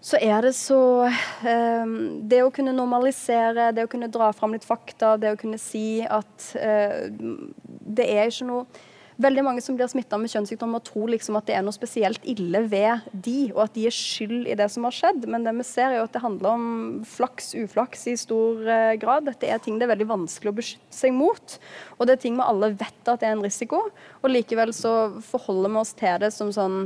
[0.00, 1.94] så er det så eh,
[2.30, 6.04] Det å kunne normalisere, det å kunne dra fram litt fakta, det å kunne si
[6.06, 8.86] at eh, det er ikke noe
[9.18, 12.60] Veldig mange som blir smitta med kjønnssykdommer, tror liksom at det er noe spesielt ille
[12.70, 15.24] ved de, og at de er skyld i det som har skjedd.
[15.26, 16.68] Men det vi ser er jo at det handler om
[17.16, 19.26] flaks, uflaks i stor eh, grad.
[19.26, 21.58] Dette er ting det er veldig vanskelig å beskytte seg mot.
[21.98, 23.88] Og det er ting vi alle vet at det er en risiko,
[24.22, 24.94] og likevel så
[25.32, 26.84] forholder vi oss til det som sånn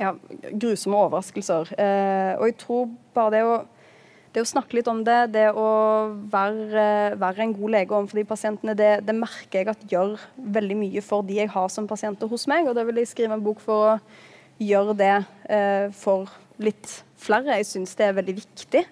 [0.00, 0.14] ja,
[0.52, 1.70] grusomme overraskelser.
[1.78, 3.54] Eh, og jeg tror bare det å,
[4.34, 5.68] det å snakke litt om det, det å
[6.32, 6.86] være,
[7.20, 10.16] være en god lege overfor de pasientene, det, det merker jeg at gjør
[10.58, 12.68] veldig mye for de jeg har som pasienter hos meg.
[12.68, 13.98] Og da vil jeg skrive en bok for å
[14.62, 15.14] gjøre det
[15.50, 16.30] eh, for
[16.62, 17.58] litt flere.
[17.60, 18.84] Jeg syns det er veldig viktig.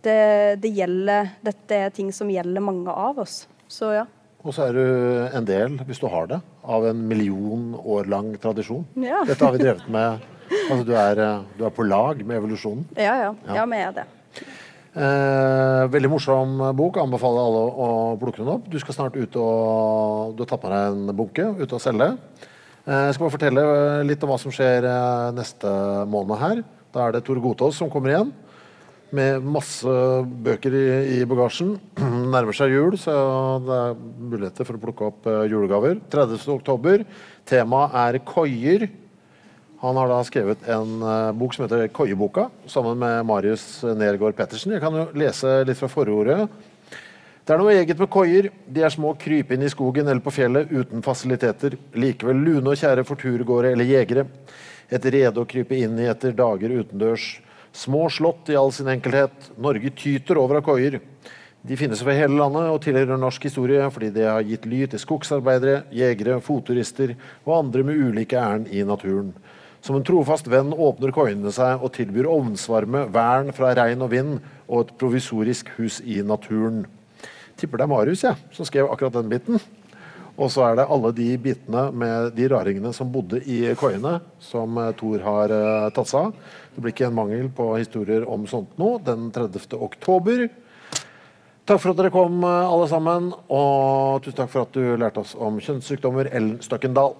[0.00, 0.20] Det,
[0.62, 3.42] det gjelder, dette er ting som gjelder mange av oss.
[3.70, 4.06] Så ja.
[4.40, 4.84] Og så er du
[5.36, 8.86] en del, hvis du har det, av en million år lang tradisjon.
[8.96, 9.20] Ja.
[9.28, 10.24] Dette har vi drevet med.
[10.70, 12.86] Altså, du, er, eh, du er på lag med evolusjonen.
[12.96, 13.34] Ja, ja.
[13.52, 14.06] Ja, vi er det.
[14.90, 16.98] Eh, veldig morsom bok.
[16.98, 17.88] Anbefaler alle å
[18.18, 18.70] plukke den opp.
[18.70, 22.10] Du skal snart ut og Du har tatt med deg en bunke ut og selge.
[22.88, 23.64] Eh, jeg skal bare fortelle
[24.08, 25.70] litt om hva som skjer eh, neste
[26.10, 26.62] måned her.
[26.90, 28.32] Da er det Tore Gotaas som kommer igjen.
[29.10, 29.90] Med masse
[30.46, 30.86] bøker i,
[31.18, 31.72] i bagasjen.
[32.30, 33.12] Nærmer seg jul, så
[33.66, 33.96] det er
[34.30, 35.98] muligheter for å plukke opp eh, julegaver.
[36.12, 36.44] 30.
[36.54, 37.02] oktober.
[37.50, 38.86] Temaet er koier.
[39.82, 43.66] Han har da skrevet en eh, bok som heter Koieboka, sammen med Marius
[43.98, 44.76] Nergård Pettersen.
[44.76, 46.46] Jeg kan jo lese litt fra forordet.
[47.42, 48.52] Det er noe eget med koier.
[48.70, 51.74] De er små kryp inn i skogen eller på fjellet uten fasiliteter.
[51.98, 54.28] Likevel lune og kjære for turgåere eller jegere.
[54.86, 57.32] Et rede å krype inn i etter dager utendørs.
[57.72, 59.50] Små slott i all sin enkelhet.
[59.56, 60.98] Norge tyter over av koier.
[61.62, 65.02] De finnes over hele landet og tilhører norsk historie fordi de har gitt ly til
[65.02, 67.12] skogsarbeidere, jegere, fotturister
[67.44, 69.34] og andre med ulike ærend i naturen.
[69.84, 74.38] Som en trofast venn åpner koiene seg og tilbyr ovnsvarme, vern fra regn og vind
[74.66, 76.86] og et provisorisk hus i naturen.
[77.60, 79.60] Tipper det er Marius ja, som skrev akkurat den biten.
[80.40, 84.78] Og så er det alle de bitene med de raringene som bodde i koiene, som
[84.80, 86.54] eh, Thor har uh, tatt seg av.
[86.74, 89.74] Det blir ikke en mangel på historier om sånt nå den 30.
[89.74, 90.46] oktober.
[91.66, 93.32] Takk for at dere kom, eh, alle sammen.
[93.48, 97.14] Og tusen takk for at du lærte oss om kjønnssykdommer, Ellen Støkkendal.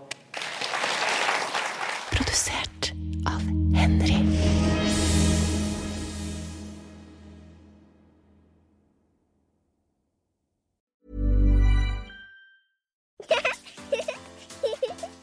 [2.10, 2.92] Produsert
[3.26, 3.40] av
[3.74, 4.18] Henry.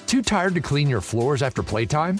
[0.07, 2.19] Too tired to clean your floors after playtime?